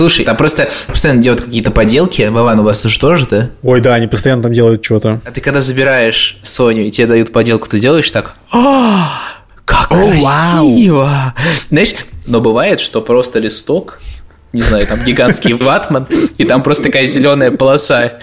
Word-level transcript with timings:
Слушай, 0.00 0.24
там 0.24 0.34
просто 0.34 0.70
постоянно 0.86 1.20
делают 1.20 1.44
какие-то 1.44 1.70
поделки. 1.70 2.22
Вован, 2.22 2.58
у 2.60 2.62
вас 2.62 2.80
тоже 2.80 2.98
тоже, 2.98 3.26
да? 3.26 3.50
Ой, 3.62 3.82
да, 3.82 3.92
они 3.92 4.06
постоянно 4.06 4.42
там 4.42 4.50
делают 4.50 4.82
что-то. 4.82 5.20
А 5.26 5.30
ты 5.30 5.42
когда 5.42 5.60
забираешь 5.60 6.38
Соню, 6.42 6.86
и 6.86 6.90
тебе 6.90 7.06
дают 7.06 7.32
поделку, 7.32 7.68
ты 7.68 7.78
делаешь 7.80 8.10
так? 8.10 8.34
«А, 8.50 9.10
как 9.66 9.88
красиво! 9.88 11.34
Знаешь, 11.68 11.92
но 12.24 12.40
бывает, 12.40 12.80
что 12.80 13.02
просто 13.02 13.40
листок 13.40 14.00
не 14.52 14.62
знаю, 14.62 14.86
там 14.86 15.02
гигантский 15.04 15.54
ватман, 15.54 16.06
и 16.38 16.44
там 16.44 16.62
просто 16.62 16.84
такая 16.84 17.06
зеленая 17.06 17.50
полоса. 17.50 18.18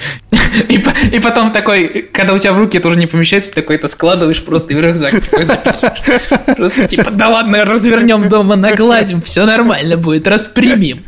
И, 0.69 0.83
и 1.11 1.19
потом 1.19 1.51
такой, 1.51 2.09
когда 2.11 2.33
у 2.33 2.37
тебя 2.37 2.53
в 2.53 2.57
руки 2.57 2.77
это 2.77 2.87
уже 2.87 2.97
не 2.97 3.07
помещается, 3.07 3.53
такой 3.53 3.75
это 3.75 3.87
складываешь 3.87 4.43
просто 4.43 4.75
в 4.75 4.79
рюкзак. 4.79 5.13
Просто 6.57 6.87
типа, 6.87 7.11
да 7.11 7.29
ладно, 7.29 7.63
развернем 7.65 8.29
дома, 8.29 8.55
нагладим, 8.55 9.21
все 9.21 9.45
нормально 9.45 9.97
будет, 9.97 10.27
распрямим. 10.27 10.99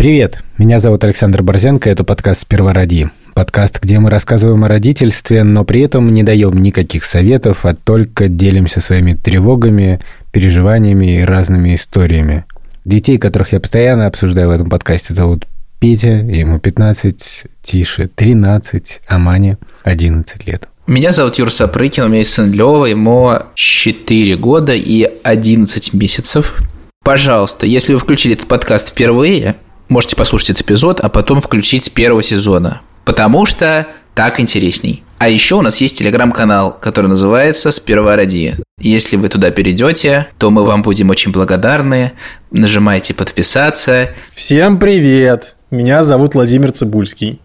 Привет, 0.00 0.42
меня 0.56 0.78
зовут 0.78 1.04
Александр 1.04 1.42
Борзенко, 1.42 1.90
это 1.90 2.04
подкаст 2.04 2.40
«Сперва 2.40 2.72
роди». 2.72 3.08
Подкаст, 3.34 3.82
где 3.82 3.98
мы 3.98 4.08
рассказываем 4.08 4.64
о 4.64 4.68
родительстве, 4.68 5.44
но 5.44 5.62
при 5.62 5.82
этом 5.82 6.10
не 6.10 6.22
даем 6.22 6.56
никаких 6.56 7.04
советов, 7.04 7.66
а 7.66 7.74
только 7.74 8.28
делимся 8.28 8.80
своими 8.80 9.12
тревогами, 9.12 10.00
переживаниями 10.32 11.18
и 11.18 11.22
разными 11.22 11.74
историями. 11.74 12.46
Детей, 12.86 13.18
которых 13.18 13.52
я 13.52 13.60
постоянно 13.60 14.06
обсуждаю 14.06 14.48
в 14.48 14.52
этом 14.52 14.70
подкасте, 14.70 15.12
зовут 15.12 15.46
Петя, 15.80 16.12
ему 16.12 16.58
15, 16.58 17.44
Тише 17.60 18.08
13, 18.08 19.02
а 19.06 19.18
Мане 19.18 19.58
11 19.82 20.46
лет. 20.46 20.66
Меня 20.86 21.12
зовут 21.12 21.36
Юр 21.36 21.52
Сапрыкин, 21.52 22.04
у 22.04 22.08
меня 22.08 22.20
есть 22.20 22.32
сын 22.32 22.50
Лёва, 22.50 22.86
ему 22.86 23.34
4 23.52 24.36
года 24.38 24.72
и 24.72 25.06
11 25.24 25.92
месяцев. 25.92 26.56
Пожалуйста, 27.04 27.66
если 27.66 27.92
вы 27.92 27.98
включили 27.98 28.32
этот 28.34 28.48
подкаст 28.48 28.88
впервые, 28.88 29.56
можете 29.90 30.16
послушать 30.16 30.50
этот 30.50 30.62
эпизод, 30.62 31.00
а 31.00 31.10
потом 31.10 31.42
включить 31.42 31.84
с 31.84 31.90
первого 31.90 32.22
сезона. 32.22 32.80
Потому 33.04 33.44
что 33.44 33.86
так 34.14 34.40
интересней. 34.40 35.02
А 35.18 35.28
еще 35.28 35.56
у 35.56 35.62
нас 35.62 35.80
есть 35.80 35.98
телеграм-канал, 35.98 36.76
который 36.80 37.08
называется 37.08 37.72
«Сперва 37.72 38.16
ради». 38.16 38.56
Если 38.78 39.16
вы 39.16 39.28
туда 39.28 39.50
перейдете, 39.50 40.28
то 40.38 40.50
мы 40.50 40.64
вам 40.64 40.82
будем 40.82 41.10
очень 41.10 41.32
благодарны. 41.32 42.12
Нажимайте 42.50 43.12
«Подписаться». 43.12 44.10
Всем 44.32 44.78
привет! 44.78 45.56
Меня 45.70 46.04
зовут 46.04 46.34
Владимир 46.34 46.72
Цибульский. 46.72 47.40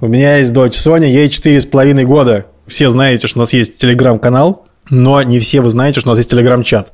У 0.00 0.08
меня 0.08 0.38
есть 0.38 0.52
дочь 0.52 0.76
Соня, 0.76 1.06
ей 1.08 1.28
четыре 1.28 1.60
с 1.60 1.66
половиной 1.66 2.04
года. 2.04 2.46
Все 2.66 2.88
знаете, 2.88 3.26
что 3.28 3.38
у 3.38 3.42
нас 3.42 3.52
есть 3.52 3.76
телеграм-канал, 3.76 4.66
но 4.90 5.22
не 5.22 5.40
все 5.40 5.60
вы 5.60 5.70
знаете, 5.70 6.00
что 6.00 6.08
у 6.08 6.12
нас 6.12 6.18
есть 6.18 6.30
телеграм-чат. 6.30 6.92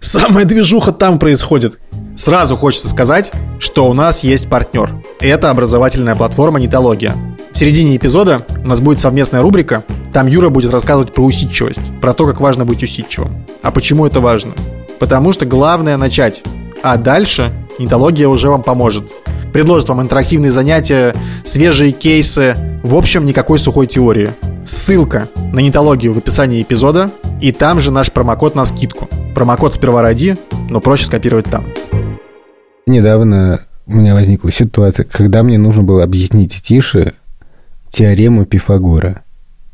Самая 0.00 0.46
движуха 0.46 0.92
там 0.92 1.18
происходит. 1.18 1.78
Сразу 2.16 2.56
хочется 2.56 2.88
сказать, 2.88 3.32
что 3.58 3.86
у 3.86 3.92
нас 3.92 4.24
есть 4.24 4.48
партнер. 4.48 4.94
Это 5.20 5.50
образовательная 5.50 6.14
платформа 6.14 6.58
«Нитология». 6.58 7.16
В 7.52 7.58
середине 7.58 7.96
эпизода 7.96 8.42
у 8.64 8.66
нас 8.66 8.80
будет 8.80 8.98
совместная 8.98 9.42
рубрика. 9.42 9.84
Там 10.14 10.26
Юра 10.26 10.48
будет 10.48 10.72
рассказывать 10.72 11.12
про 11.12 11.22
усидчивость, 11.22 11.80
про 12.00 12.14
то, 12.14 12.26
как 12.26 12.40
важно 12.40 12.64
быть 12.64 12.82
усидчивым. 12.82 13.44
А 13.62 13.70
почему 13.70 14.06
это 14.06 14.20
важно? 14.20 14.52
Потому 14.98 15.32
что 15.32 15.44
главное 15.44 15.98
начать, 15.98 16.42
а 16.82 16.96
дальше 16.96 17.52
нитология 17.78 18.26
уже 18.26 18.48
вам 18.48 18.62
поможет. 18.62 19.04
Предложит 19.52 19.90
вам 19.90 20.00
интерактивные 20.00 20.50
занятия, 20.50 21.14
свежие 21.44 21.92
кейсы, 21.92 22.56
в 22.82 22.96
общем, 22.96 23.26
никакой 23.26 23.58
сухой 23.58 23.86
теории. 23.86 24.30
Ссылка 24.64 25.28
на 25.52 25.58
нитологию 25.58 26.14
в 26.14 26.18
описании 26.18 26.62
эпизода, 26.62 27.10
и 27.42 27.52
там 27.52 27.80
же 27.80 27.90
наш 27.90 28.10
промокод 28.10 28.54
на 28.54 28.64
скидку. 28.64 29.08
Промокод 29.34 29.74
сперва 29.74 30.02
ради, 30.02 30.36
но 30.68 30.80
проще 30.80 31.06
скопировать 31.06 31.46
там. 31.46 31.64
Недавно 32.86 33.60
у 33.86 33.94
меня 33.94 34.14
возникла 34.14 34.50
ситуация, 34.50 35.04
когда 35.04 35.42
мне 35.42 35.58
нужно 35.58 35.82
было 35.82 36.02
объяснить 36.04 36.60
Тише 36.62 37.14
теорему 37.90 38.44
Пифагора. 38.44 39.22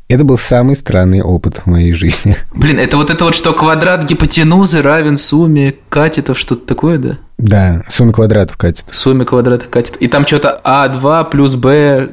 Это 0.09 0.23
был 0.23 0.37
самый 0.37 0.75
странный 0.75 1.21
опыт 1.21 1.57
в 1.59 1.65
моей 1.65 1.91
жизни. 1.93 2.37
Блин, 2.53 2.79
это 2.79 2.97
вот 2.97 3.09
это 3.09 3.25
вот, 3.25 3.35
что 3.35 3.53
квадрат 3.53 4.05
гипотенузы 4.05 4.81
равен 4.81 5.17
сумме 5.17 5.75
катетов, 5.89 6.39
что-то 6.39 6.65
такое, 6.65 6.97
да? 6.97 7.17
Да, 7.37 7.83
сумме 7.87 8.13
квадратов 8.13 8.57
катетов. 8.57 8.95
Сумме 8.95 9.23
квадратов 9.23 9.69
катетов. 9.69 10.01
И 10.01 10.07
там 10.07 10.25
что-то 10.25 10.59
А2 10.63 11.29
плюс 11.29 11.55
Б... 11.55 12.09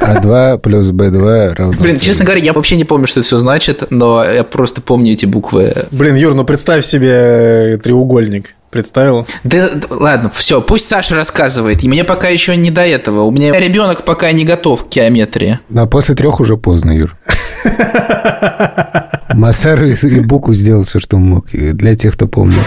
А2 0.00 0.58
плюс 0.58 0.88
Б2 0.88 1.54
равно... 1.54 1.74
Блин, 1.78 1.98
честно 1.98 2.24
говоря, 2.24 2.42
я 2.42 2.52
вообще 2.54 2.76
не 2.76 2.84
помню, 2.84 3.06
что 3.06 3.20
это 3.20 3.26
все 3.26 3.38
значит, 3.38 3.84
но 3.90 4.24
я 4.24 4.44
просто 4.44 4.80
помню 4.80 5.12
эти 5.12 5.26
буквы. 5.26 5.74
Блин, 5.90 6.14
Юр, 6.14 6.34
ну 6.34 6.44
представь 6.44 6.84
себе 6.84 7.78
треугольник. 7.82 8.54
Представил? 8.70 9.26
Да, 9.44 9.70
да 9.70 9.86
ладно, 9.90 10.30
все, 10.34 10.60
пусть 10.60 10.86
Саша 10.86 11.14
рассказывает. 11.14 11.84
И 11.84 11.88
мне 11.88 12.04
пока 12.04 12.28
еще 12.28 12.56
не 12.56 12.70
до 12.70 12.84
этого. 12.86 13.22
У 13.22 13.30
меня 13.30 13.58
ребенок 13.58 14.04
пока 14.04 14.32
не 14.32 14.44
готов 14.44 14.86
к 14.86 14.92
геометрии. 14.92 15.60
Да, 15.68 15.86
после 15.86 16.14
трех 16.14 16.40
уже 16.40 16.56
поздно, 16.56 16.90
Юр. 16.90 17.16
Массар 19.34 19.82
и 19.84 20.20
Буку 20.20 20.54
сделал 20.54 20.84
все, 20.84 20.98
что 20.98 21.18
мог. 21.18 21.48
Для 21.50 21.94
тех, 21.94 22.14
кто 22.14 22.26
помнит. 22.26 22.64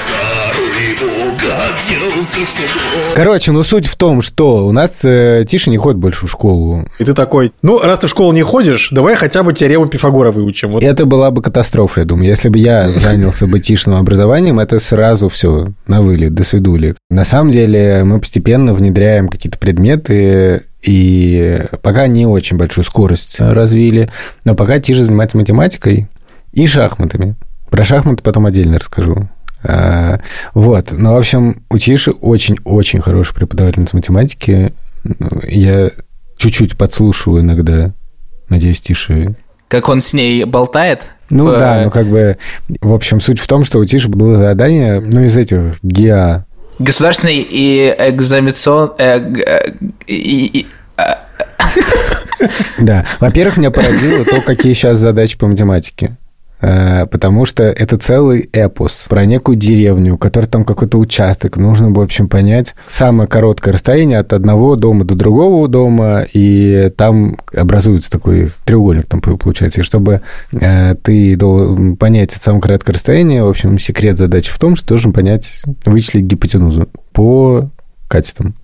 Короче, 3.15 3.51
ну 3.51 3.63
суть 3.63 3.87
в 3.87 3.95
том, 3.95 4.21
что 4.21 4.65
у 4.65 4.71
нас 4.71 4.99
э, 5.03 5.45
Тиша 5.47 5.69
не 5.69 5.77
ходит 5.77 5.99
больше 5.99 6.27
в 6.27 6.31
школу. 6.31 6.85
И 6.99 7.03
ты 7.03 7.13
такой, 7.13 7.51
ну, 7.61 7.79
раз 7.79 7.99
ты 7.99 8.07
в 8.07 8.09
школу 8.09 8.31
не 8.31 8.41
ходишь, 8.41 8.89
давай 8.91 9.15
хотя 9.15 9.43
бы 9.43 9.53
теорему 9.53 9.87
Пифагора 9.87 10.31
выучим. 10.31 10.71
Вот. 10.71 10.83
Это 10.83 11.05
была 11.05 11.31
бы 11.31 11.41
катастрофа, 11.41 12.01
я 12.01 12.05
думаю. 12.05 12.27
Если 12.27 12.49
бы 12.49 12.59
я 12.59 12.91
занялся 12.91 13.47
бы 13.47 13.59
Тишиным 13.59 13.99
образованием, 13.99 14.59
это 14.59 14.79
сразу 14.79 15.29
все 15.29 15.67
на 15.87 16.01
вылет, 16.01 16.33
до 16.33 16.43
свидули. 16.43 16.95
На 17.09 17.25
самом 17.25 17.51
деле 17.51 18.03
мы 18.03 18.19
постепенно 18.19 18.73
внедряем 18.73 19.27
какие-то 19.27 19.57
предметы, 19.57 20.65
и 20.81 21.65
пока 21.81 22.07
не 22.07 22.25
очень 22.25 22.57
большую 22.57 22.85
скорость 22.85 23.39
развили, 23.39 24.11
но 24.45 24.55
пока 24.55 24.79
Тиша 24.79 25.03
занимается 25.03 25.37
математикой 25.37 26.07
и 26.53 26.67
шахматами. 26.67 27.35
Про 27.69 27.83
шахматы 27.83 28.23
потом 28.23 28.45
отдельно 28.45 28.79
расскажу. 28.79 29.29
А, 29.63 30.19
вот. 30.53 30.91
Ну, 30.91 31.13
в 31.13 31.17
общем, 31.17 31.63
у 31.69 31.77
Тиши 31.77 32.11
очень-очень 32.11 33.01
хороший 33.01 33.35
преподавательница 33.35 33.95
математики. 33.95 34.73
Я 35.47 35.91
чуть-чуть 36.37 36.77
подслушиваю 36.77 37.41
иногда. 37.41 37.93
Надеюсь, 38.47 38.81
Тиши... 38.81 39.35
Как 39.67 39.87
он 39.89 40.01
с 40.01 40.13
ней 40.13 40.43
болтает? 40.45 41.03
Ну 41.29 41.45
в... 41.45 41.59
да, 41.59 41.83
ну 41.83 41.91
как 41.91 42.07
бы... 42.07 42.37
В 42.81 42.93
общем, 42.93 43.21
суть 43.21 43.39
в 43.39 43.47
том, 43.47 43.63
что 43.63 43.79
у 43.79 43.85
Тиши 43.85 44.09
было 44.09 44.37
задание, 44.37 44.99
ну, 44.99 45.21
из 45.21 45.37
этих 45.37 45.77
ГИА. 45.83 46.45
Государственный 46.79 47.45
и 47.47 47.93
экзаменацион... 47.97 48.93
Э, 48.97 49.19
э, 49.19 49.73
и, 50.07 50.65
да. 52.79 53.05
Во-первых, 53.19 53.57
меня 53.57 53.71
поразило 53.71 54.25
то, 54.25 54.41
какие 54.41 54.73
сейчас 54.73 54.97
задачи 54.97 55.37
по 55.37 55.47
математике. 55.47 56.17
Э, 56.61 57.05
потому 57.05 57.45
что 57.45 57.63
это 57.63 57.97
целый 57.97 58.49
эпос 58.51 59.05
про 59.07 59.25
некую 59.25 59.55
деревню, 59.55 60.15
у 60.15 60.17
которой 60.17 60.45
там 60.45 60.65
какой-то 60.65 60.97
участок. 60.97 61.57
Нужно, 61.57 61.91
в 61.91 61.99
общем, 61.99 62.27
понять 62.27 62.75
самое 62.87 63.29
короткое 63.29 63.71
расстояние 63.73 64.19
от 64.19 64.33
одного 64.33 64.75
дома 64.75 65.05
до 65.05 65.15
другого 65.15 65.67
дома, 65.67 66.25
и 66.33 66.91
там 66.97 67.37
образуется 67.53 68.11
такой 68.11 68.51
треугольник, 68.65 69.05
там 69.07 69.21
получается. 69.21 69.81
И 69.81 69.83
чтобы 69.83 70.21
э, 70.51 70.95
ты 71.01 71.37
понять 71.97 72.33
это 72.33 72.39
самое 72.39 72.61
короткое 72.61 72.93
расстояние, 72.93 73.43
в 73.43 73.49
общем, 73.49 73.77
секрет 73.77 74.17
задачи 74.17 74.51
в 74.51 74.59
том, 74.59 74.75
что 74.75 74.89
должен 74.89 75.13
понять, 75.13 75.61
вычислить 75.85 76.25
гипотенузу 76.25 76.89
по 77.13 77.69
катетам. 78.07 78.55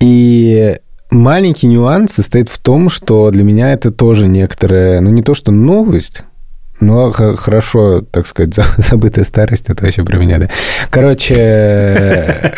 И 0.00 0.78
маленький 1.10 1.66
нюанс 1.66 2.12
состоит 2.12 2.48
в 2.48 2.58
том, 2.58 2.88
что 2.88 3.30
для 3.30 3.44
меня 3.44 3.72
это 3.72 3.90
тоже 3.90 4.26
некоторая, 4.26 5.00
ну 5.00 5.10
не 5.10 5.22
то 5.22 5.34
что 5.34 5.52
новость, 5.52 6.24
ну, 6.82 7.12
хорошо, 7.12 8.00
так 8.00 8.26
сказать, 8.26 8.54
забытая 8.76 9.24
старость, 9.24 9.64
это 9.68 9.84
вообще 9.84 10.04
про 10.04 10.18
меня, 10.18 10.38
да. 10.38 10.48
Короче... 10.90 12.52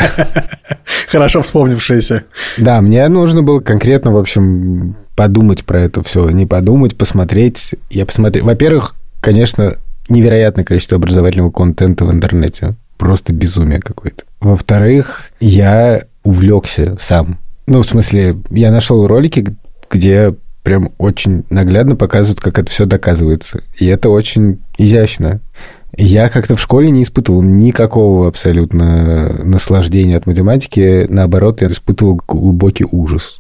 Хорошо 1.09 1.43
вспомнившееся. 1.43 2.25
Да, 2.56 2.81
мне 2.81 3.06
нужно 3.09 3.43
было 3.43 3.61
конкретно, 3.61 4.12
в 4.12 4.17
общем, 4.17 4.97
подумать 5.15 5.65
про 5.65 5.82
это 5.82 6.03
все. 6.03 6.29
Не 6.31 6.47
подумать, 6.47 6.97
посмотреть. 6.97 7.75
Я 7.91 8.06
посмотрел... 8.06 8.47
Во-первых, 8.47 8.94
конечно, 9.21 9.76
невероятное 10.09 10.65
количество 10.65 10.97
образовательного 10.97 11.50
контента 11.50 12.05
в 12.05 12.12
интернете. 12.12 12.75
Просто 12.97 13.32
безумие 13.32 13.81
какое-то. 13.81 14.25
Во-вторых, 14.41 15.26
я 15.38 16.05
увлекся 16.23 16.97
сам. 16.99 17.38
Ну, 17.67 17.82
в 17.82 17.87
смысле, 17.87 18.37
я 18.50 18.71
нашел 18.71 19.06
ролики, 19.06 19.47
где 19.91 20.35
прям 20.64 20.93
очень 20.99 21.44
наглядно 21.50 21.94
показывают, 21.94 22.40
как 22.40 22.58
это 22.58 22.70
все 22.70 22.87
доказывается. 22.87 23.62
И 23.78 23.87
это 23.87 24.08
очень 24.08 24.58
изящно. 24.76 25.40
Я 25.96 26.28
как-то 26.28 26.56
в 26.56 26.61
школе 26.61 26.90
не 26.90 27.05
испытывал 27.05 27.43
никакого 27.43 28.26
абсолютно 28.26 29.44
наслаждения 29.44 30.16
от 30.16 30.26
математики. 30.26 31.06
Наоборот, 31.08 31.61
я 31.61 31.69
испытывал 31.69 32.20
глубокий 32.26 32.87
ужас. 32.90 33.38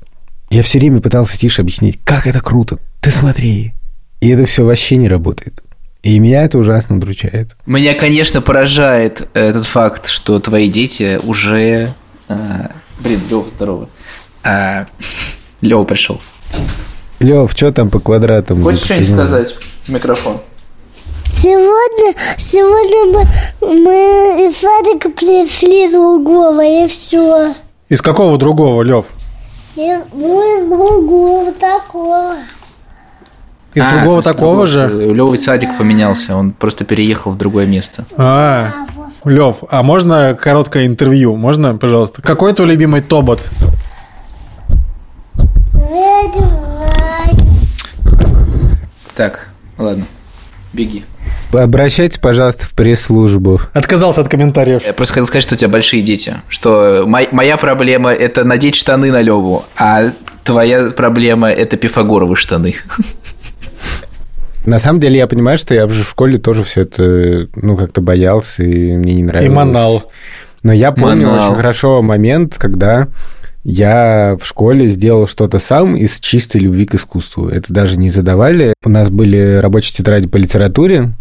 Я 0.50 0.62
все 0.62 0.78
время 0.78 1.00
пытался 1.00 1.36
Тише 1.36 1.62
объяснить, 1.62 1.98
как 2.04 2.28
это 2.28 2.40
круто. 2.40 2.78
Ты 3.00 3.10
смотри. 3.10 3.72
И 4.20 4.28
это 4.28 4.44
все 4.44 4.64
вообще 4.64 4.96
не 4.96 5.08
работает. 5.08 5.62
И 6.02 6.18
меня 6.18 6.44
это 6.44 6.58
ужасно 6.58 6.96
удручает. 6.96 7.56
Меня, 7.64 7.94
конечно, 7.94 8.42
поражает 8.42 9.26
этот 9.32 9.66
факт, 9.66 10.06
что 10.06 10.38
твои 10.38 10.68
дети 10.68 11.18
уже... 11.24 11.90
А, 12.28 12.70
блин, 13.00 13.20
Лёва, 13.30 13.48
здорово. 13.48 13.88
А, 14.44 14.86
Лёва 15.62 15.84
пришел. 15.84 16.20
Лев, 17.20 17.52
что 17.52 17.72
там 17.72 17.90
по 17.90 18.00
квадратам? 18.00 18.62
Хочешь 18.62 18.84
что-нибудь 18.84 19.08
сказать 19.10 19.54
в 19.84 19.88
микрофон? 19.88 20.40
Сегодня, 21.24 22.14
сегодня 22.36 23.26
мы, 23.60 23.74
мы 23.82 24.46
из 24.46 24.56
садика 24.58 25.08
принесли 25.08 25.90
другого, 25.90 26.62
и 26.62 26.86
все. 26.88 27.54
Из 27.88 28.02
какого 28.02 28.36
другого, 28.36 28.82
Лев? 28.82 29.06
И, 29.76 29.98
ну, 30.12 30.60
из 30.62 30.68
другого 30.68 31.52
такого. 31.52 32.34
Из 33.74 33.82
А, 33.82 33.90
другого 33.96 34.22
такого 34.22 34.66
же? 34.66 34.86
Лёва 34.88 35.34
садик 35.36 35.76
поменялся, 35.78 36.36
он 36.36 36.52
просто 36.52 36.84
переехал 36.84 37.32
в 37.32 37.38
другое 37.38 37.66
место. 37.66 38.04
А, 38.16 38.70
Лев, 39.24 39.64
а 39.70 39.82
можно 39.82 40.36
короткое 40.38 40.86
интервью? 40.86 41.34
Можно, 41.36 41.76
пожалуйста? 41.76 42.22
Какой 42.22 42.52
твой 42.52 42.68
любимый 42.68 43.00
тобот? 43.00 43.40
Знаю. 45.72 46.93
Так, 49.16 49.48
ладно, 49.78 50.04
беги. 50.72 51.04
Обращайтесь, 51.52 52.18
пожалуйста, 52.18 52.66
в 52.66 52.74
пресс-службу. 52.74 53.60
Отказался 53.72 54.20
от 54.22 54.28
комментариев. 54.28 54.84
Я 54.84 54.92
просто 54.92 55.14
хотел 55.14 55.26
сказать, 55.26 55.44
что 55.44 55.54
у 55.54 55.58
тебя 55.58 55.68
большие 55.70 56.02
дети. 56.02 56.34
Что 56.48 57.04
мой- 57.06 57.28
моя 57.30 57.56
проблема– 57.56 58.12
это 58.12 58.44
надеть 58.44 58.74
штаны 58.74 59.12
на 59.12 59.20
Леву, 59.20 59.64
а 59.76 60.10
твоя 60.42 60.90
проблема– 60.90 61.48
это 61.50 61.76
пифагоровые 61.76 62.36
штаны. 62.36 62.74
На 64.66 64.78
самом 64.78 64.98
деле, 64.98 65.18
я 65.18 65.26
понимаю, 65.26 65.58
что 65.58 65.74
я 65.74 65.84
уже 65.86 66.04
в 66.04 66.08
школе 66.08 66.38
тоже 66.38 66.64
все 66.64 66.82
это, 66.82 67.48
ну, 67.54 67.76
как-то 67.76 68.00
боялся, 68.00 68.62
и 68.62 68.96
мне 68.96 69.14
не 69.14 69.20
И 69.20 69.24
нравилось. 69.24 69.54
манал. 69.54 70.10
Но 70.62 70.72
я 70.72 70.90
помню 70.90 71.28
Манал. 71.28 71.48
очень 71.50 71.56
хорошо 71.56 72.00
момент, 72.00 72.56
когда 72.58 73.08
я 73.64 74.36
в 74.38 74.46
школе 74.46 74.88
сделал 74.88 75.26
что-то 75.26 75.58
сам 75.58 75.96
из 75.96 76.20
чистой 76.20 76.58
любви 76.58 76.84
к 76.84 76.94
искусству. 76.94 77.48
Это 77.48 77.72
даже 77.72 77.98
не 77.98 78.10
задавали. 78.10 78.74
У 78.84 78.90
нас 78.90 79.10
были 79.10 79.56
рабочие 79.56 79.94
тетради 79.96 80.28
по 80.28 80.36
литературе, 80.36 81.14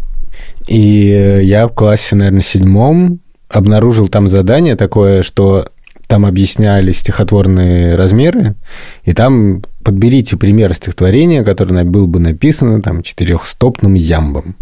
и 0.68 1.40
я 1.42 1.66
в 1.66 1.72
классе, 1.72 2.16
наверное, 2.16 2.42
седьмом 2.42 3.20
обнаружил 3.48 4.08
там 4.08 4.28
задание 4.28 4.76
такое, 4.76 5.22
что 5.22 5.68
там 6.06 6.26
объясняли 6.26 6.92
стихотворные 6.92 7.96
размеры, 7.96 8.56
и 9.04 9.14
там 9.14 9.62
подберите 9.82 10.36
пример 10.36 10.74
стихотворения, 10.74 11.44
которое 11.44 11.84
было 11.84 12.06
бы 12.06 12.20
написано 12.20 12.82
там 12.82 13.02
четырехстопным 13.02 13.94
ямбом. 13.94 14.56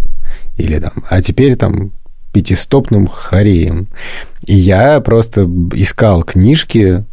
Или 0.56 0.78
там, 0.78 1.05
а 1.08 1.20
теперь 1.20 1.56
там 1.56 1.93
пятистопным 2.32 3.06
хореем. 3.06 3.88
И 4.46 4.55
я 4.55 5.00
просто 5.00 5.49
искал 5.75 6.23
книжки, 6.23 7.05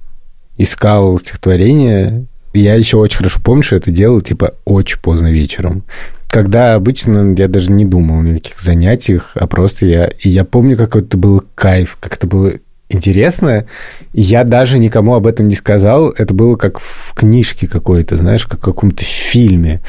искал 0.59 1.17
стихотворения. 1.17 2.25
И 2.53 2.59
Я 2.59 2.75
еще 2.75 2.97
очень 2.97 3.17
хорошо 3.17 3.39
помню, 3.44 3.63
что 3.63 3.77
это 3.77 3.89
делал 3.89 4.21
типа 4.21 4.53
очень 4.65 5.00
поздно 5.00 5.31
вечером. 5.31 5.83
Когда 6.27 6.75
обычно 6.75 7.33
я 7.35 7.47
даже 7.47 7.71
не 7.71 7.85
думал 7.85 8.19
о 8.19 8.23
никаких 8.23 8.59
занятиях, 8.59 9.31
а 9.33 9.47
просто 9.47 9.88
я... 9.88 10.07
И 10.19 10.29
я 10.29 10.45
помню, 10.45 10.77
как 10.77 10.95
это 10.95 11.17
был 11.17 11.44
кайф, 11.56 11.97
как 12.00 12.17
это 12.17 12.27
было 12.27 12.53
интересно. 12.89 13.65
Я 14.13 14.44
даже 14.44 14.77
никому 14.77 15.15
об 15.15 15.25
этом 15.25 15.47
не 15.47 15.56
сказал. 15.56 16.09
Это 16.09 16.33
было 16.33 16.56
как 16.56 16.79
в 16.79 17.13
книжке 17.15 17.67
какой-то, 17.67 18.17
знаешь, 18.17 18.45
как 18.45 18.59
в 18.59 18.63
каком-то 18.63 19.03
фильме, 19.03 19.81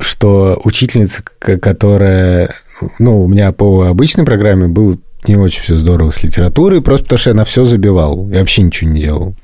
что 0.00 0.60
учительница, 0.64 1.22
которая... 1.22 2.54
Ну, 2.98 3.24
у 3.24 3.28
меня 3.28 3.52
по 3.52 3.86
обычной 3.86 4.24
программе 4.24 4.68
было 4.68 4.98
не 5.26 5.36
очень 5.36 5.62
все 5.62 5.76
здорово 5.76 6.10
с 6.10 6.22
литературой, 6.22 6.80
просто 6.80 7.04
потому 7.04 7.18
что 7.18 7.30
я 7.30 7.34
на 7.34 7.44
все 7.44 7.64
забивал. 7.64 8.28
Я 8.30 8.40
вообще 8.40 8.62
ничего 8.62 8.90
не 8.90 9.00
делал. 9.00 9.34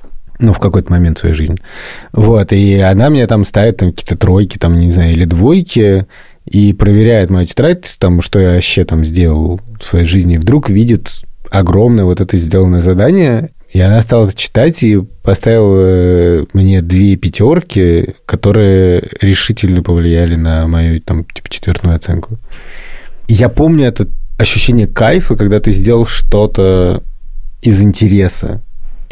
Ну, 0.41 0.53
в 0.53 0.59
какой-то 0.59 0.91
момент 0.91 1.19
своей 1.19 1.35
жизни. 1.35 1.57
Вот, 2.13 2.53
и 2.53 2.79
она 2.79 3.09
мне 3.09 3.27
там 3.27 3.45
ставит 3.45 3.77
там 3.77 3.93
какие-то 3.93 4.19
тройки, 4.19 4.59
там, 4.59 4.79
не 4.79 4.91
знаю, 4.91 5.13
или 5.13 5.25
двойки, 5.25 6.07
и 6.45 6.73
проверяет 6.73 7.31
мою 7.31 7.47
тетрадь, 7.47 7.97
там, 7.99 8.21
что 8.21 8.41
я 8.41 8.55
вообще 8.55 8.85
там 8.85 9.05
сделал 9.05 9.61
в 9.79 9.85
своей 9.85 10.07
жизни, 10.07 10.35
и 10.35 10.39
вдруг 10.39 10.69
видит 10.69 11.23
огромное 11.51 12.05
вот 12.05 12.21
это 12.21 12.37
сделанное 12.37 12.81
задание, 12.81 13.51
и 13.71 13.81
она 13.81 14.01
стала 14.03 14.33
читать 14.33 14.83
и 14.83 15.01
поставила 15.23 15.81
э, 15.81 16.45
мне 16.53 16.81
две 16.81 17.17
пятерки, 17.17 18.15
которые 18.25 19.09
решительно 19.21 19.83
повлияли 19.83 20.37
на 20.37 20.67
мою 20.69 21.01
там 21.01 21.25
типа 21.25 21.49
четвертную 21.49 21.97
оценку. 21.97 22.39
Я 23.27 23.49
помню 23.49 23.87
это 23.87 24.07
ощущение 24.39 24.87
кайфа, 24.87 25.35
когда 25.37 25.61
ты 25.61 25.73
сделал 25.73 26.07
что-то 26.07 27.03
из 27.63 27.83
интереса. 27.83 28.63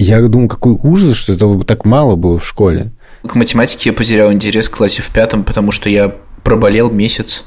Я 0.02 0.20
думаю, 0.22 0.48
какой 0.48 0.76
ужас, 0.82 1.16
что 1.16 1.32
этого 1.32 1.62
так 1.64 1.84
мало 1.84 2.16
было 2.16 2.36
в 2.36 2.44
школе. 2.44 2.90
К 3.24 3.36
математике 3.36 3.90
я 3.90 3.92
потерял 3.92 4.32
интерес 4.32 4.66
в 4.66 4.72
классе 4.72 5.00
в 5.00 5.10
пятом, 5.10 5.44
потому 5.44 5.70
что 5.70 5.88
я 5.88 6.12
проболел 6.42 6.90
месяц 6.90 7.44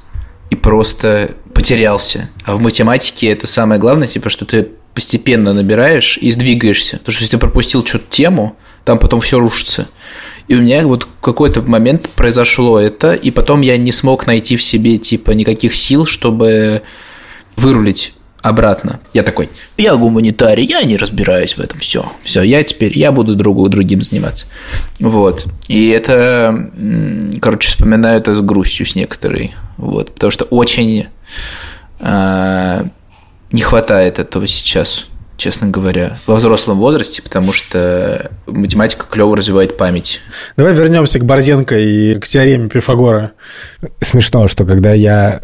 и 0.49 0.55
просто 0.55 1.31
потерялся. 1.53 2.29
А 2.45 2.55
в 2.55 2.61
математике 2.61 3.27
это 3.27 3.45
самое 3.45 3.79
главное, 3.79 4.07
типа, 4.07 4.29
что 4.29 4.45
ты 4.45 4.69
постепенно 4.93 5.51
набираешь 5.51 6.17
и 6.17 6.31
сдвигаешься. 6.31 6.99
Потому 6.99 7.13
что 7.13 7.23
если 7.23 7.35
ты 7.35 7.39
пропустил 7.39 7.85
что-то 7.85 8.05
тему, 8.09 8.55
там 8.85 8.99
потом 8.99 9.19
все 9.19 9.37
рушится. 9.37 9.89
И 10.47 10.55
у 10.55 10.61
меня 10.61 10.87
вот 10.87 11.09
какой-то 11.19 11.61
момент 11.61 12.07
произошло 12.07 12.79
это, 12.79 13.15
и 13.15 13.31
потом 13.31 13.59
я 13.59 13.75
не 13.75 13.91
смог 13.91 14.27
найти 14.27 14.55
в 14.55 14.63
себе, 14.63 14.97
типа, 14.97 15.31
никаких 15.31 15.75
сил, 15.75 16.05
чтобы 16.05 16.83
вырулить 17.57 18.13
обратно. 18.45 18.99
Я 19.13 19.23
такой, 19.23 19.49
я 19.75 19.95
гуманитарий, 19.95 20.65
я 20.65 20.83
не 20.83 20.97
разбираюсь 20.97 21.57
в 21.57 21.59
этом, 21.59 21.79
все, 21.79 22.05
все, 22.23 22.43
я 22.43 22.63
теперь, 22.63 22.95
я 22.97 23.11
буду 23.11 23.35
другу, 23.35 23.67
другим 23.69 24.03
заниматься. 24.03 24.45
Вот. 24.99 25.45
И 25.67 25.89
это, 25.89 26.69
короче, 27.41 27.69
вспоминаю 27.69 28.19
это 28.19 28.35
с 28.35 28.41
грустью 28.41 28.85
с 28.85 28.93
некоторой, 28.93 29.55
вот, 29.77 30.13
потому 30.13 30.29
что 30.29 30.43
очень 30.45 31.07
а, 31.99 32.85
не 33.51 33.61
хватает 33.61 34.19
этого 34.19 34.45
сейчас, 34.47 35.05
честно 35.37 35.67
говоря, 35.67 36.19
во 36.27 36.35
взрослом 36.35 36.77
возрасте, 36.77 37.23
потому 37.23 37.51
что 37.51 38.29
математика 38.45 39.07
клево 39.09 39.35
развивает 39.35 39.75
память. 39.75 40.19
Давай 40.55 40.75
вернемся 40.75 41.17
к 41.17 41.25
Борзенко 41.25 41.79
и 41.79 42.19
к 42.19 42.27
теореме 42.27 42.69
Пифагора. 42.69 43.31
Смешно, 44.01 44.47
что 44.47 44.65
когда 44.65 44.93
я 44.93 45.41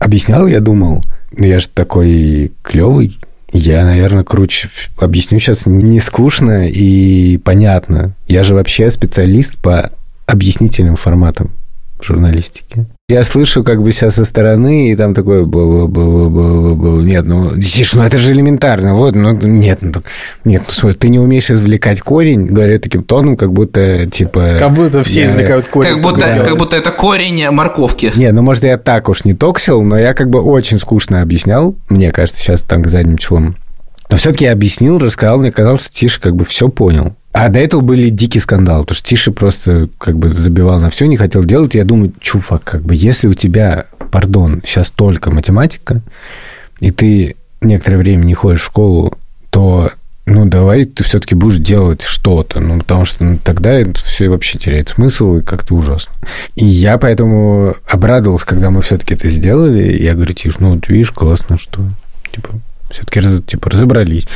объяснял, 0.00 0.48
я 0.48 0.60
думал, 0.60 1.04
ну 1.30 1.44
я 1.44 1.60
же 1.60 1.68
такой 1.68 2.50
клевый, 2.62 3.20
я, 3.52 3.84
наверное, 3.84 4.24
круче 4.24 4.68
объясню 4.96 5.38
сейчас 5.38 5.66
не 5.66 6.00
скучно 6.00 6.68
и 6.68 7.36
понятно. 7.38 8.14
Я 8.26 8.42
же 8.42 8.54
вообще 8.54 8.90
специалист 8.90 9.58
по 9.58 9.92
объяснительным 10.26 10.96
форматам 10.96 11.50
в 11.98 12.04
журналистике. 12.04 12.86
Я 13.10 13.24
слышу 13.24 13.64
как 13.64 13.82
бы 13.82 13.90
себя 13.90 14.10
со 14.10 14.24
стороны, 14.24 14.92
и 14.92 14.96
там 14.96 15.14
такое... 15.14 15.44
Нет, 15.44 17.24
ну, 17.24 17.56
Тиш, 17.58 17.94
ну 17.94 18.02
это 18.04 18.18
же 18.18 18.30
элементарно. 18.32 18.94
Вот, 18.94 19.16
ну, 19.16 19.32
нет, 19.32 19.78
ну, 19.82 20.02
нет, 20.44 20.62
ну, 20.68 20.72
смотри, 20.72 20.96
ты 20.96 21.08
не 21.08 21.18
умеешь 21.18 21.50
извлекать 21.50 22.00
корень, 22.00 22.46
говорю 22.46 22.78
таким 22.78 23.02
тоном, 23.02 23.36
как 23.36 23.52
будто, 23.52 24.06
типа... 24.06 24.54
Как 24.60 24.72
будто 24.74 25.02
все 25.02 25.22
я- 25.22 25.26
извлекают 25.26 25.66
корень. 25.66 25.94
Как 25.94 26.02
будто, 26.02 26.20
Да. 26.20 26.44
как 26.44 26.56
будто 26.56 26.76
это 26.76 26.92
корень 26.92 27.50
морковки. 27.50 28.12
Не, 28.14 28.30
ну, 28.30 28.42
может, 28.42 28.62
я 28.62 28.78
так 28.78 29.08
уж 29.08 29.24
не 29.24 29.34
токсил, 29.34 29.82
но 29.82 29.98
я 29.98 30.12
как 30.14 30.30
бы 30.30 30.40
очень 30.40 30.78
скучно 30.78 31.20
объяснял, 31.20 31.74
мне 31.88 32.12
кажется, 32.12 32.40
сейчас 32.40 32.62
так 32.62 32.88
задним 32.88 33.18
числом. 33.18 33.56
Но 34.08 34.16
все-таки 34.18 34.44
я 34.44 34.52
объяснил, 34.52 34.98
рассказал, 34.98 35.38
мне 35.38 35.50
казалось, 35.50 35.82
что 35.82 35.92
Тиша 35.92 36.20
как 36.20 36.36
бы 36.36 36.44
все 36.44 36.68
понял. 36.68 37.14
А 37.32 37.48
до 37.48 37.60
этого 37.60 37.80
были 37.80 38.08
дикий 38.08 38.40
скандал, 38.40 38.82
потому 38.82 38.96
что 38.96 39.08
Тиша 39.08 39.30
просто 39.30 39.88
как 39.98 40.18
бы 40.18 40.34
забивал 40.34 40.80
на 40.80 40.90
все, 40.90 41.06
не 41.06 41.16
хотел 41.16 41.44
делать. 41.44 41.74
Я 41.74 41.84
думаю, 41.84 42.12
чувак, 42.20 42.64
как 42.64 42.82
бы 42.82 42.94
если 42.94 43.28
у 43.28 43.34
тебя, 43.34 43.86
пардон, 44.10 44.62
сейчас 44.64 44.90
только 44.90 45.30
математика, 45.30 46.00
и 46.80 46.90
ты 46.90 47.36
некоторое 47.60 47.98
время 47.98 48.24
не 48.24 48.34
ходишь 48.34 48.62
в 48.62 48.66
школу, 48.66 49.16
то 49.50 49.92
ну, 50.26 50.46
давай 50.46 50.84
ты 50.84 51.02
все-таки 51.02 51.34
будешь 51.34 51.58
делать 51.58 52.02
что-то, 52.02 52.60
ну, 52.60 52.78
потому 52.78 53.04
что 53.04 53.24
ну, 53.24 53.38
тогда 53.42 53.72
это 53.72 53.94
все 54.04 54.28
вообще 54.28 54.58
теряет 54.58 54.90
смысл 54.90 55.36
и 55.36 55.42
как-то 55.42 55.74
ужасно. 55.74 56.12
И 56.54 56.64
я 56.64 56.98
поэтому 56.98 57.74
обрадовался, 57.88 58.46
когда 58.46 58.70
мы 58.70 58.82
все-таки 58.82 59.14
это 59.14 59.28
сделали. 59.28 60.00
Я 60.00 60.14
говорю, 60.14 60.34
Тиш, 60.34 60.58
ну, 60.58 60.74
вот 60.74 60.88
видишь, 60.88 61.10
классно, 61.10 61.56
что, 61.56 61.82
типа, 62.32 62.50
все-таки 62.90 63.42
типа, 63.42 63.70
разобрались. 63.70 64.26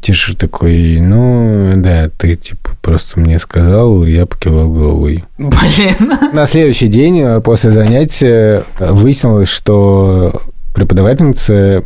Тише 0.00 0.34
такой, 0.34 1.00
ну, 1.00 1.74
да, 1.76 2.10
ты, 2.16 2.34
типа, 2.34 2.70
просто 2.80 3.20
мне 3.20 3.38
сказал, 3.38 4.04
и 4.04 4.12
я 4.12 4.26
покивал 4.26 4.68
головой. 4.68 5.24
Блин. 5.36 6.12
На 6.32 6.46
следующий 6.46 6.88
день 6.88 7.20
э, 7.20 7.40
после 7.40 7.72
занятия 7.72 8.64
выяснилось, 8.78 9.48
что 9.48 10.42
преподавательница 10.74 11.84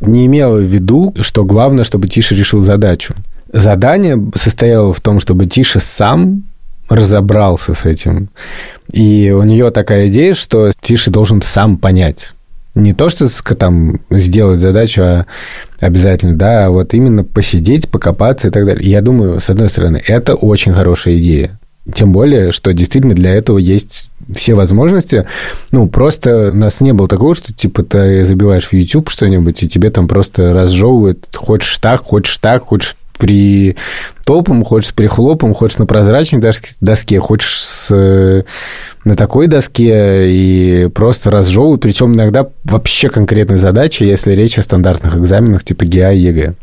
не 0.00 0.26
имела 0.26 0.58
в 0.58 0.64
виду, 0.64 1.14
что 1.20 1.44
главное, 1.44 1.84
чтобы 1.84 2.08
Тиша 2.08 2.34
решил 2.34 2.60
задачу. 2.60 3.14
Задание 3.52 4.22
состояло 4.34 4.92
в 4.92 5.00
том, 5.00 5.20
чтобы 5.20 5.46
Тиша 5.46 5.80
сам 5.80 6.42
разобрался 6.88 7.74
с 7.74 7.84
этим. 7.84 8.28
И 8.92 9.30
у 9.34 9.42
нее 9.42 9.70
такая 9.70 10.08
идея, 10.08 10.34
что 10.34 10.72
Тиша 10.80 11.10
должен 11.10 11.40
сам 11.40 11.78
понять. 11.78 12.33
Не 12.74 12.92
то, 12.92 13.08
что 13.08 13.28
там 13.54 14.00
сделать 14.10 14.60
задачу, 14.60 15.02
а 15.02 15.26
обязательно, 15.78 16.36
да, 16.36 16.66
а 16.66 16.70
вот 16.70 16.92
именно 16.94 17.22
посидеть, 17.22 17.88
покопаться 17.88 18.48
и 18.48 18.50
так 18.50 18.66
далее. 18.66 18.88
Я 18.88 19.00
думаю, 19.00 19.40
с 19.40 19.48
одной 19.48 19.68
стороны, 19.68 20.02
это 20.04 20.34
очень 20.34 20.72
хорошая 20.72 21.18
идея. 21.18 21.58
Тем 21.92 22.12
более, 22.12 22.50
что 22.50 22.72
действительно 22.72 23.14
для 23.14 23.34
этого 23.34 23.58
есть 23.58 24.06
все 24.34 24.54
возможности. 24.54 25.26
Ну, 25.70 25.86
просто 25.86 26.50
у 26.50 26.56
нас 26.56 26.80
не 26.80 26.92
было 26.92 27.06
такого, 27.06 27.34
что, 27.34 27.52
типа, 27.52 27.82
ты 27.82 28.24
забиваешь 28.24 28.68
в 28.68 28.72
YouTube 28.72 29.10
что-нибудь, 29.10 29.62
и 29.62 29.68
тебе 29.68 29.90
там 29.90 30.08
просто 30.08 30.54
разжевывают 30.54 31.28
хочешь 31.34 31.76
так, 31.78 32.00
хочешь 32.00 32.38
так, 32.38 32.62
хочешь 32.62 32.96
с 33.24 33.76
притопом, 34.26 34.64
хочешь 34.64 34.90
с 34.90 34.92
прихлопом, 34.92 35.54
хочешь 35.54 35.78
на 35.78 35.86
прозрачной 35.86 36.42
доске, 36.82 37.20
хочешь 37.20 37.64
с, 37.64 38.44
на 39.04 39.16
такой 39.16 39.46
доске 39.46 40.30
и 40.30 40.90
просто 40.94 41.30
разжевывают. 41.30 41.80
Причем 41.80 42.12
иногда 42.12 42.46
вообще 42.64 43.08
конкретные 43.08 43.56
задачи, 43.56 44.02
если 44.02 44.32
речь 44.32 44.58
о 44.58 44.62
стандартных 44.62 45.16
экзаменах 45.16 45.64
типа 45.64 45.86
ГИА 45.86 46.12
и 46.12 46.18
ЕГЭ 46.18 46.54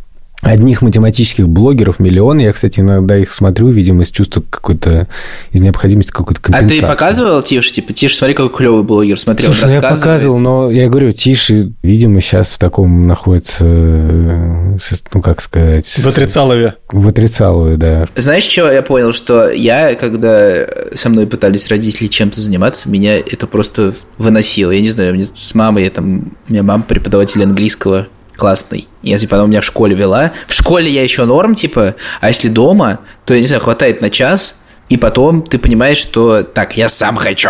одних 0.41 0.81
математических 0.81 1.47
блогеров 1.47 1.99
миллион. 1.99 2.39
Я, 2.39 2.51
кстати, 2.51 2.79
иногда 2.79 3.17
их 3.17 3.31
смотрю, 3.31 3.69
видимо, 3.69 4.03
из 4.03 4.09
чувства 4.09 4.43
какой-то, 4.49 5.07
из 5.51 5.61
необходимости 5.61 6.11
какой-то 6.11 6.41
компенсации. 6.41 6.79
А 6.79 6.81
ты 6.81 6.87
показывал 6.87 7.41
Тише? 7.41 7.71
Типа, 7.71 7.93
Тише, 7.93 8.15
смотри, 8.15 8.33
какой 8.33 8.55
клевый 8.55 8.83
блогер, 8.83 9.19
смотрел, 9.19 9.51
Слушай, 9.51 9.69
ну 9.69 9.75
я 9.75 9.81
показывал, 9.81 10.39
но 10.39 10.71
я 10.71 10.89
говорю, 10.89 11.11
Тише, 11.11 11.71
видимо, 11.83 12.21
сейчас 12.21 12.49
в 12.49 12.57
таком 12.57 13.07
находится, 13.07 13.63
ну, 13.63 15.21
как 15.21 15.41
сказать... 15.41 15.87
В 15.97 16.07
отрицалове. 16.07 16.75
В 16.91 17.07
отрицалове, 17.07 17.77
да. 17.77 18.07
Знаешь, 18.15 18.43
что 18.43 18.71
я 18.71 18.81
понял? 18.81 19.13
Что 19.13 19.49
я, 19.49 19.95
когда 19.95 20.65
со 20.93 21.09
мной 21.09 21.27
пытались 21.27 21.69
родители 21.69 22.07
чем-то 22.07 22.41
заниматься, 22.41 22.89
меня 22.89 23.17
это 23.17 23.45
просто 23.45 23.93
выносило. 24.17 24.71
Я 24.71 24.81
не 24.81 24.89
знаю, 24.89 25.13
мне 25.13 25.27
с 25.31 25.53
мамой, 25.53 25.83
я 25.83 25.89
там, 25.91 26.31
у 26.47 26.51
меня 26.51 26.63
мама 26.63 26.83
преподаватель 26.83 27.43
английского, 27.43 28.07
классный. 28.35 28.87
Я, 29.01 29.17
типа, 29.17 29.35
она 29.35 29.45
у 29.45 29.47
меня 29.47 29.61
в 29.61 29.65
школе 29.65 29.95
вела. 29.95 30.31
В 30.47 30.53
школе 30.53 30.89
я 30.89 31.03
еще 31.03 31.25
норм, 31.25 31.55
типа, 31.55 31.95
а 32.19 32.27
если 32.27 32.49
дома, 32.49 32.99
то, 33.25 33.33
я 33.33 33.41
не 33.41 33.47
знаю, 33.47 33.61
хватает 33.61 34.01
на 34.01 34.09
час, 34.09 34.55
и 34.89 34.97
потом 34.97 35.41
ты 35.41 35.57
понимаешь, 35.57 35.97
что 35.97 36.43
так, 36.43 36.77
я 36.77 36.89
сам 36.89 37.15
хочу. 37.15 37.49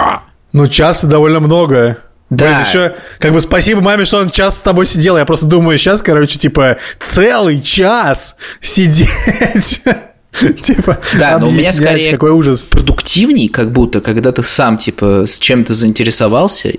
Ну, 0.54 0.68
час 0.68 1.04
довольно 1.04 1.40
много. 1.40 1.98
Да. 2.30 2.46
Блин, 2.46 2.60
еще, 2.62 2.96
как 3.20 3.34
бы 3.34 3.42
спасибо 3.42 3.82
маме, 3.82 4.06
что 4.06 4.20
он 4.20 4.30
час 4.30 4.58
с 4.58 4.62
тобой 4.62 4.86
сидел. 4.86 5.18
Я 5.18 5.26
просто 5.26 5.46
думаю, 5.46 5.78
сейчас, 5.78 6.02
короче, 6.02 6.40
типа, 6.40 6.78
целый 7.00 7.62
час 7.62 8.38
сидеть. 8.62 9.82
Типа, 10.64 10.98
да, 11.20 11.40
но 11.40 11.50
у 11.50 11.52
меня 11.52 11.74
скорее 11.74 12.10
какой 12.10 12.32
ужас. 12.32 12.68
продуктивней, 12.68 13.50
как 13.50 13.74
будто, 13.74 14.00
когда 14.00 14.32
ты 14.32 14.44
сам, 14.44 14.78
типа, 14.78 15.26
с 15.26 15.38
чем-то 15.38 15.74
заинтересовался, 15.74 16.72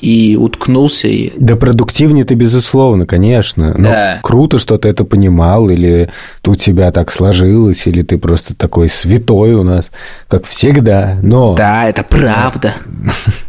и 0.00 0.36
уткнулся. 0.36 1.08
И... 1.08 1.32
Да 1.36 1.56
продуктивнее 1.56 2.24
ты, 2.24 2.34
безусловно, 2.34 3.06
конечно. 3.06 3.74
Но 3.76 3.88
Да. 3.90 4.18
круто, 4.22 4.58
что 4.58 4.78
ты 4.78 4.88
это 4.88 5.04
понимал, 5.04 5.68
или 5.70 6.10
у 6.46 6.54
тебя 6.54 6.90
так 6.92 7.12
сложилось, 7.12 7.86
или 7.86 8.02
ты 8.02 8.18
просто 8.18 8.54
такой 8.54 8.88
святой 8.88 9.52
у 9.54 9.62
нас, 9.62 9.90
как 10.28 10.46
всегда. 10.46 11.18
Но, 11.22 11.54
Да, 11.54 11.88
это 11.88 12.02
правда. 12.02 12.74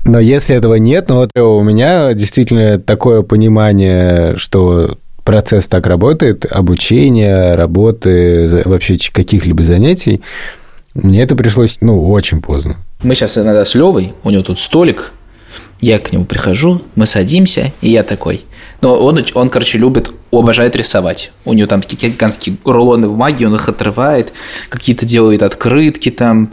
но 0.05 0.19
если 0.19 0.55
этого 0.55 0.75
нет, 0.75 1.09
ну 1.09 1.15
вот 1.15 1.29
у 1.37 1.61
меня 1.61 2.13
действительно 2.13 2.79
такое 2.79 3.21
понимание, 3.21 4.35
что 4.37 4.97
процесс 5.23 5.67
так 5.67 5.85
работает, 5.87 6.45
обучение, 6.49 7.55
работы, 7.55 8.63
вообще 8.65 8.97
каких-либо 9.13 9.63
занятий, 9.63 10.21
мне 10.93 11.21
это 11.23 11.35
пришлось, 11.35 11.77
ну, 11.79 12.09
очень 12.11 12.41
поздно. 12.41 12.77
Мы 13.03 13.15
сейчас 13.15 13.37
иногда 13.37 13.65
с 13.65 13.75
Левой, 13.75 14.13
у 14.23 14.29
него 14.29 14.43
тут 14.43 14.59
столик, 14.59 15.13
я 15.81 15.97
к 15.97 16.11
нему 16.13 16.25
прихожу, 16.25 16.81
мы 16.95 17.05
садимся, 17.07 17.73
и 17.81 17.89
я 17.89 18.03
такой. 18.03 18.41
Но 18.81 18.97
он, 18.97 19.23
он, 19.33 19.49
короче, 19.49 19.77
любит, 19.77 20.11
обожает 20.31 20.75
рисовать. 20.75 21.31
У 21.45 21.53
него 21.53 21.67
там 21.67 21.81
такие 21.81 22.11
гигантские 22.11 22.55
рулоны 22.63 23.07
бумаги, 23.07 23.45
он 23.45 23.55
их 23.55 23.67
отрывает, 23.69 24.33
какие-то 24.69 25.05
делает 25.05 25.43
открытки 25.43 26.09
там. 26.09 26.51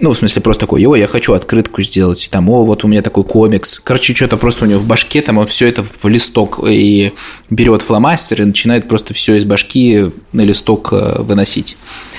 Ну, 0.00 0.10
в 0.10 0.16
смысле, 0.16 0.40
просто 0.40 0.62
такой, 0.62 0.84
о, 0.86 0.94
я 0.94 1.06
хочу 1.06 1.32
открытку 1.34 1.82
сделать. 1.82 2.28
Там, 2.30 2.48
о, 2.48 2.64
вот 2.64 2.84
у 2.84 2.88
меня 2.88 3.02
такой 3.02 3.24
комикс. 3.24 3.78
Короче, 3.78 4.14
что-то 4.14 4.36
просто 4.36 4.64
у 4.64 4.68
него 4.68 4.80
в 4.80 4.86
башке, 4.86 5.20
там 5.20 5.38
он 5.38 5.46
все 5.46 5.68
это 5.68 5.82
в 5.84 6.04
листок 6.06 6.60
и 6.66 7.12
берет 7.50 7.82
фломастер 7.82 8.42
и 8.42 8.44
начинает 8.44 8.88
просто 8.88 9.14
все 9.14 9.34
из 9.34 9.44
башки 9.44 10.10
на 10.32 10.42
листок 10.42 10.92
э, 10.92 11.22
выносить. 11.22 11.76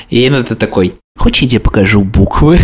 И 0.10 0.20
я 0.20 0.28
иногда 0.28 0.56
такой, 0.56 0.94
хочешь, 1.18 1.44
я 1.44 1.50
тебе 1.50 1.60
покажу 1.62 2.04
буквы? 2.04 2.60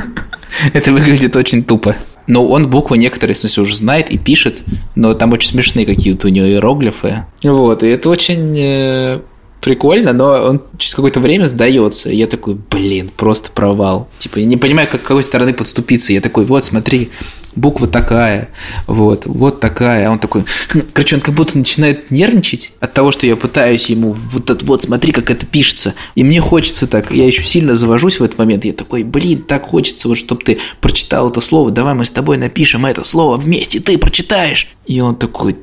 Это 0.72 0.92
выглядит 0.92 1.36
очень 1.36 1.62
тупо. 1.62 1.96
Но 2.26 2.46
он 2.46 2.68
буквы 2.68 2.98
некоторые, 2.98 3.34
в 3.34 3.38
смысле, 3.38 3.64
уже 3.64 3.76
знает 3.76 4.10
и 4.10 4.18
пишет, 4.18 4.62
но 4.94 5.14
там 5.14 5.32
очень 5.32 5.50
смешные 5.50 5.84
какие-то 5.84 6.28
у 6.28 6.30
него 6.30 6.46
иероглифы. 6.46 7.24
Вот, 7.42 7.82
и 7.82 7.88
это 7.88 8.08
очень 8.08 8.54
э, 8.58 9.20
прикольно, 9.64 10.12
но 10.12 10.26
он 10.26 10.62
через 10.76 10.94
какое-то 10.94 11.20
время 11.20 11.46
сдается. 11.46 12.10
И 12.10 12.16
я 12.16 12.26
такой, 12.26 12.54
блин, 12.54 13.10
просто 13.16 13.50
провал. 13.50 14.08
Типа, 14.18 14.38
я 14.38 14.44
не 14.44 14.58
понимаю, 14.58 14.88
как, 14.90 15.02
какой 15.02 15.24
стороны 15.24 15.54
подступиться. 15.54 16.12
Я 16.12 16.20
такой, 16.20 16.44
вот, 16.44 16.66
смотри, 16.66 17.10
буква 17.56 17.86
такая, 17.86 18.50
вот, 18.86 19.24
вот 19.24 19.60
такая. 19.60 20.06
А 20.06 20.10
он 20.10 20.18
такой, 20.18 20.44
«Хм». 20.68 20.82
короче, 20.92 21.16
он 21.16 21.22
как 21.22 21.34
будто 21.34 21.56
начинает 21.56 22.10
нервничать 22.10 22.72
от 22.80 22.92
того, 22.92 23.10
что 23.10 23.26
я 23.26 23.36
пытаюсь 23.36 23.86
ему, 23.86 24.12
вот, 24.12 24.50
это- 24.50 24.66
вот 24.66 24.82
смотри, 24.82 25.12
как 25.12 25.30
это 25.30 25.46
пишется. 25.46 25.94
И 26.14 26.24
мне 26.24 26.42
хочется 26.42 26.86
так, 26.86 27.10
я 27.10 27.26
еще 27.26 27.42
сильно 27.42 27.74
завожусь 27.74 28.20
в 28.20 28.22
этот 28.22 28.36
момент. 28.36 28.66
Я 28.66 28.74
такой, 28.74 29.02
блин, 29.02 29.42
так 29.42 29.64
хочется, 29.64 30.08
вот, 30.08 30.18
чтобы 30.18 30.42
ты 30.42 30.58
прочитал 30.82 31.30
это 31.30 31.40
слово, 31.40 31.70
давай 31.70 31.94
мы 31.94 32.04
с 32.04 32.10
тобой 32.10 32.36
напишем 32.36 32.84
это 32.84 33.02
слово 33.02 33.36
вместе, 33.36 33.80
ты 33.80 33.96
прочитаешь. 33.96 34.68
И 34.86 35.00
он 35.00 35.16
такой, 35.16 35.56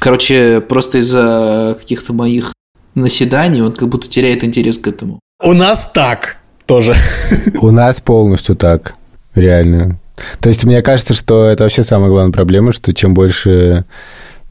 короче, 0.00 0.60
просто 0.60 0.98
из-за 0.98 1.76
каких-то 1.80 2.12
моих 2.12 2.51
наседаний 2.94 3.62
он 3.62 3.72
как 3.72 3.88
будто 3.88 4.08
теряет 4.08 4.44
интерес 4.44 4.78
к 4.78 4.86
этому. 4.88 5.20
У 5.42 5.52
нас 5.52 5.90
так 5.92 6.38
тоже. 6.66 6.94
У 7.60 7.70
нас 7.70 8.00
полностью 8.00 8.56
так, 8.56 8.94
реально. 9.34 9.98
То 10.40 10.48
есть 10.48 10.64
мне 10.64 10.82
кажется, 10.82 11.14
что 11.14 11.46
это 11.46 11.64
вообще 11.64 11.82
самая 11.82 12.10
главная 12.10 12.32
проблема, 12.32 12.72
что 12.72 12.94
чем 12.94 13.14
больше 13.14 13.84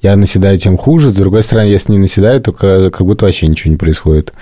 я 0.01 0.15
наседаю, 0.15 0.57
тем 0.57 0.77
хуже. 0.77 1.11
С 1.11 1.15
другой 1.15 1.43
стороны, 1.43 1.67
если 1.67 1.93
не 1.93 1.99
наседаю, 1.99 2.41
то 2.41 2.51
ка- 2.51 2.89
как 2.89 3.05
будто 3.05 3.25
вообще 3.25 3.47
ничего 3.47 3.71
не 3.71 3.77
происходит. 3.77 4.33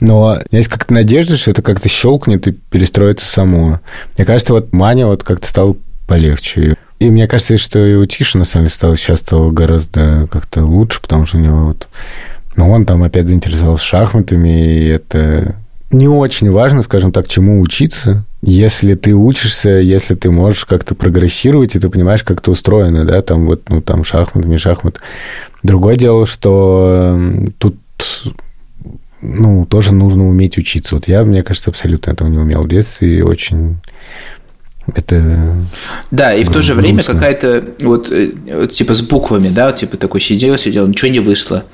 Но 0.00 0.38
есть 0.50 0.68
как-то 0.68 0.92
надежда, 0.92 1.36
что 1.36 1.50
это 1.50 1.62
как-то 1.62 1.88
щелкнет 1.88 2.46
и 2.46 2.52
перестроится 2.52 3.26
само. 3.26 3.80
Мне 4.16 4.24
кажется, 4.24 4.52
вот 4.52 4.72
Маня 4.72 5.06
вот 5.06 5.24
как-то 5.24 5.48
стал 5.48 5.76
полегче. 6.06 6.76
И 6.98 7.10
мне 7.10 7.26
кажется, 7.26 7.56
что 7.56 7.84
и 7.84 7.94
у 7.94 8.06
Тиши, 8.06 8.38
на 8.38 8.44
самом 8.44 8.66
деле, 8.66 8.74
стало, 8.74 8.96
сейчас 8.96 9.20
стало 9.20 9.50
гораздо 9.50 10.28
как-то 10.30 10.64
лучше, 10.64 11.00
потому 11.00 11.26
что 11.26 11.38
у 11.38 11.40
него 11.40 11.66
вот... 11.66 11.88
Ну, 12.58 12.72
он 12.72 12.86
там 12.86 13.04
опять 13.04 13.28
заинтересовался 13.28 13.84
шахматами, 13.84 14.48
и 14.48 14.88
это 14.88 15.54
не 15.92 16.08
очень 16.08 16.50
важно, 16.50 16.82
скажем 16.82 17.12
так, 17.12 17.28
чему 17.28 17.60
учиться. 17.60 18.24
Если 18.42 18.96
ты 18.96 19.14
учишься, 19.14 19.70
если 19.70 20.16
ты 20.16 20.32
можешь 20.32 20.64
как-то 20.64 20.96
прогрессировать, 20.96 21.76
и 21.76 21.78
ты 21.78 21.88
понимаешь, 21.88 22.24
как 22.24 22.40
это 22.40 22.50
устроено, 22.50 23.04
да, 23.04 23.22
там 23.22 23.46
вот, 23.46 23.62
ну, 23.68 23.80
там 23.80 24.02
шахмат, 24.02 24.44
не 24.44 24.58
шахмат. 24.58 24.98
Другое 25.62 25.94
дело, 25.94 26.26
что 26.26 27.16
тут 27.58 27.76
ну, 29.22 29.64
тоже 29.64 29.94
нужно 29.94 30.28
уметь 30.28 30.58
учиться. 30.58 30.96
Вот 30.96 31.06
я, 31.06 31.22
мне 31.22 31.44
кажется, 31.44 31.70
абсолютно 31.70 32.10
этого 32.10 32.26
не 32.26 32.38
умел 32.38 32.64
в 32.64 32.68
детстве, 32.68 33.18
и 33.18 33.22
очень 33.22 33.76
это... 34.92 35.64
Да, 36.10 36.34
и 36.34 36.42
в 36.42 36.50
то 36.50 36.60
же 36.60 36.74
время 36.74 37.04
какая-то 37.04 37.64
вот, 37.82 38.10
э, 38.10 38.32
вот 38.52 38.72
типа 38.72 38.94
с 38.94 39.02
буквами, 39.02 39.48
да, 39.48 39.66
вот, 39.66 39.76
типа 39.76 39.96
такой 39.96 40.20
сидел, 40.20 40.58
сидел, 40.58 40.88
ничего 40.88 41.08
не 41.08 41.20
вышло. 41.20 41.64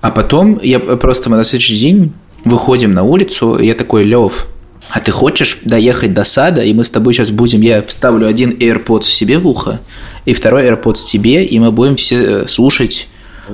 А 0.00 0.10
потом 0.10 0.60
я 0.62 0.78
просто 0.78 1.30
мы 1.30 1.36
на 1.36 1.44
следующий 1.44 1.76
день 1.76 2.12
выходим 2.44 2.92
на 2.92 3.02
улицу, 3.02 3.56
и 3.56 3.66
я 3.66 3.74
такой, 3.74 4.04
Лев, 4.04 4.46
а 4.90 5.00
ты 5.00 5.10
хочешь 5.10 5.58
доехать 5.64 6.14
до 6.14 6.24
сада, 6.24 6.62
и 6.62 6.72
мы 6.72 6.84
с 6.84 6.90
тобой 6.90 7.14
сейчас 7.14 7.30
будем, 7.30 7.60
я 7.60 7.82
вставлю 7.82 8.26
один 8.26 8.50
AirPods 8.50 9.04
себе 9.04 9.38
в 9.38 9.46
ухо, 9.46 9.80
и 10.24 10.32
второй 10.34 10.64
AirPods 10.66 11.04
тебе, 11.06 11.44
и 11.44 11.58
мы 11.58 11.72
будем 11.72 11.96
все 11.96 12.16
э, 12.16 12.48
слушать 12.48 13.08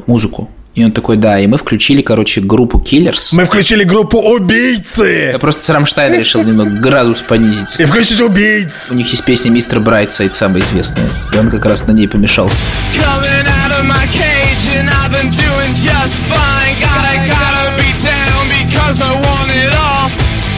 музыку. 0.06 0.48
И 0.74 0.84
он 0.84 0.90
такой, 0.90 1.16
да, 1.16 1.38
и 1.38 1.46
мы 1.46 1.56
включили, 1.56 2.02
короче, 2.02 2.40
группу 2.40 2.78
Killers. 2.80 3.28
Мы 3.30 3.44
включили 3.44 3.84
группу 3.84 4.18
убийцы! 4.18 5.30
Я 5.32 5.38
просто 5.38 5.62
с 5.62 5.68
Рамштайна 5.68 6.16
решил 6.16 6.42
немного 6.42 6.70
градус 6.70 7.20
понизить. 7.20 7.78
И 7.78 7.84
включить 7.84 8.20
убийц! 8.20 8.88
У 8.90 8.94
них 8.94 9.08
есть 9.12 9.24
песня 9.24 9.50
«Мистер 9.50 9.78
Брайтсайд», 9.78 10.34
самая 10.34 10.62
известная. 10.62 11.08
И 11.32 11.38
он 11.38 11.48
как 11.48 11.64
раз 11.64 11.86
на 11.86 11.92
ней 11.92 12.08
помешался. 12.08 12.64
Coming 12.96 13.46
out 13.46 13.70
of 13.70 13.86
my 13.86 14.04
cage 14.12 14.43
and 14.84 14.92
I've 15.00 15.12
been 15.12 15.30
doing 15.32 15.72
just 15.88 16.16
fine. 16.30 16.74
Gotta, 16.84 17.14
gotta 17.34 17.66
be 17.80 17.90
down 18.04 18.42
because 18.58 19.00
I 19.00 19.12
want 19.26 19.48
it 19.50 19.72
all. 19.74 20.10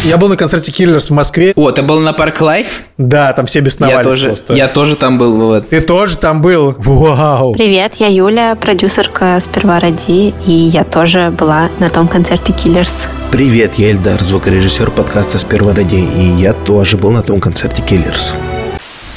Я 0.04 0.16
был 0.18 0.28
на 0.28 0.36
концерте 0.36 0.70
Killers 0.72 1.08
в 1.08 1.10
Москве. 1.10 1.52
О, 1.56 1.70
ты 1.72 1.82
был 1.82 1.98
на 2.00 2.12
Park 2.12 2.40
Live? 2.40 2.84
Да, 2.96 3.32
там 3.32 3.46
все 3.46 3.60
бесновались 3.60 3.98
Я 3.98 4.02
тоже, 4.04 4.26
просто. 4.28 4.54
я 4.54 4.68
тоже 4.68 4.96
там 4.96 5.18
был. 5.18 5.32
Вот. 5.36 5.68
Ты 5.68 5.80
тоже 5.80 6.16
там 6.16 6.42
был. 6.42 6.74
Вау! 6.78 7.54
Привет, 7.54 7.94
я 7.98 8.06
Юля, 8.08 8.54
продюсерка 8.56 9.38
«Сперва 9.40 9.80
ради», 9.80 10.32
и 10.46 10.52
я 10.52 10.84
тоже 10.84 11.30
была 11.36 11.70
на 11.80 11.88
том 11.88 12.06
концерте 12.08 12.52
Killers. 12.52 13.08
Привет, 13.32 13.74
я 13.78 13.90
Эльдар, 13.90 14.22
звукорежиссер 14.22 14.90
подкаста 14.92 15.38
«Сперва 15.38 15.72
ради», 15.74 15.96
и 15.96 16.36
я 16.38 16.52
тоже 16.52 16.96
был 16.96 17.10
на 17.10 17.22
том 17.22 17.40
концерте 17.40 17.82
Killers. 17.82 18.34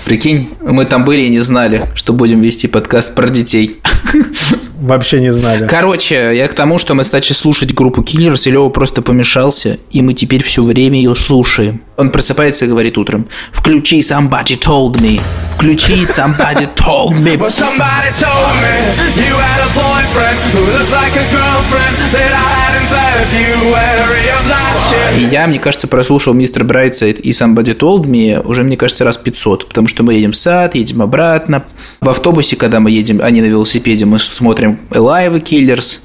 Прикинь, 0.06 0.50
мы 0.60 0.86
там 0.86 1.06
были 1.06 1.22
и 1.22 1.30
не 1.30 1.40
знали, 1.40 1.88
что 1.94 2.14
будем 2.14 2.42
вести 2.42 2.68
подкаст 2.68 3.14
про 3.14 3.30
детей. 3.30 3.78
Вообще 4.82 5.20
не 5.20 5.34
знали. 5.34 5.68
Короче, 5.68 6.32
я 6.34 6.48
к 6.48 6.54
тому, 6.54 6.78
что 6.80 6.96
мы 6.96 7.04
стали 7.04 7.22
слушать 7.22 7.74
группу 7.74 8.02
Killers, 8.02 8.48
и 8.48 8.52
Лева 8.52 8.70
просто 8.70 9.02
помешался, 9.02 9.78
и 9.92 10.02
мы 10.02 10.14
теперь 10.14 10.42
все 10.42 10.64
время 10.64 10.98
ее 10.98 11.16
слушаем. 11.16 11.82
Он 11.98 12.12
просыпается 12.12 12.64
и 12.64 12.68
говорит 12.70 12.98
утром, 12.98 13.28
включи 13.52 14.00
Somebody 14.00 14.58
Told 14.58 14.94
Me, 15.02 15.20
включи 15.56 16.06
Somebody 16.06 16.70
Told 16.76 17.12
Me. 17.22 17.38
But 17.38 17.52
somebody 17.52 18.12
told 18.18 18.48
me 18.62 19.26
you 19.28 19.36
had 19.36 19.60
a 19.60 19.70
boyfriend 19.76 20.40
who 20.54 20.62
looked 20.72 20.92
like 20.92 21.14
a 21.18 21.26
girlfriend 21.30 21.98
that 22.14 22.32
I 22.32 22.50
had 22.56 22.80
in 22.80 22.88
February 22.88 24.30
of 24.30 24.48
last 24.48 24.94
year. 24.94 25.20
И 25.20 25.26
я, 25.26 25.48
мне 25.48 25.60
кажется, 25.60 25.88
прослушал 25.88 26.34
Мистер 26.34 26.64
Брайтсайд 26.64 27.20
и 27.20 27.32
Somebody 27.32 27.78
Told 27.78 28.06
Me 28.06 28.42
уже, 28.46 28.64
мне 28.64 28.78
кажется, 28.78 29.04
раз 29.04 29.18
500, 29.18 29.68
потому 29.68 29.88
что 29.88 30.04
мы 30.04 30.14
едем 30.14 30.32
в 30.32 30.38
сад, 30.38 30.76
едем 30.76 31.02
обратно. 31.02 31.66
В 32.00 32.08
автобусе, 32.08 32.56
когда 32.56 32.80
мы 32.80 32.92
едем, 32.92 33.20
они 33.22 33.42
на 33.42 33.46
велосипеде, 33.48 33.89
мы 34.06 34.20
смотрим 34.20 34.80
и 34.92 34.96
Killers. 34.96 36.00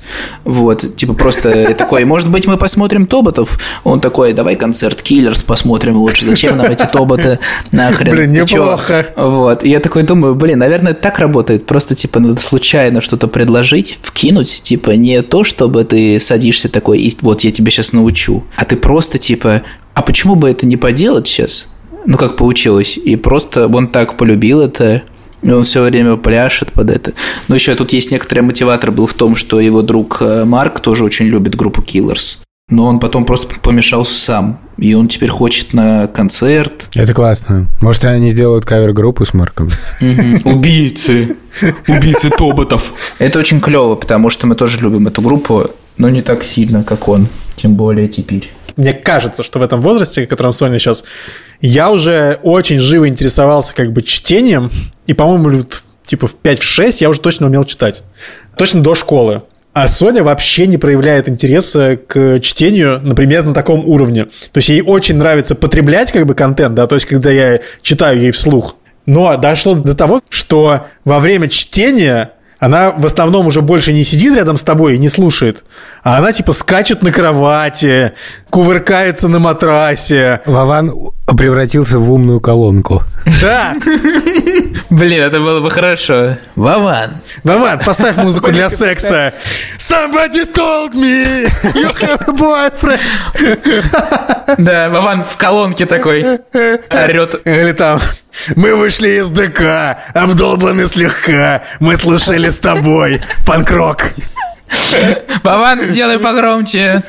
Вот, 0.45 0.97
типа 0.97 1.14
просто 1.14 1.75
такой, 1.75 2.05
может 2.05 2.31
быть, 2.31 2.47
мы 2.47 2.57
посмотрим 2.57 3.07
Тоботов? 3.07 3.59
Он 3.85 4.00
такой, 4.00 4.33
давай 4.33 4.57
концерт 4.57 5.00
Killers 5.00 5.45
посмотрим 5.45 5.97
лучше, 5.97 6.25
зачем 6.25 6.57
нам 6.57 6.67
эти 6.67 6.87
Тоботы 6.87 7.38
нахрен? 7.73 8.14
Блин, 8.14 8.35
Ты 8.35 8.47
чё?» 8.47 8.62
неплохо. 8.62 9.07
Вот, 9.17 9.64
и 9.64 9.71
я 9.71 9.81
такой 9.81 10.03
думаю, 10.03 10.35
блин, 10.35 10.59
наверное, 10.59 10.95
так 10.95 11.19
работает, 11.19 11.67
просто, 11.67 11.95
типа, 11.95 12.21
надо 12.21 12.41
случайно 12.41 13.00
что-то 13.00 13.29
предложить, 13.29 13.99
вкинуть, 14.03 14.62
типа, 14.62 14.91
не 14.93 15.23
то, 15.23 15.45
чтобы 15.45 15.85
ты 15.85 16.21
садишься 16.21 16.69
такой, 16.69 17.00
и 17.00 17.17
вот 17.21 17.43
я 17.43 17.50
тебя 17.50 17.71
сейчас 17.71 17.93
научу, 17.93 18.45
а 18.57 18.64
ты 18.64 18.76
просто, 18.76 19.19
типа, 19.19 19.62
а 19.95 20.03
почему 20.03 20.35
бы 20.35 20.50
это 20.50 20.67
не 20.67 20.76
поделать 20.76 21.26
сейчас? 21.29 21.69
Ну, 22.07 22.19
как 22.19 22.37
получилось. 22.37 22.99
И 22.99 23.17
просто 23.17 23.67
он 23.67 23.88
так 23.88 24.17
полюбил 24.17 24.61
это, 24.61 25.03
и 25.45 25.51
он 25.51 25.65
все 25.65 25.83
время 25.83 26.17
пляшет 26.17 26.73
под 26.73 26.91
это. 26.91 27.13
Но 27.49 27.55
еще 27.55 27.75
тут 27.75 27.93
есть 27.93 28.11
некоторый 28.11 28.41
мотиватор 28.41 28.91
был 28.91 29.07
в 29.07 29.15
том, 29.15 29.37
что 29.37 29.61
его 29.61 29.83
друг 29.83 30.19
э, 30.21 30.45
Марк 30.45 30.81
тоже 30.81 31.05
очень 31.05 31.27
любит 31.27 31.55
группу 31.55 31.83
Killers. 31.83 32.39
Но 32.71 32.87
он 32.87 32.99
потом 32.99 33.27
просто 33.27 33.55
помешался 33.61 34.15
сам. 34.15 34.59
И 34.79 34.95
он 34.95 35.09
теперь 35.09 35.29
хочет 35.29 35.75
на 35.75 36.07
концерт. 36.07 36.89
Это 36.95 37.13
классно. 37.13 37.69
Может, 37.83 38.07
они 38.07 38.31
сделают 38.31 38.65
кавер-группу 38.65 39.27
с 39.27 39.35
Марком? 39.35 39.69
Убийцы. 40.45 41.37
Убийцы 41.87 42.31
Тоботов. 42.31 42.95
Это 43.19 43.39
очень 43.39 43.61
клево, 43.61 43.97
потому 43.97 44.31
что 44.31 44.47
мы 44.47 44.55
тоже 44.55 44.81
любим 44.81 45.07
эту 45.07 45.21
группу, 45.21 45.71
но 45.99 46.09
не 46.09 46.23
так 46.23 46.43
сильно, 46.43 46.83
как 46.83 47.07
он. 47.07 47.29
Тем 47.55 47.75
более 47.75 48.09
теперь. 48.09 48.51
Мне 48.77 48.95
кажется, 48.95 49.43
что 49.43 49.59
в 49.59 49.63
этом 49.63 49.81
возрасте, 49.83 50.25
в 50.25 50.29
котором 50.29 50.53
Соня 50.53 50.79
сейчас, 50.79 51.05
я 51.61 51.91
уже 51.93 52.41
очень 52.43 52.79
живо 52.79 53.07
интересовался 53.07 53.75
как 53.75 53.93
бы 53.93 54.03
чтением, 54.03 54.71
и, 55.06 55.14
по-моему, 55.14 55.64
типа 56.04 56.26
в 56.26 56.37
5-6 56.42 56.96
я 57.00 57.11
уже 57.11 57.20
точно 57.20 57.46
умел 57.46 57.64
читать. 57.64 58.02
Точно 58.56 58.82
до 58.82 58.94
школы. 58.94 59.42
А 59.73 59.88
Соня 59.88 60.23
вообще 60.23 60.68
не 60.68 60.78
проявляет 60.78 61.28
интереса 61.28 61.96
к 61.96 62.38
чтению, 62.40 63.00
например, 63.02 63.44
на 63.44 63.52
таком 63.52 63.84
уровне. 63.84 64.26
То 64.26 64.58
есть 64.58 64.68
ей 64.68 64.82
очень 64.82 65.16
нравится 65.16 65.56
потреблять 65.56 66.12
как 66.12 66.26
бы 66.26 66.34
контент, 66.34 66.75
да, 66.75 66.87
то 66.87 66.94
есть 66.94 67.06
когда 67.06 67.30
я 67.30 67.61
читаю 67.82 68.20
ей 68.20 68.30
вслух. 68.30 68.76
Но 69.06 69.37
дошло 69.37 69.75
до 69.75 69.94
того, 69.94 70.20
что 70.28 70.87
во 71.04 71.18
время 71.18 71.49
чтения 71.49 72.30
она 72.61 72.92
в 72.92 73.04
основном 73.04 73.49
уже 73.49 73.62
больше 73.62 73.92
не 73.92 74.04
сидит 74.04 74.37
рядом 74.37 74.56
с 74.56 74.62
тобой 74.62 74.94
и 74.94 74.99
не 74.99 75.08
слушает, 75.08 75.64
а 76.04 76.18
она 76.18 76.32
типа 76.32 76.52
скачет 76.52 77.02
на 77.02 77.11
кровати, 77.11 78.12
кувыркается 78.50 79.28
на 79.28 79.38
матрасе. 79.38 80.42
Вован 80.44 80.92
превратился 81.26 81.99
в 81.99 82.12
умную 82.12 82.40
колонку. 82.40 83.02
Да, 83.40 83.75
Блин, 84.90 85.23
это 85.23 85.40
было 85.40 85.60
бы 85.60 85.71
хорошо. 85.71 86.36
Вован. 86.56 87.17
Вован, 87.43 87.80
поставь 87.84 88.17
музыку 88.17 88.52
для 88.52 88.69
секса. 88.71 89.32
Somebody 89.78 90.45
told 90.52 90.93
me 90.95 91.50
you 91.75 91.90
have 92.00 92.28
a 92.28 92.32
boyfriend. 92.32 93.00
Да, 94.58 94.90
Вован 94.90 95.25
в 95.25 95.36
колонке 95.36 95.86
такой 95.86 96.40
орет. 96.90 97.47
Или 97.47 97.73
там, 97.73 97.99
мы 98.54 98.76
вышли 98.76 99.21
из 99.21 99.28
ДК, 99.30 99.97
обдолбаны 100.14 100.86
слегка, 100.86 101.62
мы 101.80 101.97
слушали 101.97 102.50
с 102.50 102.58
тобой 102.58 103.23
панк-рок. 103.47 104.12
Вован, 105.43 105.80
сделай 105.80 106.19
погромче. 106.19 107.02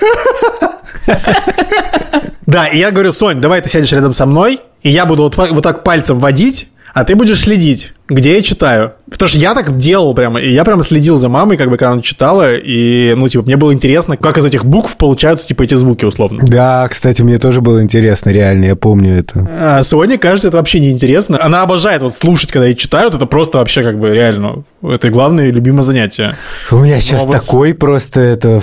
Да, 2.45 2.67
и 2.67 2.77
я 2.77 2.91
говорю, 2.91 3.11
Сонь, 3.11 3.41
давай 3.41 3.61
ты 3.61 3.69
сядешь 3.69 3.91
рядом 3.91 4.13
со 4.13 4.25
мной, 4.25 4.61
и 4.83 4.89
я 4.89 5.05
буду 5.05 5.31
вот 5.35 5.63
так 5.63 5.83
пальцем 5.83 6.19
водить, 6.19 6.69
а 6.93 7.03
ты 7.03 7.15
будешь 7.15 7.41
следить, 7.41 7.93
где 8.07 8.35
я 8.35 8.43
читаю. 8.43 8.93
Потому 9.09 9.29
что 9.29 9.37
я 9.37 9.53
так 9.53 9.77
делал 9.77 10.15
прямо, 10.15 10.39
и 10.39 10.51
я 10.51 10.63
прямо 10.63 10.81
следил 10.81 11.17
за 11.17 11.29
мамой, 11.29 11.57
как 11.57 11.69
бы, 11.69 11.77
когда 11.77 11.91
она 11.91 12.01
читала, 12.01 12.55
и, 12.55 13.13
ну, 13.15 13.27
типа, 13.27 13.43
мне 13.43 13.55
было 13.55 13.71
интересно, 13.71 14.17
как 14.17 14.37
из 14.39 14.45
этих 14.45 14.65
букв 14.65 14.97
получаются, 14.97 15.47
типа, 15.47 15.61
эти 15.61 15.75
звуки, 15.75 16.05
условно. 16.05 16.39
Да, 16.43 16.87
кстати, 16.89 17.21
мне 17.21 17.37
тоже 17.37 17.61
было 17.61 17.83
интересно, 17.83 18.31
реально, 18.31 18.65
я 18.65 18.75
помню 18.75 19.19
это. 19.19 19.47
А 19.61 19.83
Соне, 19.83 20.17
кажется, 20.17 20.47
это 20.47 20.57
вообще 20.57 20.79
неинтересно. 20.79 21.37
Она 21.39 21.61
обожает 21.61 22.01
вот 22.01 22.15
слушать, 22.15 22.51
когда 22.51 22.65
ей 22.65 22.75
читают, 22.75 23.13
это 23.13 23.27
просто 23.27 23.59
вообще, 23.59 23.83
как 23.83 23.99
бы, 23.99 24.09
реально, 24.09 24.63
это 24.81 25.09
главное 25.11 25.51
любимое 25.51 25.83
занятие. 25.83 26.33
У 26.71 26.77
меня 26.77 26.99
сейчас 26.99 27.21
Ну, 27.23 27.29
а 27.29 27.31
вот- 27.33 27.41
такой 27.45 27.75
просто 27.75 28.21
это, 28.21 28.61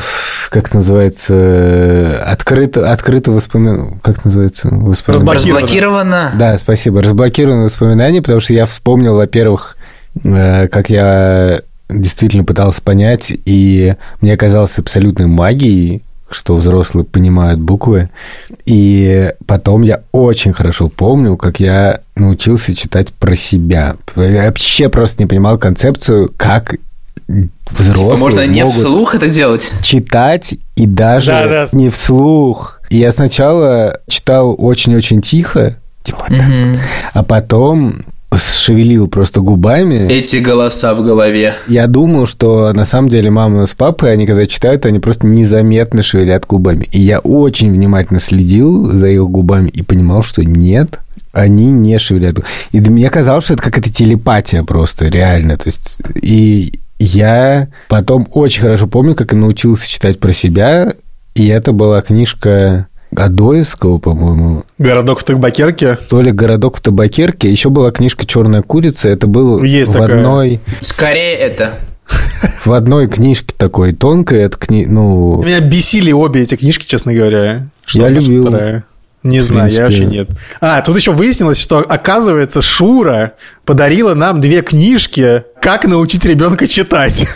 как 0.50 0.66
это 0.68 0.78
называется, 0.78 2.20
открыто, 2.26 2.90
открыто 2.90 3.30
воспоминание, 3.30 4.00
как 4.02 4.24
называется? 4.24 4.68
Воспоминание. 4.70 5.34
Разблокировано. 5.34 5.60
Разблокировано. 5.60 6.30
Да, 6.34 6.58
спасибо. 6.58 7.00
Разблокированные 7.02 7.64
воспоминания, 7.66 8.20
потому 8.22 8.40
что 8.40 8.52
я 8.52 8.66
вспомнил, 8.66 9.14
во-первых, 9.14 9.76
как 10.22 10.90
я 10.90 11.62
действительно 11.88 12.44
пытался 12.44 12.80
понять, 12.82 13.32
и 13.44 13.94
мне 14.20 14.36
казалось 14.36 14.78
абсолютной 14.78 15.26
магией, 15.26 16.02
что 16.30 16.54
взрослые 16.54 17.04
понимают 17.04 17.60
буквы. 17.60 18.08
И 18.64 19.32
потом 19.46 19.82
я 19.82 20.02
очень 20.12 20.52
хорошо 20.52 20.88
помню, 20.88 21.36
как 21.36 21.60
я 21.60 22.00
научился 22.16 22.74
читать 22.74 23.12
про 23.12 23.34
себя. 23.34 23.96
Я 24.16 24.46
вообще 24.46 24.88
просто 24.88 25.22
не 25.22 25.26
понимал 25.26 25.58
концепцию, 25.58 26.32
как 26.36 26.76
взрослые 27.70 28.14
Типа, 28.16 28.18
Можно 28.18 28.46
не 28.46 28.62
могут 28.64 28.78
вслух 28.78 29.14
это 29.14 29.28
делать? 29.28 29.70
читать 29.82 30.54
и 30.76 30.86
даже 30.86 31.30
Да, 31.30 31.46
да. 31.46 31.66
не 31.72 31.88
вслух. 31.90 32.80
И 32.90 32.98
я 32.98 33.12
сначала 33.12 34.00
читал 34.08 34.54
очень-очень 34.58 35.22
тихо, 35.22 35.76
типа 36.02 36.26
так, 36.28 36.80
а 37.14 37.22
потом 37.22 38.04
шевелил 38.36 39.08
просто 39.08 39.40
губами. 39.40 40.10
Эти 40.10 40.36
голоса 40.36 40.94
в 40.94 41.02
голове. 41.02 41.54
Я 41.68 41.86
думал, 41.86 42.26
что 42.26 42.72
на 42.72 42.84
самом 42.84 43.08
деле 43.08 43.30
мама 43.30 43.66
с 43.66 43.74
папой, 43.74 44.12
они 44.12 44.26
когда 44.26 44.46
читают, 44.46 44.86
они 44.86 44.98
просто 44.98 45.26
незаметно 45.26 46.02
шевелят 46.02 46.46
губами. 46.46 46.88
И 46.92 47.00
я 47.00 47.18
очень 47.18 47.72
внимательно 47.72 48.20
следил 48.20 48.90
за 48.90 49.08
их 49.08 49.22
губами 49.22 49.68
и 49.70 49.82
понимал, 49.82 50.22
что 50.22 50.44
нет, 50.44 51.00
они 51.32 51.70
не 51.70 51.98
шевелят. 51.98 52.38
И 52.72 52.80
меня 52.80 53.10
казалось, 53.10 53.44
что 53.44 53.54
это 53.54 53.62
какая-то 53.62 53.92
телепатия 53.92 54.62
просто, 54.62 55.08
реально. 55.08 55.56
То 55.56 55.68
есть, 55.68 55.98
и 56.20 56.80
я 56.98 57.68
потом 57.88 58.28
очень 58.30 58.62
хорошо 58.62 58.86
помню, 58.86 59.14
как 59.14 59.32
я 59.32 59.38
научился 59.38 59.88
читать 59.88 60.20
про 60.20 60.32
себя, 60.32 60.94
и 61.34 61.48
это 61.48 61.72
была 61.72 62.02
книжка 62.02 62.88
Адоевского, 63.16 63.98
по-моему, 63.98 64.64
Городок 64.78 65.20
в 65.20 65.24
Табакерке. 65.24 65.96
то 66.08 66.20
ли 66.20 66.32
«Городок 66.32 66.76
в 66.78 66.80
табакерке», 66.80 67.50
еще 67.50 67.68
была 67.70 67.90
книжка 67.90 68.26
«Черная 68.26 68.62
курица», 68.62 69.08
это 69.08 69.26
было 69.26 69.62
Есть 69.62 69.90
в 69.90 69.94
такая. 69.94 70.18
одной 70.18 70.60
Скорее 70.80 71.34
это. 71.34 71.74
в 72.64 72.72
одной 72.72 73.08
книжке 73.08 73.54
такой 73.56 73.92
тонкой, 73.92 74.40
это 74.40 74.56
кни... 74.56 74.86
ну, 74.86 75.42
Меня 75.42 75.60
бесили 75.60 76.12
обе 76.12 76.42
эти 76.42 76.56
книжки, 76.56 76.86
честно 76.86 77.12
говоря. 77.14 77.68
Я 77.90 78.06
одна, 78.06 78.20
любил. 78.20 78.46
вторая. 78.46 78.84
Не 79.22 79.40
знаю, 79.40 79.70
я 79.70 79.84
вообще 79.84 80.04
нет. 80.04 80.30
А, 80.60 80.80
тут 80.82 80.96
еще 80.96 81.12
выяснилось, 81.12 81.58
что, 81.60 81.78
оказывается, 81.78 82.60
Шура 82.60 83.34
подарила 83.64 84.14
нам 84.14 84.40
две 84.40 84.62
книжки 84.62 85.44
«Как 85.60 85.84
научить 85.84 86.24
ребенка 86.24 86.66
читать». 86.66 87.28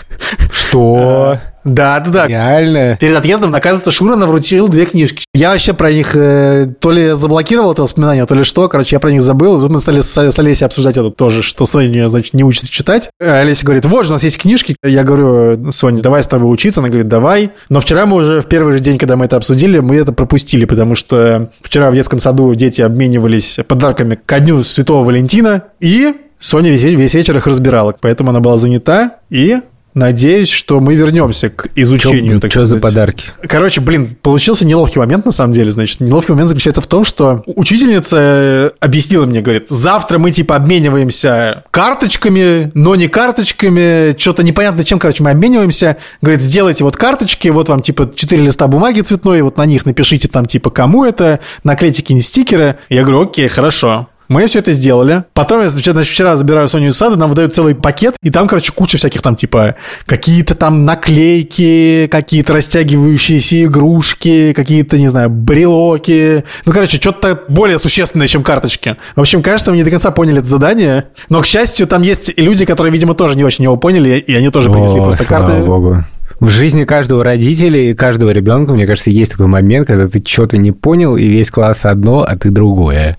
что? 0.52 1.38
Да, 1.66 1.98
да, 2.00 2.10
да. 2.10 2.26
Реально? 2.28 2.96
Перед 3.00 3.16
отъездом, 3.16 3.54
оказывается, 3.54 3.90
Шура 3.90 4.14
навручил 4.14 4.68
две 4.68 4.86
книжки. 4.86 5.24
Я 5.34 5.50
вообще 5.50 5.74
про 5.74 5.92
них 5.92 6.14
э, 6.14 6.68
то 6.78 6.92
ли 6.92 7.14
заблокировал 7.14 7.72
это 7.72 7.82
воспоминание, 7.82 8.24
то 8.24 8.36
ли 8.36 8.44
что. 8.44 8.68
Короче, 8.68 8.96
я 8.96 9.00
про 9.00 9.10
них 9.10 9.22
забыл. 9.22 9.56
И 9.56 9.60
тут 9.60 9.70
мы 9.70 9.80
стали 9.80 10.00
с, 10.00 10.16
с 10.16 10.38
Олесей 10.38 10.64
обсуждать 10.64 10.96
это 10.96 11.10
тоже, 11.10 11.42
что 11.42 11.66
Соня, 11.66 12.08
значит, 12.08 12.34
не 12.34 12.44
учится 12.44 12.70
читать. 12.70 13.10
А 13.20 13.40
Олеся 13.40 13.64
говорит, 13.64 13.84
вот 13.84 14.04
же 14.04 14.10
у 14.10 14.12
нас 14.12 14.22
есть 14.22 14.38
книжки. 14.38 14.76
Я 14.84 15.02
говорю, 15.02 15.72
Соня, 15.72 16.02
давай 16.02 16.22
с 16.22 16.28
тобой 16.28 16.52
учиться. 16.52 16.80
Она 16.80 16.88
говорит, 16.88 17.08
давай. 17.08 17.50
Но 17.68 17.80
вчера 17.80 18.06
мы 18.06 18.18
уже 18.18 18.40
в 18.40 18.46
первый 18.46 18.72
же 18.74 18.80
день, 18.80 18.96
когда 18.96 19.16
мы 19.16 19.24
это 19.24 19.36
обсудили, 19.36 19.80
мы 19.80 19.96
это 19.96 20.12
пропустили, 20.12 20.66
потому 20.66 20.94
что 20.94 21.50
вчера 21.62 21.90
в 21.90 21.94
детском 21.94 22.20
саду 22.20 22.54
дети 22.54 22.80
обменивались 22.80 23.58
подарками 23.66 24.18
ко 24.24 24.38
дню 24.38 24.62
Святого 24.62 25.04
Валентина. 25.04 25.64
И 25.80 26.14
Соня 26.38 26.70
весь, 26.70 26.82
весь 26.82 27.14
вечер 27.14 27.36
их 27.36 27.46
разбирала, 27.46 27.94
поэтому 28.00 28.30
она 28.30 28.40
была 28.40 28.56
занята. 28.56 29.16
И 29.30 29.58
надеюсь, 29.96 30.50
что 30.50 30.80
мы 30.80 30.94
вернемся 30.94 31.48
к 31.48 31.68
изучению. 31.74 32.40
Что 32.48 32.66
за 32.66 32.76
подарки? 32.76 33.30
Короче, 33.42 33.80
блин, 33.80 34.16
получился 34.20 34.64
неловкий 34.66 35.00
момент 35.00 35.24
на 35.24 35.32
самом 35.32 35.54
деле. 35.54 35.72
Значит, 35.72 36.00
неловкий 36.00 36.32
момент 36.32 36.50
заключается 36.50 36.82
в 36.82 36.86
том, 36.86 37.04
что 37.04 37.42
учительница 37.46 38.16
э, 38.20 38.70
объяснила 38.78 39.24
мне, 39.26 39.40
говорит, 39.40 39.68
завтра 39.70 40.18
мы 40.18 40.30
типа 40.30 40.54
обмениваемся 40.54 41.64
карточками, 41.70 42.70
но 42.74 42.94
не 42.94 43.08
карточками, 43.08 44.16
что-то 44.18 44.42
непонятно 44.42 44.84
чем, 44.84 44.98
короче, 44.98 45.22
мы 45.22 45.30
обмениваемся. 45.30 45.96
Говорит, 46.20 46.42
сделайте 46.42 46.84
вот 46.84 46.96
карточки, 46.96 47.48
вот 47.48 47.68
вам 47.68 47.80
типа 47.80 48.12
4 48.14 48.42
листа 48.42 48.66
бумаги 48.68 49.00
цветной, 49.00 49.40
вот 49.40 49.56
на 49.56 49.64
них 49.64 49.86
напишите 49.86 50.28
там 50.28 50.44
типа 50.46 50.70
кому 50.70 51.04
это, 51.04 51.40
наклейте 51.64 52.02
какие-нибудь 52.02 52.26
стикеры. 52.26 52.76
Я 52.90 53.02
говорю, 53.02 53.22
окей, 53.22 53.48
хорошо. 53.48 54.08
Мы 54.28 54.46
все 54.46 54.58
это 54.58 54.72
сделали. 54.72 55.24
Потом 55.34 55.62
я, 55.62 55.68
значит, 55.68 55.96
вчера 56.06 56.36
забираю 56.36 56.68
Соню 56.68 56.88
из 56.88 56.96
сада, 56.96 57.16
нам 57.16 57.30
выдают 57.30 57.54
целый 57.54 57.74
пакет, 57.74 58.16
и 58.22 58.30
там, 58.30 58.48
короче, 58.48 58.72
куча 58.72 58.98
всяких 58.98 59.22
там, 59.22 59.36
типа, 59.36 59.76
какие-то 60.04 60.54
там 60.54 60.84
наклейки, 60.84 62.08
какие-то 62.10 62.52
растягивающиеся 62.52 63.64
игрушки, 63.64 64.52
какие-то, 64.52 64.98
не 64.98 65.08
знаю, 65.08 65.30
брелоки. 65.30 66.44
Ну, 66.64 66.72
короче, 66.72 66.96
что-то 66.98 67.40
более 67.48 67.78
существенное, 67.78 68.26
чем 68.26 68.42
карточки. 68.42 68.96
В 69.14 69.20
общем, 69.20 69.42
кажется, 69.42 69.70
мы 69.70 69.76
не 69.76 69.84
до 69.84 69.90
конца 69.90 70.10
поняли 70.10 70.38
это 70.38 70.48
задание, 70.48 71.04
но, 71.28 71.40
к 71.40 71.46
счастью, 71.46 71.86
там 71.86 72.02
есть 72.02 72.32
люди, 72.36 72.64
которые, 72.64 72.92
видимо, 72.92 73.14
тоже 73.14 73.36
не 73.36 73.44
очень 73.44 73.64
его 73.64 73.76
поняли, 73.76 74.18
и 74.18 74.34
они 74.34 74.50
тоже 74.50 74.70
принесли 74.70 75.00
О, 75.00 75.04
просто 75.04 75.24
карты. 75.24 75.56
богу. 75.56 76.04
В 76.38 76.48
жизни 76.50 76.84
каждого 76.84 77.24
родителя 77.24 77.80
и 77.80 77.94
каждого 77.94 78.30
ребенка, 78.30 78.74
мне 78.74 78.86
кажется, 78.86 79.10
есть 79.10 79.32
такой 79.32 79.46
момент, 79.46 79.86
когда 79.86 80.06
ты 80.06 80.22
что-то 80.26 80.58
не 80.58 80.70
понял, 80.70 81.16
и 81.16 81.26
весь 81.26 81.50
класс 81.50 81.86
одно, 81.86 82.26
а 82.28 82.36
ты 82.36 82.50
другое. 82.50 83.16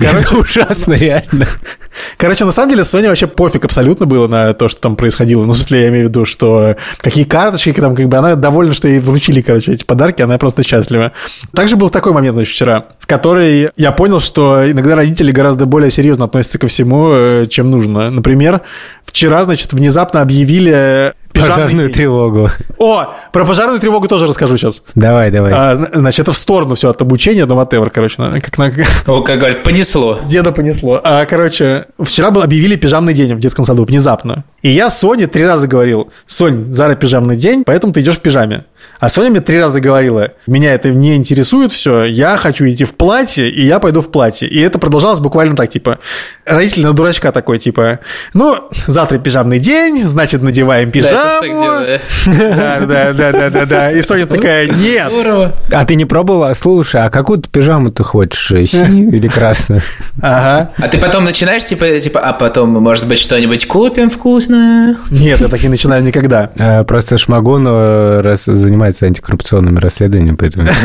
Короче, 0.00 0.26
Это 0.26 0.36
ужасно, 0.36 0.94
реально. 0.94 1.46
Короче, 2.16 2.44
на 2.44 2.52
самом 2.52 2.70
деле, 2.70 2.84
Соне 2.84 3.08
вообще 3.08 3.26
пофиг 3.26 3.64
абсолютно 3.64 4.06
было 4.06 4.28
на 4.28 4.54
то, 4.54 4.68
что 4.68 4.80
там 4.80 4.96
происходило. 4.96 5.44
Ну, 5.44 5.52
в 5.52 5.56
смысле, 5.56 5.82
я 5.82 5.88
имею 5.88 6.06
в 6.06 6.08
виду, 6.08 6.24
что 6.24 6.76
какие 6.98 7.24
карточки, 7.24 7.72
там, 7.72 7.94
как 7.94 8.08
бы, 8.08 8.16
она 8.16 8.34
довольна, 8.34 8.72
что 8.72 8.88
ей 8.88 9.00
вручили, 9.00 9.42
короче, 9.42 9.72
эти 9.72 9.84
подарки, 9.84 10.22
она 10.22 10.38
просто 10.38 10.62
счастлива. 10.62 11.12
Также 11.54 11.76
был 11.76 11.90
такой 11.90 12.12
момент, 12.12 12.34
значит, 12.34 12.54
вчера, 12.54 12.86
в 12.98 13.06
который 13.06 13.70
я 13.76 13.92
понял, 13.92 14.20
что 14.20 14.70
иногда 14.70 14.96
родители 14.96 15.32
гораздо 15.32 15.66
более 15.66 15.90
серьезно 15.90 16.24
относятся 16.24 16.58
ко 16.58 16.68
всему, 16.68 17.10
э, 17.12 17.46
чем 17.50 17.70
нужно. 17.70 18.10
Например, 18.10 18.62
вчера, 19.04 19.44
значит, 19.44 19.72
внезапно 19.72 20.22
объявили 20.22 21.12
Пожарную 21.32 21.86
день. 21.88 21.94
тревогу. 21.94 22.50
О, 22.78 23.14
про 23.32 23.44
пожарную 23.44 23.78
тревогу 23.80 24.08
тоже 24.08 24.26
расскажу 24.26 24.56
сейчас. 24.56 24.82
Давай, 24.94 25.30
давай. 25.30 25.52
А, 25.54 25.76
зна- 25.76 25.88
значит, 25.92 26.20
это 26.20 26.32
в 26.32 26.36
сторону 26.36 26.74
все 26.74 26.90
от 26.90 27.00
обучения, 27.00 27.46
но 27.46 27.60
whatever, 27.60 27.88
короче, 27.90 28.20
на- 28.20 28.40
как 28.40 28.58
на, 28.58 28.72
О, 29.06 29.22
как 29.22 29.38
говорят, 29.38 29.62
понесло. 29.62 30.18
Деда 30.26 30.52
понесло. 30.52 31.00
А, 31.02 31.24
короче, 31.26 31.86
вчера 32.02 32.30
был, 32.30 32.42
объявили 32.42 32.76
пижамный 32.76 33.14
день 33.14 33.34
в 33.34 33.40
детском 33.40 33.64
саду, 33.64 33.84
внезапно. 33.84 34.44
И 34.62 34.68
я 34.70 34.90
Соне 34.90 35.26
три 35.26 35.44
раза 35.46 35.68
говорил, 35.68 36.10
Сонь, 36.26 36.72
завтра 36.74 36.96
пижамный 36.96 37.36
день, 37.36 37.62
поэтому 37.64 37.92
ты 37.92 38.00
идешь 38.00 38.16
в 38.16 38.20
пижаме. 38.20 38.64
А 38.98 39.08
Соня 39.08 39.30
мне 39.30 39.40
три 39.40 39.58
раза 39.58 39.80
говорила, 39.80 40.32
меня 40.46 40.74
это 40.74 40.90
не 40.90 41.16
интересует 41.16 41.72
все, 41.72 42.04
я 42.04 42.36
хочу 42.36 42.66
идти 42.68 42.84
в 42.84 42.94
платье, 42.94 43.48
и 43.48 43.64
я 43.64 43.78
пойду 43.78 44.00
в 44.02 44.10
платье. 44.10 44.48
И 44.48 44.60
это 44.60 44.78
продолжалось 44.78 45.20
буквально 45.20 45.56
так, 45.56 45.70
типа, 45.70 45.98
родитель 46.44 46.82
на 46.82 46.92
дурачка 46.92 47.32
такой, 47.32 47.58
типа, 47.58 48.00
ну, 48.34 48.58
завтра 48.86 49.18
пижамный 49.18 49.58
день, 49.58 50.04
значит, 50.06 50.42
надеваем 50.42 50.90
пижаму. 50.90 51.42
делаю. 51.42 52.00
Да, 52.26 52.80
да, 52.80 53.12
да, 53.12 53.32
да, 53.32 53.50
да, 53.50 53.66
да. 53.66 53.92
И 53.92 54.02
Соня 54.02 54.26
такая, 54.26 54.66
нет. 54.68 55.10
Здорово. 55.10 55.54
А 55.72 55.84
ты 55.84 55.94
не 55.94 56.04
пробовала? 56.04 56.52
Слушай, 56.54 57.02
а 57.04 57.10
какую 57.10 57.40
пижаму 57.40 57.90
ты 57.90 58.02
хочешь? 58.02 58.50
э, 58.52 58.66
Синюю 58.66 59.14
или 59.16 59.28
красную? 59.28 59.82
Ага. 60.20 60.70
А 60.76 60.88
ты 60.88 60.98
потом 60.98 61.24
начинаешь, 61.24 61.64
типа, 61.64 61.98
типа, 62.00 62.20
а 62.20 62.32
потом, 62.32 62.70
может 62.70 63.06
быть, 63.08 63.18
что-нибудь 63.18 63.66
купим 63.66 64.10
вкусное? 64.10 64.96
Нет, 65.10 65.40
я 65.40 65.48
так 65.48 65.62
не 65.62 65.68
начинаю 65.68 66.02
никогда. 66.02 66.50
А, 66.58 66.84
Просто 66.84 67.18
Шмагун 67.18 67.66
э, 67.66 68.20
раз- 68.20 68.44
занимается 68.80 69.06
антикоррупционными 69.06 69.78
расследованиями, 69.78 70.36
поэтому... 70.36 70.68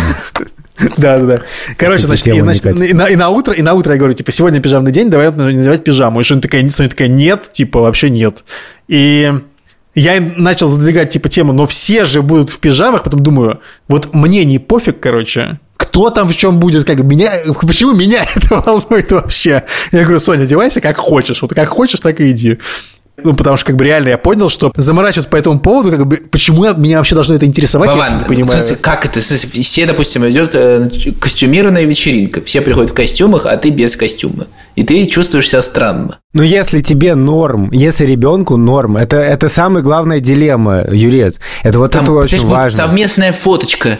Да, 0.97 1.17
да, 1.17 1.25
да. 1.25 1.41
Короче, 1.77 2.01
значит, 2.01 2.27
и, 2.27 2.41
значит, 2.41 2.65
и, 2.65 2.93
на, 2.93 3.08
и 3.08 3.15
на 3.15 3.29
утро, 3.29 3.53
и 3.53 3.62
на 3.62 3.75
утро 3.75 3.93
я 3.93 3.97
говорю, 3.97 4.13
типа, 4.13 4.34
сегодня 4.34 4.60
пижамный 4.60 4.91
день, 4.91 5.10
давай 5.10 5.31
надевать 5.31 5.86
пижаму. 5.86 6.19
И 6.19 6.23
Соня 6.25 6.41
такая, 6.41 6.69
Соня 6.69 6.89
такая, 6.89 7.08
нет, 7.08 7.49
типа, 7.49 7.79
вообще 7.79 8.10
нет. 8.10 8.43
И 8.89 9.34
я 9.93 10.19
начал 10.36 10.67
задвигать, 10.67 11.12
типа, 11.12 11.29
тему, 11.29 11.53
но 11.53 11.65
все 11.65 12.03
же 12.03 12.21
будут 12.21 12.49
в 12.49 12.60
пижамах, 12.60 13.03
потом 13.03 13.23
думаю, 13.23 13.62
вот 13.88 14.13
мне 14.13 14.43
не 14.43 14.60
пофиг, 14.60 14.99
короче, 14.99 15.62
кто 15.77 16.10
там 16.10 16.27
в 16.27 16.36
чем 16.36 16.60
будет, 16.60 16.86
как 16.86 16.99
меня, 16.99 17.31
почему 17.62 17.93
меня 17.93 18.27
это 18.36 18.55
волнует 18.60 19.10
вообще? 19.13 19.63
Я 19.93 20.03
говорю, 20.03 20.19
Соня, 20.19 20.43
одевайся 20.43 20.81
как 20.81 20.97
хочешь, 20.97 21.41
вот 21.41 21.53
как 21.53 21.69
хочешь, 21.69 22.01
так 22.01 22.19
и 22.19 22.31
иди. 22.31 22.60
Ну, 23.23 23.34
потому 23.34 23.56
что, 23.58 23.67
как 23.67 23.78
бы, 23.78 23.86
реально 23.86 24.10
я 24.10 24.17
понял, 24.17 24.49
что 24.49 24.71
заморачиваться 24.75 25.30
по 25.30 25.38
этому 25.38 25.60
поводу, 25.60 25.89
как 25.91 26.06
бы, 26.06 26.17
почему 26.17 26.65
я- 26.65 26.73
меня 26.73 26.97
вообще 26.97 27.15
должно 27.15 27.36
это 27.36 27.45
интересовать, 27.45 27.89
я 27.89 27.95
Вован, 27.95 28.17
не 28.19 28.23
в 28.25 28.28
понимаю. 28.28 28.49
смысле, 28.51 28.75
как 28.82 29.06
это? 29.06 29.21
В 29.21 29.23
смысле, 29.23 29.62
Все, 29.63 29.86
допустим, 29.86 30.28
идет 30.30 30.51
э, 30.54 30.89
костюмированная 31.19 31.86
вечеринка, 31.86 32.41
все 32.43 32.60
приходят 32.62 32.91
в 32.91 32.93
костюмах, 32.93 33.45
а 33.45 33.56
ты 33.58 33.69
без 33.69 33.95
костюма. 33.95 34.47
И 34.75 34.84
ты 34.84 35.06
чувствуешь 35.06 35.49
себя 35.49 35.62
странно. 35.62 36.19
Ну, 36.34 36.43
если 36.43 36.82
тебе 36.82 37.15
норм, 37.15 37.69
если 37.71 38.06
ребенку 38.06 38.58
норм, 38.58 38.97
это, 38.97 39.17
это 39.17 39.47
самая 39.47 39.82
главная 39.82 40.19
дилемма, 40.19 40.84
Юрец. 40.91 41.39
Это 41.63 41.80
вот 41.80 41.91
Там, 41.91 42.04
это 42.04 42.12
очень 42.12 42.45
важно. 42.45 42.84
совместная 42.84 43.32
фоточка. 43.32 43.97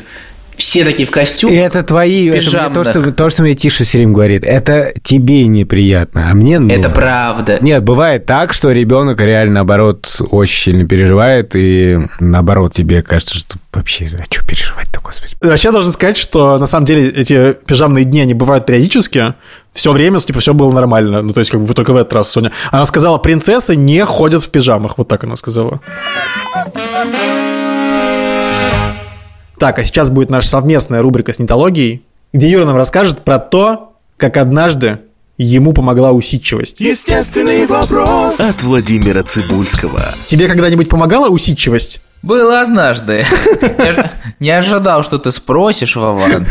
Все 0.58 0.84
такие 0.84 1.06
в 1.06 1.12
И 1.12 1.13
костюмах. 1.13 1.56
это 1.56 1.84
твои, 1.84 2.28
это 2.30 2.70
то, 2.74 2.84
что, 2.84 3.12
то, 3.12 3.30
что 3.30 3.44
мне 3.44 3.56
Тиша 3.56 3.84
все 3.84 3.98
время 3.98 4.13
говорит, 4.13 4.44
это 4.44 4.94
тебе 5.04 5.46
неприятно, 5.48 6.30
а 6.30 6.34
мне 6.34 6.60
ну. 6.60 6.70
Это 6.74 6.89
правда. 6.89 7.58
Нет, 7.62 7.84
бывает 7.84 8.26
так, 8.26 8.54
что 8.54 8.72
ребенок 8.72 9.20
реально, 9.20 9.56
наоборот, 9.56 10.22
очень 10.32 10.60
сильно 10.74 10.88
переживает, 10.88 11.56
и 11.56 11.98
наоборот, 12.20 12.74
тебе 12.74 13.02
кажется, 13.02 13.38
что 13.38 13.56
вообще, 13.74 14.08
а 14.18 14.24
что 14.32 14.46
переживать-то, 14.46 15.02
господи? 15.02 15.36
Вообще 15.41 15.72
должен 15.72 15.91
сказать, 15.91 16.18
что 16.18 16.58
на 16.58 16.65
самом 16.65 16.86
деле 16.86 17.10
эти 17.10 17.54
пижамные 17.54 18.06
дни, 18.06 18.22
они 18.22 18.34
бывают 18.34 18.65
периодически. 18.65 19.34
Все 19.74 19.91
время, 19.91 20.20
типа, 20.22 20.39
все 20.39 20.54
было 20.54 20.72
нормально. 20.72 21.22
Ну, 21.22 21.34
то 21.34 21.41
есть, 21.41 21.52
как 21.52 21.62
бы 21.62 21.74
только 21.74 21.91
в 21.91 21.98
этот 21.98 22.13
раз 22.13 22.30
Соня. 22.32 22.54
Она 22.72 22.86
сказала, 22.86 23.18
принцессы 23.18 23.76
не 23.76 24.06
ходят 24.06 24.41
в 24.41 24.50
пижамах. 24.50 24.98
Вот 24.98 25.10
так 25.10 25.26
она 25.26 25.36
сказала. 25.36 25.82
Так, 29.60 29.80
а 29.80 29.84
сейчас 29.84 30.10
будет 30.10 30.30
наша 30.30 30.48
совместная 30.48 31.02
рубрика 31.02 31.34
с 31.34 31.39
нетологией, 31.39 32.04
где 32.34 32.50
Юра 32.50 32.65
нам 32.65 32.76
расскажет 32.76 33.20
про 33.20 33.39
то, 33.39 33.94
как 34.18 34.38
однажды 34.38 35.00
ему 35.38 35.74
помогла 35.74 36.12
усидчивость. 36.12 36.80
Естественный 36.80 37.65
вопрос 37.65 38.39
от 38.39 38.63
Владимира 38.63 39.24
Цибульского. 39.24 40.02
Тебе 40.28 40.48
когда-нибудь 40.48 40.89
помогала 40.89 41.30
усидчивость? 41.30 42.02
Было 42.22 42.62
однажды. 42.62 43.26
Не 44.39 44.50
ожидал, 44.50 45.04
что 45.04 45.18
ты 45.18 45.32
спросишь, 45.32 45.96
Вован. 45.96 46.48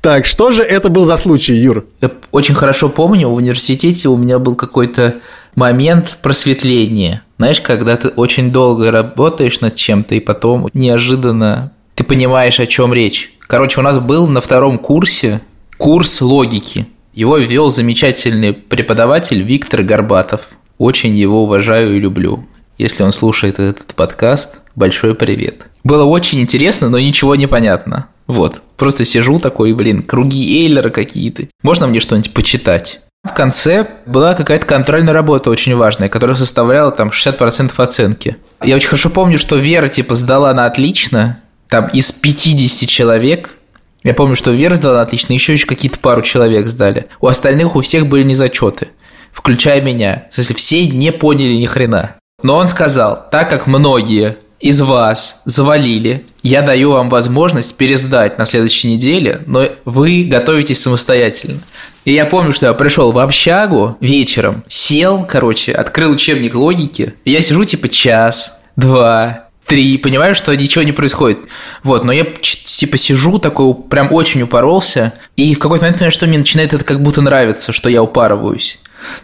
Так, 0.00 0.24
что 0.24 0.52
же 0.52 0.62
это 0.62 0.88
был 0.88 1.04
за 1.04 1.16
случай, 1.16 1.54
Юр? 1.54 1.86
Я 2.00 2.12
очень 2.30 2.54
хорошо 2.54 2.88
помню, 2.88 3.28
в 3.28 3.34
университете 3.34 4.08
у 4.08 4.16
меня 4.16 4.38
был 4.38 4.54
какой-то 4.54 5.16
момент 5.56 6.18
просветления. 6.22 7.22
Знаешь, 7.38 7.60
когда 7.60 7.96
ты 7.96 8.08
очень 8.08 8.52
долго 8.52 8.90
работаешь 8.90 9.60
над 9.60 9.74
чем-то, 9.74 10.14
и 10.14 10.20
потом 10.20 10.68
неожиданно 10.74 11.72
ты 11.96 12.04
понимаешь, 12.04 12.60
о 12.60 12.66
чем 12.66 12.92
речь. 12.92 13.32
Короче, 13.40 13.80
у 13.80 13.82
нас 13.82 13.98
был 13.98 14.28
на 14.28 14.40
втором 14.40 14.78
курсе 14.78 15.40
курс 15.78 16.20
логики. 16.20 16.86
Его 17.14 17.38
вел 17.38 17.70
замечательный 17.70 18.52
преподаватель 18.52 19.40
Виктор 19.40 19.82
Горбатов. 19.82 20.50
Очень 20.76 21.16
его 21.16 21.44
уважаю 21.44 21.96
и 21.96 21.98
люблю. 21.98 22.46
Если 22.76 23.02
он 23.02 23.12
слушает 23.12 23.58
этот 23.58 23.94
подкаст, 23.94 24.60
большой 24.74 25.14
привет. 25.14 25.62
Было 25.82 26.04
очень 26.04 26.40
интересно, 26.40 26.90
но 26.90 26.98
ничего 26.98 27.34
не 27.34 27.46
понятно. 27.46 28.08
Вот, 28.26 28.60
просто 28.76 29.06
сижу 29.06 29.38
такой, 29.38 29.72
блин, 29.72 30.02
круги 30.02 30.62
Эйлера 30.62 30.90
какие-то. 30.90 31.44
Можно 31.62 31.86
мне 31.86 32.00
что-нибудь 32.00 32.34
почитать? 32.34 33.00
В 33.24 33.32
конце 33.32 33.88
была 34.04 34.34
какая-то 34.34 34.66
контрольная 34.66 35.14
работа 35.14 35.48
очень 35.48 35.74
важная, 35.74 36.10
которая 36.10 36.36
составляла 36.36 36.92
там 36.92 37.08
60% 37.08 37.72
оценки. 37.78 38.36
Я 38.62 38.76
очень 38.76 38.88
хорошо 38.88 39.08
помню, 39.08 39.38
что 39.38 39.56
Вера 39.56 39.88
типа 39.88 40.14
сдала 40.14 40.52
на 40.52 40.66
отлично, 40.66 41.40
там 41.68 41.88
из 41.88 42.12
50 42.12 42.88
человек, 42.88 43.54
я 44.02 44.14
помню, 44.14 44.36
что 44.36 44.52
Вера 44.52 44.74
сдала 44.76 45.02
отлично, 45.02 45.32
еще 45.32 45.52
еще 45.52 45.66
какие-то 45.66 45.98
пару 45.98 46.22
человек 46.22 46.68
сдали. 46.68 47.06
У 47.20 47.26
остальных 47.26 47.74
у 47.74 47.80
всех 47.80 48.06
были 48.06 48.22
незачеты, 48.22 48.88
включая 49.32 49.80
меня. 49.80 50.26
В 50.30 50.34
смысле, 50.34 50.54
все 50.54 50.86
не 50.86 51.10
поняли 51.10 51.54
ни 51.54 51.66
хрена. 51.66 52.14
Но 52.42 52.56
он 52.56 52.68
сказал, 52.68 53.26
так 53.30 53.50
как 53.50 53.66
многие 53.66 54.36
из 54.60 54.80
вас 54.80 55.42
завалили. 55.44 56.24
Я 56.42 56.62
даю 56.62 56.92
вам 56.92 57.08
возможность 57.08 57.76
пересдать 57.76 58.38
на 58.38 58.46
следующей 58.46 58.92
неделе, 58.92 59.42
но 59.46 59.64
вы 59.84 60.24
готовитесь 60.24 60.80
самостоятельно. 60.80 61.60
И 62.04 62.14
я 62.14 62.24
помню, 62.24 62.52
что 62.52 62.66
я 62.66 62.72
пришел 62.72 63.12
в 63.12 63.18
общагу 63.18 63.96
вечером, 64.00 64.64
сел, 64.68 65.24
короче, 65.24 65.72
открыл 65.72 66.12
учебник 66.12 66.54
логики, 66.54 67.14
и 67.24 67.32
я 67.32 67.42
сижу 67.42 67.64
типа 67.64 67.88
час, 67.88 68.60
два, 68.76 69.45
три, 69.66 69.98
понимаю, 69.98 70.34
что 70.34 70.54
ничего 70.56 70.84
не 70.84 70.92
происходит. 70.92 71.38
Вот, 71.82 72.04
но 72.04 72.12
я 72.12 72.24
типа 72.24 72.96
сижу 72.96 73.38
такой, 73.38 73.74
прям 73.74 74.12
очень 74.12 74.42
упоролся, 74.42 75.12
и 75.36 75.54
в 75.54 75.58
какой-то 75.58 75.84
момент 75.84 75.98
понимаю, 75.98 76.12
что 76.12 76.26
мне 76.26 76.38
начинает 76.38 76.72
это 76.72 76.84
как 76.84 77.02
будто 77.02 77.20
нравиться, 77.20 77.72
что 77.72 77.88
я 77.88 78.02
упарываюсь. 78.02 78.78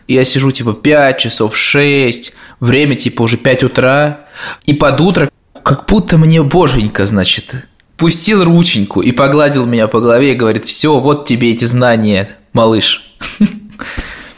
И 0.07 0.14
я 0.14 0.24
сижу 0.24 0.50
типа 0.50 0.74
5 0.74 1.18
часов, 1.18 1.57
6, 1.57 2.35
время 2.61 2.94
типа 2.94 3.22
уже 3.22 3.37
5 3.37 3.64
утра, 3.64 4.26
и 4.66 4.74
под 4.74 5.00
утро 5.00 5.31
как 5.62 5.87
будто 5.87 6.18
мне 6.18 6.42
боженька, 6.42 7.07
значит, 7.07 7.55
пустил 7.96 8.44
рученьку 8.44 9.00
и 9.00 9.12
погладил 9.12 9.64
меня 9.64 9.87
по 9.87 10.00
голове 10.00 10.33
и 10.33 10.37
говорит, 10.37 10.64
все, 10.64 10.98
вот 10.98 11.26
тебе 11.26 11.52
эти 11.52 11.64
знания, 11.64 12.37
малыш. 12.52 13.09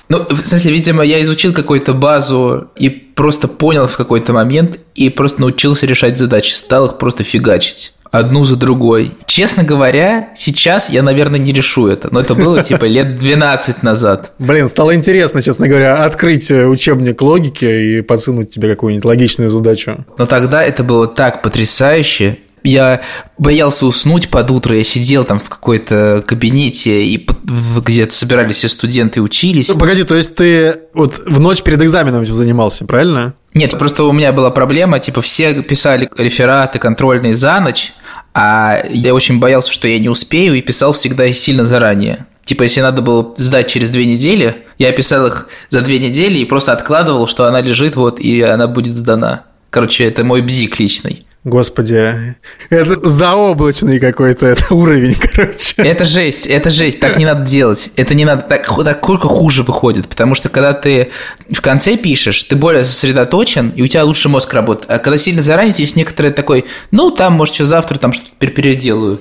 Ну, 0.09 0.27
в 0.29 0.45
смысле, 0.45 0.73
видимо, 0.73 1.03
я 1.03 1.23
изучил 1.23 1.53
какую-то 1.53 1.95
базу 1.95 2.69
и 2.77 2.89
просто 2.89 3.49
понял 3.49 3.87
в 3.87 3.97
какой-то 3.97 4.33
момент 4.33 4.79
и 4.95 5.09
просто 5.09 5.41
научился 5.41 5.87
решать 5.87 6.19
задачи, 6.19 6.55
стал 6.55 6.87
их 6.87 6.99
просто 6.99 7.25
фигачить 7.25 7.95
одну 8.19 8.45
за 8.45 8.57
другой. 8.57 9.11
Честно 9.27 9.65
говоря, 9.65 10.29
сейчас 10.37 10.89
я, 10.89 11.03
наверное, 11.03 11.41
не 11.41 11.53
решу 11.53 11.89
это, 11.89 12.09
но 12.13 12.21
это 12.21 12.35
было 12.35 12.63
типа 12.65 12.85
лет 12.85 13.19
12 13.19 13.83
назад. 13.83 14.33
Блин, 14.39 14.69
стало 14.69 14.95
интересно, 14.95 15.43
честно 15.43 15.67
говоря, 15.67 16.05
открыть 16.05 16.51
э, 16.51 16.67
учебник 16.67 17.21
логики 17.21 17.65
и 17.65 18.01
подсунуть 18.03 18.51
тебе 18.51 18.69
какую-нибудь 18.71 19.05
логичную 19.05 19.51
задачу. 19.51 20.05
Но 20.17 20.27
тогда 20.27 20.63
это 20.63 20.85
было 20.85 21.09
так 21.09 21.43
потрясающе. 21.43 22.39
Я 22.65 23.03
боялся 23.37 23.85
уснуть 23.85 24.31
под 24.31 24.51
утро, 24.51 24.75
я 24.75 24.85
сидел 24.85 25.25
там 25.25 25.39
в 25.39 25.51
какой-то 25.51 26.25
кабинете, 26.27 27.05
и 27.05 27.29
где-то 27.77 28.15
собирались 28.15 28.57
все 28.57 28.69
студенты 28.69 29.21
учились. 29.21 29.69
Ну, 29.69 29.79
погоди, 29.79 30.03
то 30.05 30.15
есть 30.15 30.35
ты 30.35 30.81
вот 30.95 31.21
в 31.27 31.41
ночь 31.41 31.63
перед 31.63 31.83
экзаменом 31.83 32.23
этим 32.23 32.35
занимался, 32.35 32.87
правильно? 32.87 33.35
Нет, 33.53 33.79
просто 33.79 34.05
у 34.05 34.13
меня 34.13 34.33
была 34.33 34.51
проблема, 34.51 34.99
типа 34.99 35.21
все 35.21 35.63
писали 35.63 36.09
рефераты 36.17 36.79
контрольные 36.79 37.37
за 37.37 37.61
ночь, 37.61 37.93
а 38.33 38.83
я 38.91 39.15
очень 39.15 39.39
боялся, 39.39 39.71
что 39.71 39.87
я 39.87 39.99
не 39.99 40.09
успею, 40.09 40.55
и 40.55 40.63
писал 40.63 40.95
всегда 40.95 41.31
сильно 41.33 41.65
заранее. 41.65 42.27
Типа, 42.45 42.65
если 42.65 42.81
надо 42.81 43.01
было 43.01 43.35
сдать 43.37 43.69
через 43.69 43.91
две 43.91 44.07
недели, 44.07 44.65
я 44.79 44.93
писал 44.93 45.27
их 45.27 45.49
за 45.71 45.81
две 45.81 45.99
недели 45.99 46.39
и 46.39 46.45
просто 46.45 46.73
откладывал, 46.73 47.27
что 47.27 47.45
она 47.47 47.61
лежит 47.61 47.97
вот, 47.97 48.21
и 48.21 48.43
она 48.43 48.67
будет 48.67 48.95
сдана. 48.95 49.45
Короче, 49.71 50.05
это 50.05 50.25
мой 50.25 50.43
бзик 50.43 50.79
личный. 50.79 51.27
Господи, 51.45 52.35
это 52.71 53.07
заоблачный 53.07 54.01
какой-то 54.01 54.47
это 54.47 54.75
уровень, 54.75 55.15
короче. 55.35 55.75
Это 55.77 56.05
жесть, 56.05 56.47
это 56.47 56.71
жесть, 56.71 57.01
так 57.01 57.19
не 57.19 57.27
надо 57.27 57.45
делать. 57.45 57.91
Это 57.97 58.15
не 58.15 58.25
надо, 58.25 58.43
так, 58.43 58.67
так 58.67 59.07
только 59.07 59.29
хуже 59.29 59.63
выходит, 59.63 60.09
потому 60.09 60.35
что 60.35 60.49
когда 60.49 60.73
ты 60.73 61.11
в 61.51 61.61
конце 61.61 61.99
пишешь, 61.99 62.43
ты 62.45 62.57
более 62.57 62.85
сосредоточен, 62.87 63.75
и 63.77 63.83
у 63.83 63.87
тебя 63.87 64.05
лучше 64.05 64.31
мозг 64.31 64.55
работает. 64.55 64.91
А 64.91 64.99
когда 64.99 65.19
сильно 65.19 65.43
заранее, 65.43 65.75
есть 65.77 65.97
некоторый 65.97 66.33
такой, 66.33 66.65
ну, 66.91 67.11
там, 67.11 67.35
может, 67.35 67.55
что 67.55 67.67
завтра 67.67 67.99
там 67.99 68.15
что-то 68.15 68.31
пер- 68.41 68.51
переделаю. 68.51 69.21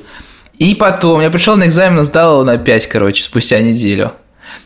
И 0.59 0.75
потом, 0.75 1.19
я 1.19 1.29
пришел 1.29 1.57
на 1.57 1.65
экзамен, 1.65 2.05
сдал 2.05 2.35
его 2.35 2.43
на 2.45 2.57
5, 2.57 2.87
короче, 2.87 3.21
спустя 3.23 3.59
неделю. 3.59 4.13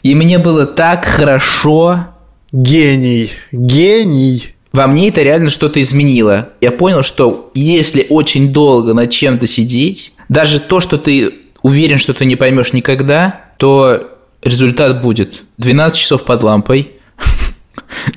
И 0.03 0.13
мне 0.13 0.37
было 0.37 0.67
так 0.67 1.05
хорошо, 1.05 2.07
Гений, 2.51 3.31
гений. 3.51 4.55
Во 4.77 4.85
мне 4.85 5.09
это 5.09 5.23
реально 5.23 5.49
что-то 5.49 5.81
изменило. 5.81 6.49
Я 6.61 6.71
понял, 6.71 7.01
что 7.01 7.49
если 7.55 8.05
очень 8.09 8.53
долго 8.53 8.93
над 8.93 9.09
чем-то 9.09 9.47
сидеть, 9.47 10.13
даже 10.29 10.61
то, 10.61 10.81
что 10.81 10.99
ты 10.99 11.33
уверен, 11.63 11.97
что 11.97 12.13
ты 12.13 12.25
не 12.25 12.35
поймешь 12.35 12.73
никогда, 12.73 13.41
то 13.57 14.11
результат 14.43 15.01
будет 15.01 15.41
12 15.57 15.97
часов 15.97 16.25
под 16.25 16.43
лампой. 16.43 16.91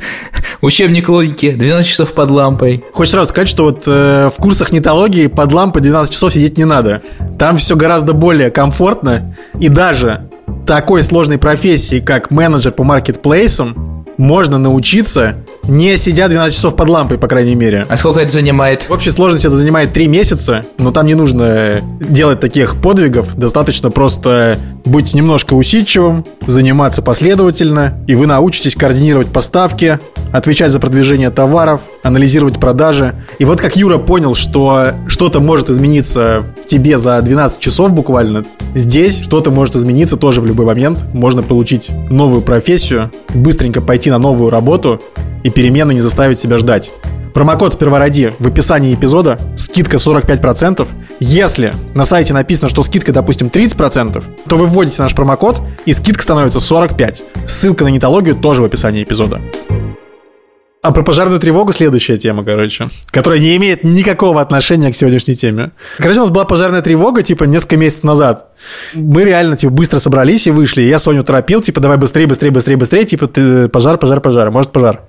Учебник 0.61 1.07
логики, 1.07 1.51
12 1.51 1.89
часов 1.89 2.11
под 2.11 2.31
лампой. 2.31 2.83
Хочешь 2.91 3.11
сразу 3.11 3.29
сказать, 3.29 3.47
что 3.47 3.63
вот 3.63 3.83
э, 3.87 4.29
в 4.29 4.41
курсах 4.41 4.73
нетологии 4.73 5.27
под 5.27 5.53
лампой 5.53 5.81
12 5.81 6.13
часов 6.13 6.33
сидеть 6.33 6.57
не 6.57 6.65
надо. 6.65 7.01
Там 7.39 7.57
все 7.57 7.77
гораздо 7.77 8.11
более 8.11 8.51
комфортно. 8.51 9.37
И 9.57 9.69
даже 9.69 10.29
такой 10.67 11.01
сложной 11.03 11.37
профессии, 11.37 12.01
как 12.01 12.29
менеджер 12.29 12.73
по 12.73 12.83
маркетплейсам, 12.83 14.05
можно 14.17 14.57
научиться, 14.57 15.45
не 15.63 15.97
сидя 15.97 16.27
12 16.27 16.55
часов 16.55 16.75
под 16.75 16.89
лампой, 16.89 17.17
по 17.17 17.27
крайней 17.27 17.55
мере. 17.55 17.85
А 17.89 17.97
сколько 17.97 18.19
это 18.19 18.31
занимает? 18.31 18.83
В 18.87 18.93
общей 18.93 19.11
сложности 19.11 19.47
это 19.47 19.55
занимает 19.55 19.93
3 19.93 20.07
месяца, 20.07 20.65
но 20.77 20.91
там 20.91 21.05
не 21.05 21.15
нужно 21.15 21.81
делать 21.99 22.39
таких 22.39 22.81
подвигов, 22.81 23.35
достаточно 23.35 23.91
просто 23.91 24.57
быть 24.85 25.13
немножко 25.13 25.53
усидчивым, 25.53 26.25
заниматься 26.47 27.01
последовательно, 27.01 27.99
и 28.07 28.15
вы 28.15 28.27
научитесь 28.27 28.75
координировать 28.75 29.27
поставки, 29.27 29.99
отвечать 30.31 30.71
за 30.71 30.79
продвижение 30.79 31.29
товаров, 31.29 31.81
анализировать 32.03 32.59
продажи. 32.59 33.15
И 33.39 33.45
вот 33.45 33.59
как 33.59 33.75
Юра 33.75 33.97
понял, 33.97 34.35
что 34.35 34.91
что-то 35.07 35.39
может 35.39 35.69
измениться 35.69 36.43
в 36.63 36.67
тебе 36.67 36.99
за 36.99 37.21
12 37.21 37.59
часов 37.59 37.91
буквально, 37.93 38.45
здесь 38.75 39.21
что-то 39.21 39.51
может 39.51 39.75
измениться 39.75 40.17
тоже 40.17 40.41
в 40.41 40.45
любой 40.45 40.65
момент. 40.65 40.99
Можно 41.13 41.43
получить 41.43 41.91
новую 42.09 42.41
профессию, 42.41 43.11
быстренько 43.33 43.81
пойти 43.81 44.09
на 44.09 44.17
новую 44.17 44.49
работу 44.49 45.01
и 45.43 45.49
перемены 45.49 45.93
не 45.93 46.01
заставить 46.01 46.39
себя 46.39 46.57
ждать. 46.57 46.91
Промокод 47.33 47.73
«Сперва 47.73 47.99
ради» 47.99 48.33
в 48.39 48.47
описании 48.47 48.93
эпизода, 48.93 49.39
скидка 49.57 49.97
45%. 49.97 50.87
Если 51.19 51.73
на 51.93 52.05
сайте 52.05 52.33
написано, 52.33 52.69
что 52.69 52.81
скидка, 52.81 53.13
допустим, 53.13 53.47
30%, 53.47 54.23
то 54.47 54.57
вы 54.57 54.65
вводите 54.65 55.01
наш 55.01 55.13
промокод, 55.13 55.61
и 55.85 55.93
скидка 55.93 56.23
становится 56.23 56.59
45%. 56.59 57.21
Ссылка 57.47 57.83
на 57.83 57.89
нетологию 57.89 58.35
тоже 58.35 58.61
в 58.61 58.65
описании 58.65 59.03
эпизода. 59.03 59.39
А 60.81 60.93
про 60.93 61.03
пожарную 61.03 61.41
тревогу 61.41 61.73
следующая 61.73 62.17
тема, 62.17 62.45
короче, 62.45 62.89
которая 63.07 63.39
не 63.39 63.57
имеет 63.57 63.83
никакого 63.83 64.39
отношения 64.39 64.89
к 64.93 64.95
сегодняшней 64.95 65.35
теме. 65.35 65.71
Короче, 65.97 66.19
у 66.19 66.23
нас 66.23 66.31
была 66.31 66.45
пожарная 66.45 66.81
тревога, 66.81 67.21
типа, 67.21 67.43
несколько 67.43 67.75
месяцев 67.75 68.05
назад. 68.05 68.53
Мы 68.93 69.25
реально, 69.25 69.57
типа, 69.57 69.73
быстро 69.73 69.99
собрались 69.99 70.47
и 70.47 70.51
вышли. 70.51 70.83
Я 70.83 70.97
Соню 70.97 71.25
торопил, 71.25 71.59
типа, 71.59 71.81
давай 71.81 71.97
быстрее, 71.97 72.27
быстрее, 72.27 72.51
быстрее, 72.51 72.77
быстрее, 72.77 73.03
типа, 73.03 73.27
ты, 73.27 73.67
пожар, 73.67 73.97
пожар, 73.97 74.21
пожар, 74.21 74.51
может, 74.51 74.71
пожар. 74.71 75.01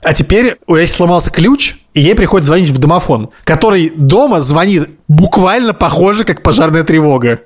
А 0.00 0.14
теперь 0.14 0.58
у 0.68 0.76
Яси 0.76 0.92
сломался 0.92 1.32
ключ, 1.32 1.74
и 1.92 2.00
ей 2.00 2.14
приходится 2.14 2.46
звонить 2.46 2.70
в 2.70 2.78
домофон, 2.78 3.30
который 3.42 3.90
дома 3.96 4.42
звонит 4.42 4.90
буквально 5.08 5.74
похоже, 5.74 6.22
как 6.22 6.44
пожарная 6.44 6.84
тревога. 6.84 7.40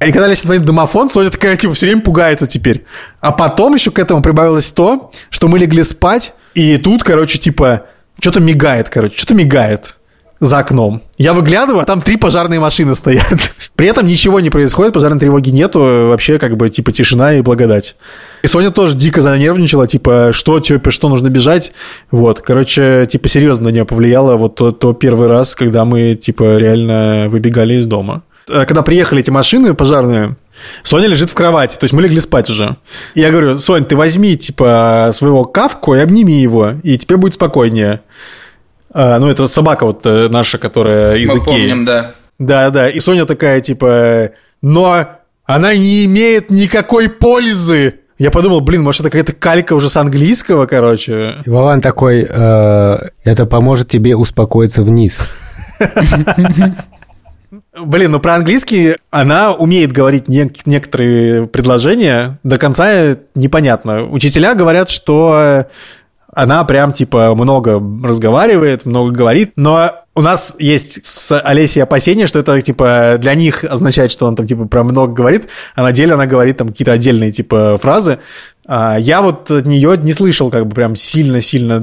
И 0.00 0.10
когда 0.10 0.26
Леся 0.26 0.46
звонит 0.46 0.62
в 0.62 0.66
домофон, 0.66 1.08
Соня 1.08 1.30
такая, 1.30 1.56
типа, 1.56 1.74
все 1.74 1.86
время 1.86 2.02
пугается 2.02 2.48
теперь. 2.48 2.84
А 3.20 3.30
потом 3.30 3.74
еще 3.74 3.92
к 3.92 4.00
этому 4.00 4.20
прибавилось 4.20 4.72
то, 4.72 5.12
что 5.30 5.46
мы 5.46 5.60
легли 5.60 5.84
спать, 5.84 6.34
и 6.54 6.76
тут, 6.78 7.02
короче, 7.02 7.38
типа, 7.38 7.86
что-то 8.20 8.40
мигает, 8.40 8.88
короче, 8.88 9.16
что-то 9.16 9.34
мигает 9.34 9.96
за 10.40 10.58
окном. 10.58 11.02
Я 11.16 11.32
выглядываю, 11.32 11.80
а 11.80 11.84
там 11.84 12.02
три 12.02 12.16
пожарные 12.16 12.60
машины 12.60 12.94
стоят. 12.94 13.52
При 13.76 13.86
этом 13.86 14.06
ничего 14.06 14.40
не 14.40 14.50
происходит, 14.50 14.92
пожарной 14.92 15.20
тревоги 15.20 15.50
нету, 15.50 15.80
вообще 15.80 16.38
как 16.38 16.56
бы 16.56 16.68
типа 16.68 16.92
тишина 16.92 17.34
и 17.34 17.40
благодать. 17.40 17.96
И 18.42 18.46
Соня 18.46 18.70
тоже 18.70 18.96
дико 18.96 19.22
занервничала, 19.22 19.86
типа, 19.86 20.30
что, 20.32 20.60
тёпе, 20.60 20.90
что 20.90 21.08
нужно 21.08 21.28
бежать. 21.28 21.72
Вот, 22.10 22.40
короче, 22.40 23.06
типа, 23.10 23.28
серьезно 23.28 23.64
на 23.64 23.68
нее 23.70 23.84
повлияло 23.84 24.36
вот 24.36 24.56
то, 24.56 24.70
то 24.70 24.92
первый 24.92 25.28
раз, 25.28 25.54
когда 25.54 25.84
мы, 25.84 26.14
типа, 26.14 26.58
реально 26.58 27.28
выбегали 27.30 27.74
из 27.74 27.86
дома. 27.86 28.22
А 28.52 28.66
Когда 28.66 28.82
приехали 28.82 29.22
эти 29.22 29.30
машины 29.30 29.72
пожарные, 29.72 30.36
Соня 30.82 31.08
лежит 31.08 31.30
в 31.30 31.34
кровати, 31.34 31.76
то 31.76 31.84
есть 31.84 31.92
мы 31.94 32.02
легли 32.02 32.20
спать 32.20 32.50
уже. 32.50 32.76
Я 33.14 33.30
говорю, 33.30 33.58
Сонь, 33.58 33.84
ты 33.84 33.96
возьми, 33.96 34.36
типа, 34.36 35.10
своего 35.12 35.44
кавку 35.44 35.94
и 35.94 35.98
обними 35.98 36.40
его, 36.40 36.74
и 36.82 36.98
тебе 36.98 37.16
будет 37.16 37.34
спокойнее. 37.34 38.00
А, 38.92 39.18
ну, 39.18 39.28
это 39.28 39.48
собака 39.48 39.86
вот 39.86 40.06
э, 40.06 40.28
наша, 40.28 40.58
которая 40.58 41.16
из 41.16 41.28
Мы 41.30 41.36
Икеи. 41.40 41.44
помним, 41.44 41.84
да. 41.84 42.14
Да, 42.38 42.70
да. 42.70 42.88
И 42.88 43.00
Соня 43.00 43.24
такая, 43.26 43.60
типа, 43.60 44.30
но 44.62 45.06
она 45.44 45.74
не 45.74 46.04
имеет 46.06 46.50
никакой 46.50 47.08
пользы. 47.08 47.94
Я 48.18 48.30
подумал, 48.30 48.60
блин, 48.60 48.82
может, 48.82 49.00
это 49.00 49.10
какая-то 49.10 49.32
калька 49.32 49.72
уже 49.74 49.88
с 49.90 49.96
английского, 49.96 50.66
короче. 50.66 51.34
И 51.44 51.50
Вован 51.50 51.80
такой, 51.80 52.26
э, 52.28 52.98
это 53.24 53.46
поможет 53.46 53.88
тебе 53.88 54.14
успокоиться 54.14 54.82
вниз. 54.82 55.18
Блин, 57.80 58.12
ну 58.12 58.20
про 58.20 58.34
английский 58.36 58.96
она 59.10 59.52
умеет 59.52 59.90
говорить 59.92 60.28
не- 60.28 60.50
некоторые 60.64 61.46
предложения, 61.46 62.38
до 62.44 62.56
конца 62.58 63.16
непонятно. 63.34 64.04
Учителя 64.04 64.54
говорят, 64.54 64.90
что 64.90 65.66
она 66.32 66.64
прям, 66.64 66.92
типа, 66.92 67.34
много 67.34 67.80
разговаривает, 68.06 68.86
много 68.86 69.12
говорит, 69.12 69.52
но 69.56 69.92
у 70.16 70.20
нас 70.20 70.54
есть 70.58 71.04
с 71.04 71.36
Олесей 71.38 71.82
опасения, 71.82 72.26
что 72.26 72.38
это, 72.40 72.60
типа, 72.60 73.16
для 73.18 73.34
них 73.34 73.64
означает, 73.64 74.10
что 74.12 74.26
он 74.26 74.36
там, 74.36 74.46
типа, 74.46 74.66
про 74.66 74.82
много 74.84 75.12
говорит, 75.12 75.48
а 75.74 75.82
на 75.82 75.92
деле 75.92 76.14
она 76.14 76.26
говорит 76.26 76.56
там 76.56 76.68
какие-то 76.68 76.92
отдельные, 76.92 77.30
типа, 77.32 77.78
фразы. 77.80 78.18
А, 78.66 78.96
Я 78.98 79.22
вот 79.22 79.50
от 79.50 79.66
нее 79.66 79.96
не 79.96 80.12
слышал 80.12 80.50
как 80.50 80.66
бы 80.66 80.74
прям 80.74 80.96
сильно-сильно 80.96 81.80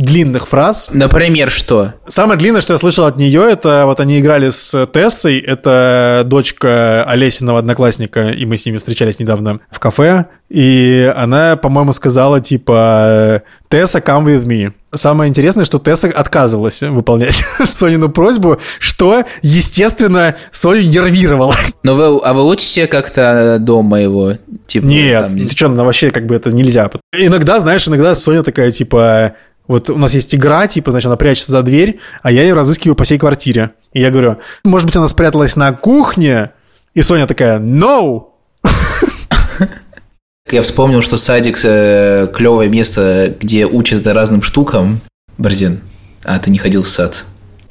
длинных 0.00 0.48
фраз. 0.48 0.88
Например, 0.92 1.50
что? 1.50 1.94
Самое 2.06 2.38
длинное, 2.38 2.60
что 2.60 2.72
я 2.72 2.78
слышал 2.78 3.04
от 3.04 3.16
нее, 3.16 3.42
это 3.50 3.84
вот 3.86 4.00
они 4.00 4.20
играли 4.20 4.50
с 4.50 4.86
Тессой, 4.86 5.38
это 5.38 6.22
дочка 6.24 7.04
Олесиного 7.04 7.58
одноклассника, 7.58 8.30
и 8.30 8.44
мы 8.46 8.56
с 8.56 8.66
ними 8.66 8.78
встречались 8.78 9.18
недавно 9.18 9.60
в 9.70 9.78
кафе, 9.78 10.26
и 10.48 11.12
она, 11.16 11.56
по-моему, 11.56 11.92
сказала 11.92 12.40
типа 12.40 13.42
«Тесса, 13.68 13.98
come 13.98 14.24
with 14.24 14.44
me». 14.44 14.72
Самое 14.92 15.28
интересное, 15.28 15.64
что 15.64 15.78
Тесса 15.78 16.08
отказывалась 16.08 16.82
выполнять 16.82 17.44
Сонину 17.64 18.08
просьбу, 18.08 18.58
что, 18.80 19.24
естественно, 19.40 20.34
Соню 20.50 20.82
нервировало. 20.82 21.54
Но 21.84 21.94
вы, 21.94 22.20
а 22.24 22.32
вы 22.32 22.44
учите 22.44 22.88
как-то 22.88 23.58
дома 23.60 24.00
его? 24.00 24.32
Типа, 24.66 24.86
Нет, 24.86 25.28
там, 25.28 25.38
ты 25.38 25.56
что, 25.56 25.68
ну, 25.68 25.84
вообще 25.84 26.10
как 26.10 26.26
бы 26.26 26.34
это 26.34 26.50
нельзя. 26.50 26.90
Иногда, 27.16 27.60
знаешь, 27.60 27.86
иногда 27.86 28.16
Соня 28.16 28.42
такая, 28.42 28.72
типа, 28.72 29.34
вот 29.70 29.88
у 29.88 29.96
нас 29.96 30.14
есть 30.14 30.34
игра, 30.34 30.66
типа, 30.66 30.90
значит, 30.90 31.06
она 31.06 31.16
прячется 31.16 31.52
за 31.52 31.62
дверь, 31.62 32.00
а 32.24 32.32
я 32.32 32.42
ее 32.42 32.54
разыскиваю 32.54 32.96
по 32.96 33.04
всей 33.04 33.18
квартире. 33.18 33.70
И 33.92 34.00
я 34.00 34.10
говорю, 34.10 34.38
может 34.64 34.84
быть, 34.84 34.96
она 34.96 35.06
спряталась 35.06 35.54
на 35.54 35.72
кухне? 35.72 36.50
И 36.92 37.02
Соня 37.02 37.28
такая, 37.28 37.60
no! 37.60 38.30
Я 40.50 40.62
вспомнил, 40.62 41.02
что 41.02 41.16
садик 41.16 41.56
э, 41.62 42.26
клевое 42.34 42.68
место, 42.68 43.32
где 43.40 43.64
учат 43.64 44.04
разным 44.08 44.42
штукам. 44.42 45.02
Борзин, 45.38 45.78
а 46.24 46.40
ты 46.40 46.50
не 46.50 46.58
ходил 46.58 46.82
в 46.82 46.88
сад? 46.88 47.24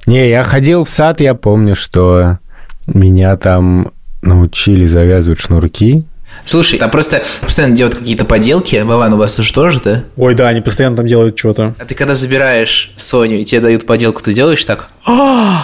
Не, 0.06 0.30
я 0.30 0.44
ходил 0.44 0.86
в 0.86 0.90
сад, 0.90 1.20
я 1.20 1.36
помню, 1.36 1.76
что 1.76 2.40
меня 2.88 3.36
там 3.36 3.92
научили 4.22 4.86
завязывать 4.86 5.42
шнурки. 5.42 6.06
Слушай, 6.46 6.80
там 6.80 6.90
просто 6.90 7.24
постоянно 7.42 7.76
делают 7.76 7.98
какие-то 7.98 8.26
поделки. 8.26 8.76
Вован, 8.78 9.14
у 9.14 9.18
вас 9.18 9.36
тоже 9.36 9.54
тоже, 9.54 9.82
да? 9.84 10.04
Ой, 10.18 10.34
да, 10.34 10.48
они 10.48 10.62
постоянно 10.62 10.98
там 10.98 11.06
делают 11.06 11.38
что-то. 11.38 11.76
А 11.80 11.86
ты 11.86 11.94
когда 11.96 12.16
забираешь 12.16 12.92
Соню 12.98 13.38
и 13.40 13.44
тебе 13.44 13.62
дают 13.62 13.86
поделку, 13.86 14.22
ты 14.24 14.34
делаешь 14.34 14.64
так? 14.66 14.90
«А, 15.06 15.64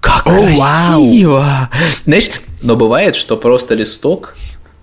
Как 0.00 0.22
красиво! 0.24 1.68
Знаешь, 2.04 2.30
но 2.62 2.76
бывает, 2.76 3.16
что 3.16 3.36
просто 3.36 3.74
листок, 3.74 4.34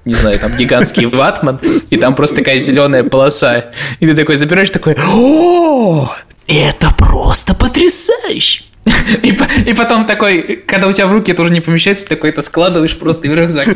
не 0.04 0.14
знаю, 0.16 0.38
там 0.40 0.56
гигантский 0.56 1.06
ватман, 1.06 1.60
и 1.90 1.98
там 1.98 2.16
просто 2.16 2.38
такая 2.38 2.60
зеленая 2.60 3.04
полоса. 3.04 3.72
И 4.00 4.08
ты 4.08 4.16
такой 4.16 4.36
забираешь, 4.36 4.70
такой, 4.72 4.98
о, 5.14 6.10
это 6.48 6.90
просто 6.98 7.54
потрясающе! 7.56 8.64
И, 9.24 9.36
и 9.66 9.74
потом 9.74 10.06
такой, 10.06 10.64
когда 10.68 10.88
у 10.88 10.92
тебя 10.92 11.08
в 11.08 11.12
руки 11.12 11.32
это 11.32 11.42
уже 11.42 11.52
не 11.52 11.62
помещается, 11.62 12.06
такой 12.06 12.30
это 12.30 12.42
складываешь 12.42 12.98
просто 12.98 13.28
в 13.28 13.34
рюкзак. 13.34 13.68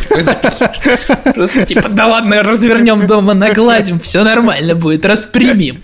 Просто 1.33 1.65
типа, 1.65 1.89
да 1.89 2.07
ладно, 2.07 2.43
развернем 2.43 3.07
дома, 3.07 3.33
нагладим, 3.33 3.99
все 3.99 4.23
нормально 4.23 4.75
будет, 4.75 5.05
распрямим. 5.05 5.77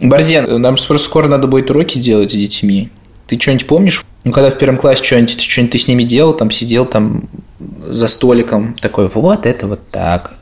Борзен, 0.00 0.60
нам 0.60 0.74
просто 0.74 0.98
скоро 0.98 1.28
надо 1.28 1.46
будет 1.46 1.70
уроки 1.70 1.98
делать 1.98 2.32
с 2.32 2.34
детьми. 2.34 2.90
Ты 3.26 3.38
что-нибудь 3.38 3.66
помнишь? 3.66 4.04
Ну, 4.24 4.32
когда 4.32 4.50
в 4.50 4.58
первом 4.58 4.76
классе 4.76 5.04
что-нибудь, 5.04 5.40
что-нибудь 5.40 5.72
ты 5.72 5.78
с 5.78 5.86
ними 5.86 6.02
делал, 6.02 6.34
там 6.34 6.50
сидел 6.50 6.84
там 6.84 7.28
за 7.80 8.08
столиком, 8.08 8.74
такой, 8.80 9.06
вот 9.06 9.46
это 9.46 9.68
вот 9.68 9.88
так. 9.90 10.34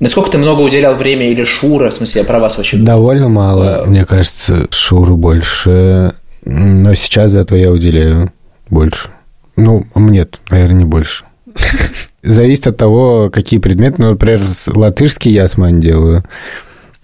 Насколько 0.00 0.32
ты 0.32 0.38
много 0.38 0.60
уделял 0.60 0.94
время 0.94 1.30
или 1.30 1.44
Шура, 1.44 1.90
в 1.90 1.94
смысле, 1.94 2.20
я 2.20 2.26
про 2.26 2.38
вас 2.38 2.56
вообще 2.56 2.76
говорю. 2.76 2.86
Довольно 2.86 3.28
мало, 3.28 3.64
Вау. 3.64 3.86
мне 3.86 4.04
кажется, 4.04 4.66
Шуру 4.70 5.16
больше. 5.16 6.14
Но 6.44 6.94
сейчас 6.94 7.30
зато 7.32 7.56
я 7.56 7.72
уделяю 7.72 8.32
больше. 8.68 9.08
Ну, 9.56 9.86
нет, 9.94 10.40
наверное, 10.50 10.76
не 10.76 10.84
больше. 10.84 11.24
Зависит 12.22 12.66
от 12.66 12.76
того, 12.76 13.30
какие 13.32 13.58
предметы. 13.58 13.96
Ну, 13.98 14.10
например, 14.10 14.42
латышский 14.66 15.32
я 15.32 15.48
с 15.48 15.56
Маней 15.56 15.80
делаю. 15.80 16.24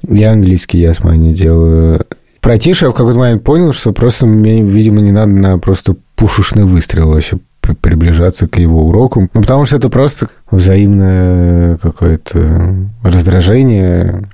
Я 0.07 0.33
английский 0.33 0.79
я 0.79 0.93
с 0.93 1.03
Маней 1.03 1.33
делаю. 1.33 2.07
Про 2.41 2.59
Тиша 2.59 2.87
я 2.87 2.91
в 2.91 2.95
какой-то 2.95 3.19
момент 3.19 3.45
понял, 3.45 3.73
что 3.73 3.93
просто 3.93 4.27
мне, 4.27 4.63
видимо, 4.63 5.01
не 5.01 5.13
надо 5.13 5.33
на 5.33 5.59
просто 5.59 5.97
пушечный 6.17 6.65
выстрел 6.65 7.09
вообще 7.09 7.39
приближаться 7.81 8.49
к 8.49 8.59
его 8.59 8.87
уроку. 8.87 9.29
Ну, 9.33 9.41
потому 9.41 9.65
что 9.65 9.77
это 9.77 9.89
просто 9.89 10.29
взаимное 10.51 11.77
какое-то 11.79 12.75
раздражение. 13.03 14.29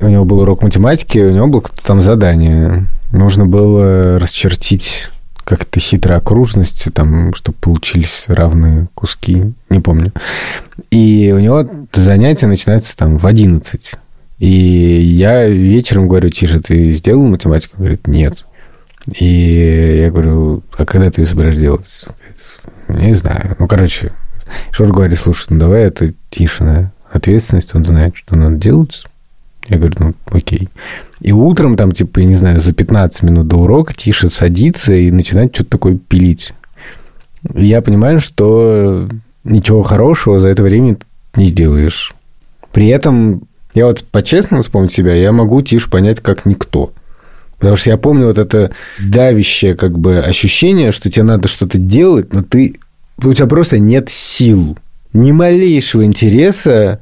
У 0.00 0.08
него 0.08 0.24
был 0.24 0.40
урок 0.40 0.62
математики, 0.62 1.18
у 1.18 1.30
него 1.30 1.46
было 1.46 1.62
там 1.84 2.02
задание. 2.02 2.86
Нужно 3.12 3.46
было 3.46 4.18
расчертить 4.18 5.10
как-то 5.44 5.80
хитро 5.80 6.16
окружности, 6.16 6.88
там, 6.88 7.34
чтобы 7.34 7.56
получились 7.60 8.24
равные 8.28 8.88
куски, 8.94 9.52
не 9.70 9.80
помню. 9.80 10.12
И 10.90 11.32
у 11.34 11.38
него 11.38 11.68
занятие 11.92 12.46
начинается 12.46 12.96
там 12.96 13.18
в 13.18 13.26
11. 13.26 13.94
И 14.38 14.48
я 14.48 15.46
вечером 15.48 16.08
говорю, 16.08 16.28
Тише, 16.30 16.60
ты 16.60 16.92
сделал 16.92 17.24
математику? 17.24 17.74
Он 17.76 17.84
говорит, 17.84 18.06
нет. 18.06 18.44
И 19.10 20.00
я 20.02 20.10
говорю, 20.10 20.62
а 20.76 20.84
когда 20.84 21.10
ты 21.10 21.22
ее 21.22 21.26
собираешься 21.26 21.60
делать? 21.60 22.04
Не 22.88 23.14
знаю. 23.14 23.56
Ну, 23.58 23.66
короче, 23.66 24.12
Шур 24.70 24.92
говорит, 24.92 25.18
слушай, 25.18 25.46
ну 25.50 25.58
давай 25.58 25.82
это 25.84 26.14
Тишина 26.30 26.92
ответственность, 27.10 27.74
он 27.74 27.84
знает, 27.84 28.16
что 28.16 28.36
надо 28.36 28.56
делать. 28.56 29.04
Я 29.68 29.78
говорю, 29.78 29.94
ну, 29.98 30.14
окей. 30.30 30.68
И 31.20 31.32
утром, 31.32 31.76
там, 31.76 31.92
типа, 31.92 32.20
я 32.20 32.26
не 32.26 32.34
знаю, 32.34 32.60
за 32.60 32.72
15 32.72 33.22
минут 33.22 33.48
до 33.48 33.56
урока 33.56 33.94
Тиша 33.94 34.28
садится 34.28 34.92
и 34.92 35.10
начинает 35.10 35.54
что-то 35.54 35.70
такое 35.70 35.96
пилить. 35.96 36.52
И 37.54 37.66
я 37.66 37.80
понимаю, 37.80 38.20
что 38.20 39.08
ничего 39.44 39.82
хорошего 39.82 40.40
за 40.40 40.48
это 40.48 40.62
время 40.62 40.96
не 41.36 41.46
сделаешь. 41.46 42.14
При 42.72 42.88
этом, 42.88 43.42
я 43.74 43.86
вот 43.86 44.04
по-честному 44.04 44.62
вспомнить 44.62 44.92
себя, 44.92 45.14
я 45.14 45.30
могу 45.32 45.62
Тишу 45.62 45.90
понять 45.90 46.20
как 46.20 46.44
никто. 46.44 46.92
Потому 47.62 47.76
что 47.76 47.90
я 47.90 47.96
помню 47.96 48.26
вот 48.26 48.38
это 48.38 48.72
давящее 48.98 49.76
как 49.76 49.96
бы 49.96 50.18
ощущение, 50.18 50.90
что 50.90 51.08
тебе 51.08 51.22
надо 51.22 51.46
что-то 51.46 51.78
делать, 51.78 52.32
но 52.32 52.42
ты 52.42 52.74
у 53.22 53.32
тебя 53.32 53.46
просто 53.46 53.78
нет 53.78 54.10
сил, 54.10 54.76
ни 55.12 55.30
малейшего 55.30 56.04
интереса, 56.04 56.98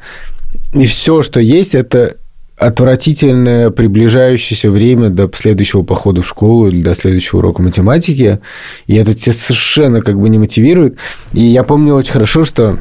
и 0.74 0.84
все, 0.84 1.22
что 1.22 1.40
есть, 1.40 1.74
это 1.74 2.18
отвратительное 2.58 3.70
приближающееся 3.70 4.70
время 4.70 5.08
до 5.08 5.30
следующего 5.34 5.82
похода 5.82 6.20
в 6.20 6.28
школу 6.28 6.68
или 6.68 6.82
до 6.82 6.94
следующего 6.94 7.38
урока 7.38 7.62
математики, 7.62 8.40
и 8.86 8.96
это 8.96 9.14
тебя 9.14 9.32
совершенно 9.32 10.02
как 10.02 10.20
бы 10.20 10.28
не 10.28 10.36
мотивирует. 10.36 10.96
И 11.32 11.42
я 11.42 11.62
помню 11.62 11.94
очень 11.94 12.12
хорошо, 12.12 12.44
что 12.44 12.76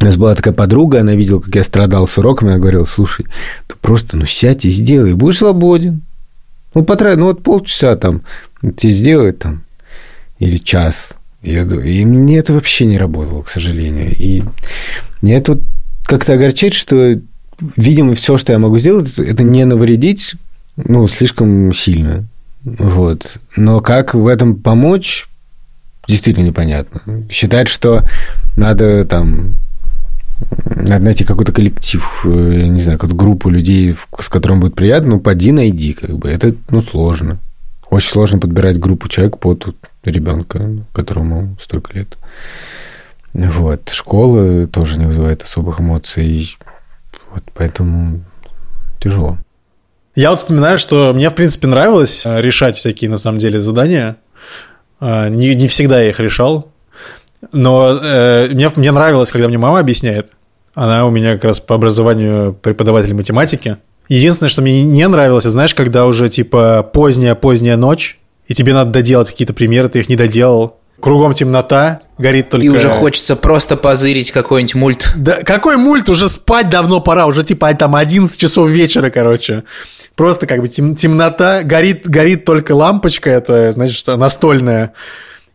у 0.00 0.04
нас 0.06 0.16
была 0.16 0.34
такая 0.34 0.54
подруга, 0.54 1.00
она 1.00 1.14
видела, 1.14 1.40
как 1.40 1.54
я 1.54 1.64
страдал 1.64 2.08
с 2.08 2.16
уроками, 2.16 2.52
она 2.52 2.60
говорила, 2.60 2.86
слушай, 2.86 3.26
ты 3.66 3.74
просто 3.78 4.16
ну 4.16 4.24
сядь 4.24 4.64
и 4.64 4.70
сделай, 4.70 5.12
будешь 5.12 5.36
свободен. 5.36 6.00
Ну, 6.74 6.84
потрать, 6.84 7.18
ну 7.18 7.26
вот 7.26 7.42
полчаса 7.42 7.96
там 7.96 8.22
тебе 8.76 8.92
сделать 8.92 9.38
там, 9.38 9.64
или 10.38 10.56
час. 10.56 11.14
Я 11.42 11.64
думаю, 11.64 11.88
и 11.88 12.04
мне 12.04 12.38
это 12.38 12.52
вообще 12.52 12.84
не 12.84 12.98
работало, 12.98 13.42
к 13.42 13.48
сожалению. 13.48 14.14
И 14.16 14.42
мне 15.22 15.36
это 15.36 15.52
вот 15.52 15.62
как-то 16.04 16.34
огорчает, 16.34 16.74
что, 16.74 17.18
видимо, 17.76 18.14
все, 18.14 18.36
что 18.36 18.52
я 18.52 18.58
могу 18.58 18.78
сделать, 18.78 19.18
это 19.18 19.42
не 19.42 19.64
навредить, 19.64 20.34
ну, 20.76 21.08
слишком 21.08 21.72
сильно. 21.72 22.26
Вот. 22.62 23.38
Но 23.56 23.80
как 23.80 24.14
в 24.14 24.26
этом 24.26 24.56
помочь, 24.56 25.28
действительно 26.06 26.44
непонятно. 26.44 27.24
Считать, 27.30 27.68
что 27.68 28.04
надо 28.56 29.04
там 29.04 29.56
надо 30.76 31.04
найти 31.04 31.24
какой-то 31.24 31.52
коллектив, 31.52 32.24
э, 32.24 32.28
не 32.66 32.80
знаю, 32.80 32.98
какую-то 32.98 33.16
группу 33.16 33.48
людей, 33.50 33.94
с 34.18 34.28
которым 34.28 34.60
будет 34.60 34.74
приятно, 34.74 35.10
ну, 35.10 35.20
поди 35.20 35.52
найди, 35.52 35.92
как 35.92 36.18
бы. 36.18 36.30
Это, 36.30 36.54
ну, 36.70 36.82
сложно. 36.82 37.38
Очень 37.90 38.10
сложно 38.10 38.38
подбирать 38.38 38.78
группу 38.78 39.08
человек 39.08 39.38
под 39.38 39.74
ребенка, 40.04 40.70
которому 40.92 41.56
столько 41.60 41.92
лет. 41.94 42.16
Вот. 43.32 43.88
Школа 43.90 44.66
тоже 44.66 44.98
не 44.98 45.06
вызывает 45.06 45.42
особых 45.42 45.80
эмоций. 45.80 46.56
Вот 47.32 47.44
поэтому 47.54 48.20
тяжело. 49.00 49.38
Я 50.14 50.30
вот 50.30 50.40
вспоминаю, 50.40 50.78
что 50.78 51.12
мне, 51.14 51.30
в 51.30 51.34
принципе, 51.34 51.66
нравилось 51.68 52.26
э, 52.26 52.40
решать 52.40 52.76
всякие, 52.76 53.10
на 53.10 53.16
самом 53.16 53.38
деле, 53.38 53.60
задания. 53.60 54.16
Э, 55.00 55.28
Не, 55.28 55.54
не 55.54 55.68
всегда 55.68 56.00
я 56.00 56.10
их 56.10 56.20
решал. 56.20 56.70
Но 57.52 57.98
э, 58.02 58.48
мне, 58.50 58.70
мне 58.76 58.92
нравилось, 58.92 59.30
когда 59.30 59.48
мне 59.48 59.58
мама 59.58 59.78
объясняет. 59.78 60.32
Она 60.74 61.06
у 61.06 61.10
меня 61.10 61.34
как 61.34 61.44
раз 61.44 61.60
по 61.60 61.74
образованию 61.74 62.52
преподаватель 62.54 63.14
математики. 63.14 63.78
Единственное, 64.08 64.50
что 64.50 64.62
мне 64.62 64.82
не 64.82 65.06
нравилось, 65.06 65.44
это, 65.44 65.52
знаешь, 65.52 65.74
когда 65.74 66.06
уже 66.06 66.28
типа 66.28 66.82
поздняя-поздняя 66.92 67.76
ночь, 67.76 68.18
и 68.46 68.54
тебе 68.54 68.74
надо 68.74 68.90
доделать 68.90 69.30
какие-то 69.30 69.52
примеры, 69.52 69.88
ты 69.88 70.00
их 70.00 70.08
не 70.08 70.16
доделал. 70.16 70.80
Кругом 71.00 71.32
темнота, 71.32 72.00
горит 72.18 72.50
только... 72.50 72.66
И 72.66 72.68
уже 72.68 72.90
хочется 72.90 73.34
просто 73.34 73.76
позырить 73.76 74.32
какой-нибудь 74.32 74.74
мульт. 74.74 75.12
Да 75.16 75.42
какой 75.42 75.76
мульт? 75.76 76.10
Уже 76.10 76.28
спать 76.28 76.68
давно 76.68 77.00
пора. 77.00 77.26
Уже 77.26 77.42
типа 77.42 77.72
там 77.74 77.94
11 77.94 78.38
часов 78.38 78.68
вечера, 78.68 79.08
короче. 79.08 79.62
Просто 80.14 80.46
как 80.46 80.60
бы 80.60 80.68
тем- 80.68 80.96
темнота, 80.96 81.62
горит, 81.62 82.06
горит 82.06 82.44
только 82.44 82.72
лампочка, 82.74 83.30
это, 83.30 83.72
значит, 83.72 83.96
что 83.96 84.16
настольная. 84.16 84.92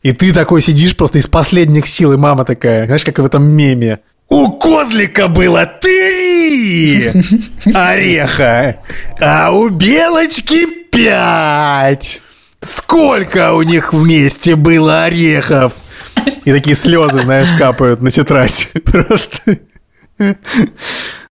И 0.06 0.12
ты 0.12 0.34
такой 0.34 0.62
сидишь 0.62 0.95
просто 0.95 1.18
из 1.18 1.26
последних 1.26 1.88
сил, 1.88 2.14
и 2.14 2.18
мама 2.18 2.45
такая, 2.45 2.86
знаешь, 2.86 3.03
как 3.03 3.18
в 3.18 3.26
этом 3.26 3.43
меме. 3.43 4.01
У 4.30 4.51
козлика 4.51 5.28
было 5.28 5.66
три 5.66 7.12
ореха, 7.74 8.82
а 9.20 9.51
у 9.51 9.70
белочки 9.70 10.68
пять. 10.91 12.22
Сколько 12.62 13.53
у 13.53 13.64
них 13.64 13.93
вместе 13.93 14.56
было 14.56 15.06
орехов? 15.06 15.74
И 16.43 16.53
такие 16.53 16.76
слезы, 16.76 17.24
знаешь, 17.24 17.49
капают 17.58 18.03
на 18.03 18.12
тетрадь. 18.12 18.70
Просто. 18.86 19.58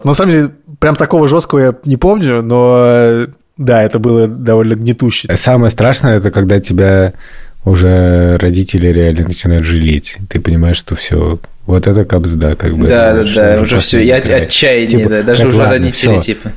На 0.04 0.14
самом 0.14 0.32
деле, 0.32 0.50
прям 0.78 0.94
такого 0.94 1.26
жесткого 1.26 1.58
я 1.58 1.74
не 1.86 1.96
помню, 1.96 2.40
но 2.40 3.26
да, 3.56 3.82
это 3.82 3.98
было 3.98 4.28
довольно 4.28 4.74
гнетуще. 4.74 5.36
Самое 5.36 5.70
страшное, 5.70 6.18
это 6.18 6.30
когда 6.30 6.60
тебя 6.60 7.14
уже 7.64 8.36
родители 8.38 8.88
реально 8.88 9.24
начинают 9.24 9.64
жалеть. 9.64 10.16
Ты 10.28 10.40
понимаешь, 10.40 10.76
что 10.76 10.94
все, 10.94 11.38
вот 11.66 11.86
это 11.86 12.04
капсда, 12.04 12.56
как 12.56 12.76
бы. 12.76 12.86
Да, 12.88 13.14
да, 13.14 13.24
да, 13.34 13.54
уже 13.54 13.60
уже 13.62 13.78
все, 13.80 14.00
я 14.04 14.20
играет. 14.20 14.44
отчаяние, 14.48 14.98
Типа, 14.98 15.10
да, 15.10 15.22
даже 15.22 15.46
уже 15.46 15.56
ладно, 15.56 15.72
родители, 15.74 15.92
всё. 15.92 16.20
типа. 16.20 16.52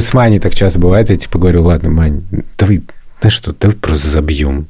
С 0.00 0.14
Маней 0.14 0.38
так 0.38 0.54
часто 0.54 0.78
бывает, 0.78 1.10
я 1.10 1.16
типа 1.16 1.38
говорю, 1.38 1.64
ладно, 1.64 1.90
Мань, 1.90 2.22
давай, 2.56 2.82
знаешь 3.20 3.34
что, 3.34 3.54
давай 3.58 3.76
просто 3.76 4.08
забьем. 4.08 4.68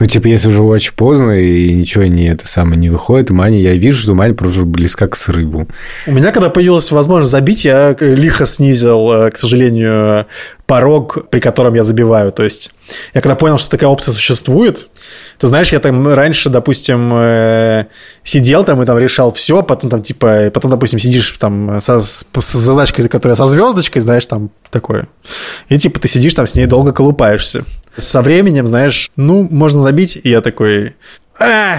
Ну, 0.00 0.06
типа, 0.06 0.26
если 0.26 0.48
уже 0.48 0.62
очень 0.62 0.92
поздно 0.94 1.30
и 1.30 1.72
ничего 1.72 2.04
не 2.04 2.28
это 2.28 2.48
самое 2.48 2.76
не 2.76 2.90
выходит, 2.90 3.30
Маня, 3.30 3.60
я 3.60 3.74
вижу, 3.74 4.02
что 4.02 4.14
Маня 4.14 4.34
просто 4.34 4.64
близка 4.64 5.06
к 5.06 5.14
срыву. 5.14 5.68
У 6.06 6.12
меня, 6.12 6.32
когда 6.32 6.50
появилась 6.50 6.90
возможность 6.90 7.30
забить, 7.30 7.64
я 7.64 7.96
лихо 8.00 8.44
снизил, 8.44 9.12
э, 9.12 9.30
к 9.30 9.36
сожалению, 9.36 10.26
порог, 10.66 11.28
при 11.30 11.38
котором 11.38 11.74
я 11.74 11.84
забиваю. 11.84 12.32
То 12.32 12.42
есть 12.42 12.72
я 13.14 13.20
когда 13.20 13.36
понял, 13.36 13.56
что 13.56 13.70
такая 13.70 13.88
опция 13.88 14.12
существует, 14.12 14.88
то 15.38 15.46
знаешь, 15.46 15.72
я 15.72 15.80
там 15.80 16.06
раньше, 16.12 16.50
допустим, 16.50 17.10
э, 17.12 17.86
сидел 18.22 18.64
там 18.64 18.82
и 18.82 18.86
там 18.86 18.98
решал 18.98 19.32
все, 19.32 19.62
потом 19.62 19.90
там 19.90 20.02
типа, 20.02 20.50
потом, 20.52 20.70
допустим, 20.70 20.98
сидишь 20.98 21.30
там 21.38 21.80
со, 21.80 22.00
с 22.00 22.26
задачкой, 22.40 23.08
которая 23.08 23.36
со 23.36 23.46
звездочкой, 23.46 24.02
знаешь, 24.02 24.26
там 24.26 24.50
такое. 24.70 25.08
И 25.68 25.78
типа 25.78 26.00
ты 26.00 26.08
сидишь 26.08 26.34
там 26.34 26.46
с 26.46 26.54
ней 26.54 26.66
долго 26.66 26.92
колупаешься. 26.92 27.64
Со 27.96 28.22
временем, 28.22 28.66
знаешь, 28.66 29.10
ну, 29.16 29.46
можно 29.50 29.82
забить, 29.82 30.18
и 30.22 30.30
я 30.30 30.40
такой, 30.40 30.96
«Ах, 31.38 31.78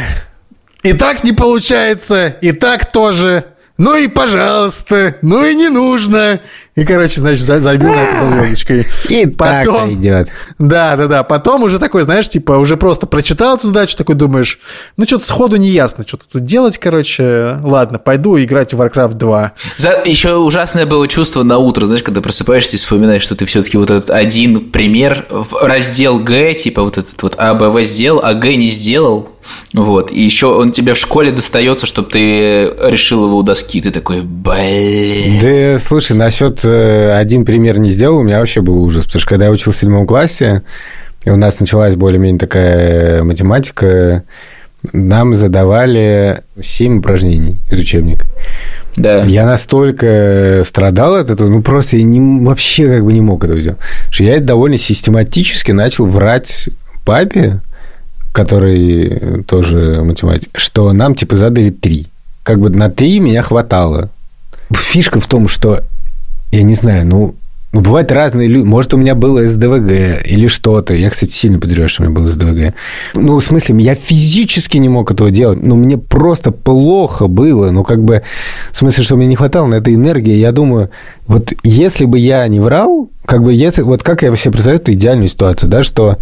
и 0.83 0.93
так 0.93 1.23
не 1.23 1.31
получается, 1.31 2.27
и 2.27 2.51
так 2.51 2.91
тоже. 2.91 3.45
Ну 3.77 3.95
и 3.95 4.07
пожалуйста, 4.07 5.17
ну 5.21 5.43
и 5.43 5.55
не 5.55 5.69
нужно. 5.69 6.41
И, 6.75 6.83
короче, 6.83 7.21
значит, 7.21 7.45
за- 7.45 7.61
забил 7.61 7.87
на 7.89 8.01
это 8.01 8.17
со 8.19 8.27
звездочкой. 8.27 8.87
И 9.07 9.25
так 9.27 9.65
Потом- 9.65 9.93
идет. 9.93 10.27
Да, 10.59 10.97
да, 10.97 11.07
да. 11.07 11.23
Потом 11.23 11.63
уже 11.63 11.79
такой, 11.79 12.03
знаешь, 12.03 12.27
типа, 12.27 12.53
уже 12.53 12.75
просто 12.75 13.05
прочитал 13.07 13.55
эту 13.55 13.67
задачу, 13.67 13.95
такой 13.95 14.15
думаешь, 14.15 14.59
ну 14.97 15.05
что-то 15.05 15.25
сходу 15.25 15.55
не 15.55 15.69
ясно, 15.69 16.03
что-то 16.05 16.25
тут 16.29 16.43
делать, 16.43 16.77
короче. 16.77 17.59
Ладно, 17.63 17.97
пойду 17.97 18.37
играть 18.37 18.73
в 18.73 18.81
Warcraft 18.81 19.13
2. 19.13 19.53
За- 19.77 20.01
Еще 20.05 20.35
ужасное 20.35 20.85
было 20.85 21.07
чувство 21.07 21.43
на 21.43 21.59
утро, 21.59 21.85
знаешь, 21.85 22.03
когда 22.03 22.19
просыпаешься 22.21 22.75
и 22.75 22.77
вспоминаешь, 22.77 23.23
что 23.23 23.35
ты 23.37 23.45
все-таки 23.45 23.77
вот 23.77 23.89
этот 23.89 24.09
один 24.09 24.69
пример 24.71 25.25
в 25.29 25.53
раздел 25.63 26.19
Г, 26.19 26.53
типа 26.55 26.83
вот 26.83 26.97
этот 26.97 27.21
вот 27.23 27.35
А, 27.37 27.53
Б, 27.53 27.69
В 27.69 27.81
сделал, 27.85 28.19
а 28.21 28.33
Г 28.33 28.53
не 28.57 28.67
сделал. 28.69 29.29
Вот. 29.73 30.11
И 30.11 30.23
еще 30.23 30.47
он 30.47 30.71
тебе 30.71 30.95
в 30.95 30.97
школе 30.97 31.31
достается, 31.31 31.85
чтобы 31.85 32.09
ты 32.09 32.73
решил 32.81 33.25
его 33.25 33.37
у 33.37 33.43
доски. 33.43 33.79
Ты 33.79 33.91
такой, 33.91 34.21
блин. 34.21 35.39
Да, 35.39 35.77
слушай, 35.79 36.17
насчет 36.17 36.64
один 36.65 37.45
пример 37.45 37.79
не 37.79 37.89
сделал, 37.89 38.19
у 38.19 38.23
меня 38.23 38.39
вообще 38.39 38.61
был 38.61 38.83
ужас. 38.83 39.05
Потому 39.05 39.19
что 39.19 39.29
когда 39.29 39.45
я 39.45 39.51
учился 39.51 39.77
в 39.77 39.81
седьмом 39.81 40.07
классе, 40.07 40.63
и 41.23 41.29
у 41.29 41.37
нас 41.37 41.59
началась 41.59 41.95
более-менее 41.95 42.39
такая 42.39 43.23
математика, 43.23 44.23
нам 44.93 45.35
задавали 45.35 46.43
7 46.61 46.99
упражнений 46.99 47.57
из 47.71 47.79
учебника. 47.79 48.27
Да. 48.95 49.23
Я 49.23 49.45
настолько 49.45 50.61
страдал 50.65 51.15
от 51.15 51.29
этого, 51.29 51.49
ну 51.49 51.61
просто 51.61 51.97
я 51.97 52.03
не, 52.03 52.45
вообще 52.45 52.87
как 52.87 53.03
бы 53.03 53.11
не 53.11 53.21
мог 53.21 53.43
этого 53.43 53.59
сделать, 53.59 53.79
что 54.09 54.23
я 54.23 54.39
довольно 54.39 54.77
систематически 54.77 55.71
начал 55.71 56.05
врать 56.05 56.69
папе, 57.03 57.59
который 58.31 59.43
тоже 59.47 60.01
математик, 60.03 60.49
что 60.55 60.91
нам 60.93 61.15
типа 61.15 61.35
задали 61.35 61.71
три. 61.71 62.07
Как 62.43 62.59
бы 62.59 62.69
на 62.69 62.89
три 62.89 63.19
меня 63.19 63.41
хватало. 63.41 64.09
Фишка 64.73 65.19
в 65.19 65.27
том, 65.27 65.47
что 65.47 65.83
я 66.55 66.63
не 66.63 66.75
знаю, 66.75 67.05
ну, 67.05 67.35
ну, 67.75 67.81
бывают 67.81 68.09
разные 68.09 68.47
люди. 68.47 68.65
Может, 68.65 68.93
у 68.93 68.97
меня 68.97 69.15
было 69.15 69.45
СДВГ 69.45 70.25
или 70.25 70.47
что-то. 70.47 70.93
Я, 70.93 71.09
кстати, 71.09 71.31
сильно 71.31 71.59
подозреваю, 71.59 71.89
что 71.89 72.03
у 72.03 72.05
меня 72.05 72.15
было 72.15 72.29
СДВГ. 72.29 72.73
Ну, 73.15 73.37
в 73.37 73.43
смысле, 73.43 73.75
я 73.79 73.95
физически 73.95 74.77
не 74.77 74.87
мог 74.87 75.11
этого 75.11 75.29
делать. 75.29 75.61
Ну, 75.61 75.75
мне 75.75 75.97
просто 75.97 76.51
плохо 76.51 77.27
было. 77.27 77.71
Ну, 77.71 77.83
как 77.83 78.01
бы, 78.01 78.21
в 78.71 78.77
смысле, 78.77 79.03
что 79.03 79.17
мне 79.17 79.27
не 79.27 79.35
хватало 79.35 79.67
на 79.67 79.75
это 79.75 79.93
энергии. 79.93 80.35
Я 80.35 80.53
думаю, 80.53 80.89
вот 81.27 81.51
если 81.63 82.05
бы 82.05 82.17
я 82.17 82.47
не 82.47 82.61
врал, 82.61 83.09
как 83.25 83.43
бы, 83.43 83.51
если... 83.51 83.81
Вот 83.81 84.03
как 84.03 84.23
я 84.23 84.29
вообще 84.29 84.51
представляю 84.51 84.79
эту 84.79 84.93
идеальную 84.93 85.27
ситуацию, 85.27 85.69
да, 85.69 85.83
что 85.83 86.17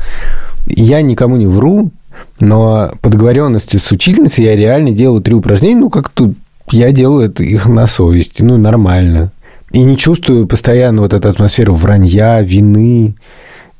я 0.66 1.04
никому 1.04 1.36
не 1.36 1.46
вру, 1.46 1.92
но 2.40 2.94
по 3.02 3.10
договоренности 3.10 3.78
с 3.78 3.92
учительницей 3.92 4.44
я 4.44 4.56
реально 4.56 4.90
делаю 4.90 5.22
три 5.22 5.36
упражнения, 5.36 5.82
ну, 5.82 5.92
как 5.92 6.10
тут 6.10 6.36
я 6.72 6.92
делаю 6.92 7.28
это 7.30 7.44
их 7.44 7.68
на 7.68 7.86
совести, 7.86 8.42
ну, 8.42 8.58
нормально. 8.58 9.32
И 9.74 9.80
не 9.80 9.98
чувствую 9.98 10.48
постоянно 10.48 11.02
вот 11.02 11.14
эту 11.14 11.28
атмосферу 11.30 11.74
вранья, 11.76 12.42
вины. 12.42 13.16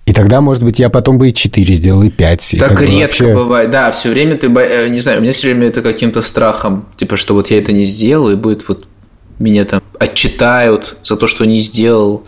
И 0.06 0.12
тогда, 0.12 0.42
может 0.42 0.64
быть, 0.64 0.80
я 0.80 0.90
потом 0.90 1.18
бы 1.18 1.30
и 1.30 1.34
4 1.34 1.74
сделал, 1.76 2.04
и 2.04 2.10
5. 2.10 2.56
И 2.56 2.58
Так 2.60 2.70
как 2.70 2.80
бы 2.80 2.86
редко 2.88 3.00
вообще- 3.24 3.34
бывает. 3.34 3.70
Да, 3.72 3.92
все 3.92 4.10
время 4.10 4.36
ты, 4.38 4.50
бо- 4.50 4.60
э, 4.62 4.90
не 4.90 5.00
знаю, 5.00 5.20
у 5.20 5.22
меня 5.22 5.32
все 5.32 5.48
время 5.48 5.68
это 5.68 5.82
каким-то 5.82 6.22
страхом, 6.22 6.88
типа, 6.98 7.16
что 7.16 7.34
вот 7.36 7.52
я 7.52 7.60
это 7.60 7.72
не 7.72 7.86
сделал, 7.86 8.30
и 8.32 8.36
будет 8.36 8.68
вот 8.68 8.86
меня 9.40 9.64
там 9.66 9.82
отчитают 10.00 10.98
за 11.04 11.16
то, 11.16 11.28
что 11.28 11.46
не 11.46 11.60
сделал. 11.60 12.24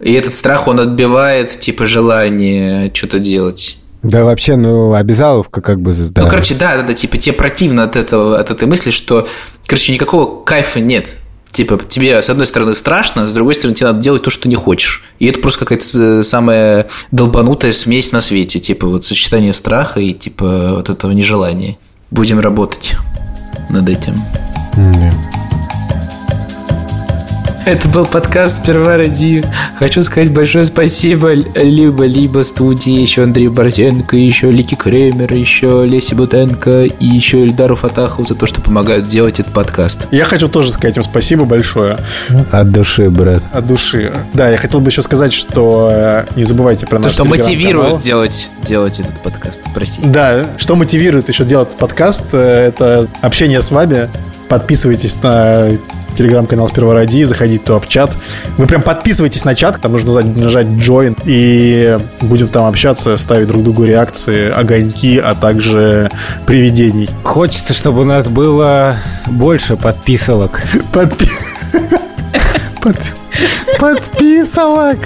И 0.00 0.12
этот 0.12 0.34
страх, 0.34 0.68
он 0.68 0.80
отбивает, 0.80 1.58
типа, 1.58 1.86
желание 1.86 2.90
что-то 2.94 3.18
делать. 3.18 3.78
Да, 4.02 4.24
вообще, 4.24 4.56
ну, 4.56 4.94
обязаловка 4.94 5.60
как 5.60 5.80
бы... 5.80 5.92
да. 5.92 6.22
Ну, 6.22 6.28
короче, 6.28 6.54
да, 6.54 6.76
да, 6.76 6.82
да, 6.82 6.94
типа, 6.94 7.16
тебе 7.18 7.34
противно 7.34 7.82
от 7.84 7.96
этого, 7.96 8.38
от 8.38 8.50
этой 8.50 8.68
мысли, 8.68 8.90
что, 8.90 9.26
короче, 9.66 9.92
никакого 9.92 10.44
кайфа 10.44 10.80
нет. 10.80 11.16
Типа, 11.56 11.78
тебе, 11.88 12.20
с 12.22 12.28
одной 12.28 12.46
стороны, 12.46 12.74
страшно, 12.74 13.26
с 13.26 13.32
другой 13.32 13.54
стороны, 13.54 13.74
тебе 13.74 13.86
надо 13.86 14.00
делать 14.00 14.22
то, 14.22 14.28
что 14.30 14.46
не 14.46 14.56
хочешь. 14.56 15.04
И 15.18 15.26
это 15.26 15.40
просто 15.40 15.60
какая-то 15.60 15.84
с- 15.84 16.28
самая 16.28 16.88
долбанутая 17.12 17.72
смесь 17.72 18.12
на 18.12 18.20
свете. 18.20 18.58
Типа, 18.60 18.86
вот 18.86 19.06
сочетание 19.06 19.54
страха 19.54 19.98
и, 20.00 20.12
типа, 20.12 20.72
вот 20.76 20.90
этого 20.90 21.12
нежелания. 21.12 21.78
Будем 22.10 22.40
работать 22.40 22.94
над 23.70 23.88
этим. 23.88 24.12
М, 24.76 25.12
Это 27.66 27.88
был 27.88 28.06
подкаст 28.06 28.58
«Сперва 28.62 28.96
ради». 28.96 29.42
Хочу 29.80 30.04
сказать 30.04 30.32
большое 30.32 30.64
спасибо 30.66 31.32
либо-либо 31.32 32.44
студии, 32.44 33.00
еще 33.00 33.24
Андрею 33.24 33.50
Борзенко, 33.50 34.16
еще 34.16 34.52
Лики 34.52 34.76
Кремер, 34.76 35.34
еще 35.34 35.82
Лесе 35.84 36.14
Бутенко 36.14 36.84
и 36.84 37.04
еще 37.04 37.40
Эльдару 37.40 37.74
Фатахову 37.74 38.24
за 38.24 38.36
то, 38.36 38.46
что 38.46 38.60
помогают 38.60 39.08
делать 39.08 39.40
этот 39.40 39.52
подкаст. 39.52 40.06
Я 40.12 40.26
хочу 40.26 40.46
тоже 40.46 40.70
сказать 40.70 40.96
им 40.96 41.02
спасибо 41.02 41.44
большое 41.44 41.98
От 42.52 42.70
души, 42.70 43.10
брат. 43.10 43.42
от 43.50 43.66
души. 43.66 44.12
Да, 44.32 44.48
я 44.48 44.58
хотел 44.58 44.78
бы 44.78 44.90
еще 44.90 45.02
сказать, 45.02 45.32
что 45.32 45.90
э, 45.92 46.24
не 46.36 46.44
забывайте 46.44 46.86
про 46.86 46.98
То, 46.98 47.02
наш 47.02 47.14
что 47.14 47.24
телеграм-канал. 47.24 47.50
мотивирует 47.56 48.00
делать, 48.00 48.48
делать 48.62 49.00
этот 49.00 49.20
подкаст. 49.24 49.60
Простите. 49.74 50.06
Да, 50.06 50.46
что 50.56 50.76
мотивирует 50.76 51.28
еще 51.28 51.44
делать 51.44 51.66
этот 51.70 51.80
подкаст, 51.80 52.22
э, 52.30 52.68
это 52.68 53.08
общение 53.22 53.60
с 53.60 53.72
вами. 53.72 54.08
Подписывайтесь 54.48 55.20
на 55.22 55.70
телеграм-канал 56.16 56.68
Сперва 56.68 56.94
Ради, 56.94 57.24
заходите 57.24 57.62
туда 57.64 57.78
в 57.78 57.88
чат. 57.88 58.16
Вы 58.56 58.66
прям 58.66 58.80
подписывайтесь 58.82 59.44
на 59.44 59.54
чат, 59.54 59.80
там 59.80 59.92
нужно 59.92 60.22
нажать- 60.22 60.66
join, 60.66 61.16
и 61.26 61.98
будем 62.22 62.48
там 62.48 62.64
общаться, 62.66 63.16
ставить 63.18 63.48
друг 63.48 63.62
другу 63.62 63.84
реакции, 63.84 64.50
огоньки, 64.50 65.18
а 65.18 65.34
также 65.34 66.10
привидений. 66.46 67.10
Хочется, 67.22 67.74
чтобы 67.74 68.02
у 68.02 68.04
нас 68.04 68.28
было 68.28 68.96
больше 69.26 69.76
подписывок. 69.76 70.62
Подпи- 70.92 71.30
Под- 72.82 72.96
Подписывок! 73.78 74.98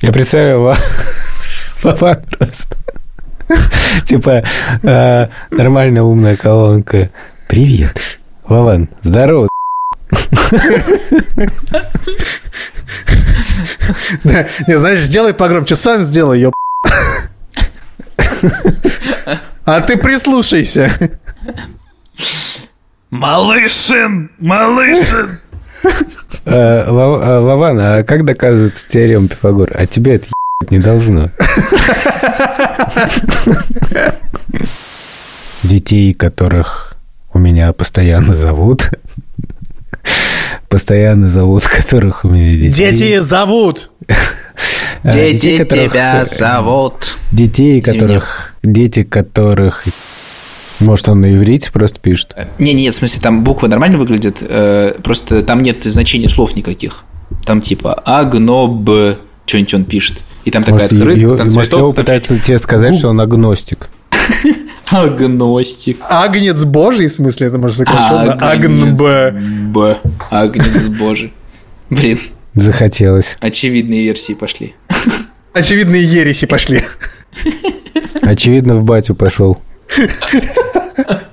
Я 0.00 0.12
представляю 0.12 0.74
Ва- 1.82 1.94
Вован 1.94 2.22
просто. 2.38 2.76
Типа 4.06 4.42
э, 4.82 5.28
нормальная 5.50 6.02
умная 6.02 6.36
колонка. 6.36 7.10
Привет. 7.48 7.98
Вован, 8.46 8.88
здорово. 9.02 9.48
Не, 14.24 14.78
знаешь, 14.78 15.00
сделай 15.00 15.34
погромче, 15.34 15.74
сам 15.74 16.02
сделай, 16.02 16.40
ёп. 16.40 16.54
А 19.64 19.80
ты 19.82 19.96
прислушайся. 19.98 20.90
Малышин! 23.10 24.30
Малышин! 24.38 25.38
Э, 26.44 26.90
Вов- 26.90 27.22
э, 27.22 27.40
Вован, 27.40 27.78
а 27.80 28.02
как 28.02 28.24
доказывается 28.24 28.86
теорема 28.88 29.28
Пифагора? 29.28 29.74
А 29.78 29.86
тебе 29.86 30.16
это 30.16 30.28
не 30.70 30.78
должно. 30.80 31.30
Детей, 35.62 36.12
которых 36.14 36.94
у 37.32 37.38
меня 37.38 37.72
постоянно 37.72 38.34
зовут. 38.34 38.90
Постоянно 40.68 41.28
зовут, 41.30 41.64
которых 41.66 42.24
у 42.24 42.28
меня 42.28 42.56
детей. 42.56 42.90
Дети 42.90 43.20
зовут! 43.20 43.90
А, 45.04 45.12
Дети 45.12 45.58
которых- 45.58 45.92
тебя 45.92 46.24
зовут. 46.24 47.16
Детей, 47.30 47.78
Извини. 47.80 48.00
которых... 48.00 48.54
Дети, 48.64 49.04
которых... 49.04 49.84
Может, 50.80 51.08
он 51.08 51.20
на 51.20 51.36
иврите 51.36 51.70
просто 51.70 52.00
пишет? 52.00 52.34
Не, 52.58 52.72
нет, 52.74 52.94
в 52.94 52.98
смысле, 52.98 53.22
там 53.22 53.44
буквы 53.44 53.68
нормально 53.68 53.96
выглядят, 53.98 54.38
э, 54.40 54.94
просто 55.04 55.42
там 55.44 55.60
нет 55.62 55.84
значения 55.84 56.28
слов 56.28 56.56
никаких. 56.56 57.04
Там 57.44 57.60
типа 57.60 57.94
агноб, 58.04 58.88
что-нибудь 59.46 59.74
он 59.74 59.84
пишет. 59.84 60.18
И 60.44 60.50
там 60.50 60.62
такая 60.62 60.80
Может, 60.80 60.92
и- 60.92 60.96
открытка, 60.96 61.36
там 61.36 61.46
может, 61.46 61.54
цветок, 61.70 61.94
там 61.94 62.04
пытается 62.04 62.38
тебе 62.38 62.58
сказать, 62.58 62.96
что 62.96 63.08
он 63.08 63.20
агностик. 63.20 63.88
агностик. 64.90 65.98
Агнец 66.08 66.64
Божий, 66.64 67.08
в 67.08 67.12
смысле, 67.12 67.48
это 67.48 67.58
может 67.58 67.76
сокращенно? 67.76 68.32
Агнб. 68.34 68.98
Б. 69.72 69.98
Агнец 70.30 70.88
божий. 70.88 71.32
Блин, 71.90 72.18
Захотелось. 72.54 73.36
очевидные 73.40 74.02
версии 74.02 74.32
пошли. 74.34 74.74
Очевидные 75.52 76.04
ереси 76.04 76.46
пошли. 76.46 76.84
Очевидно, 78.22 78.76
в 78.76 78.84
батю 78.84 79.14
пошел. 79.14 79.58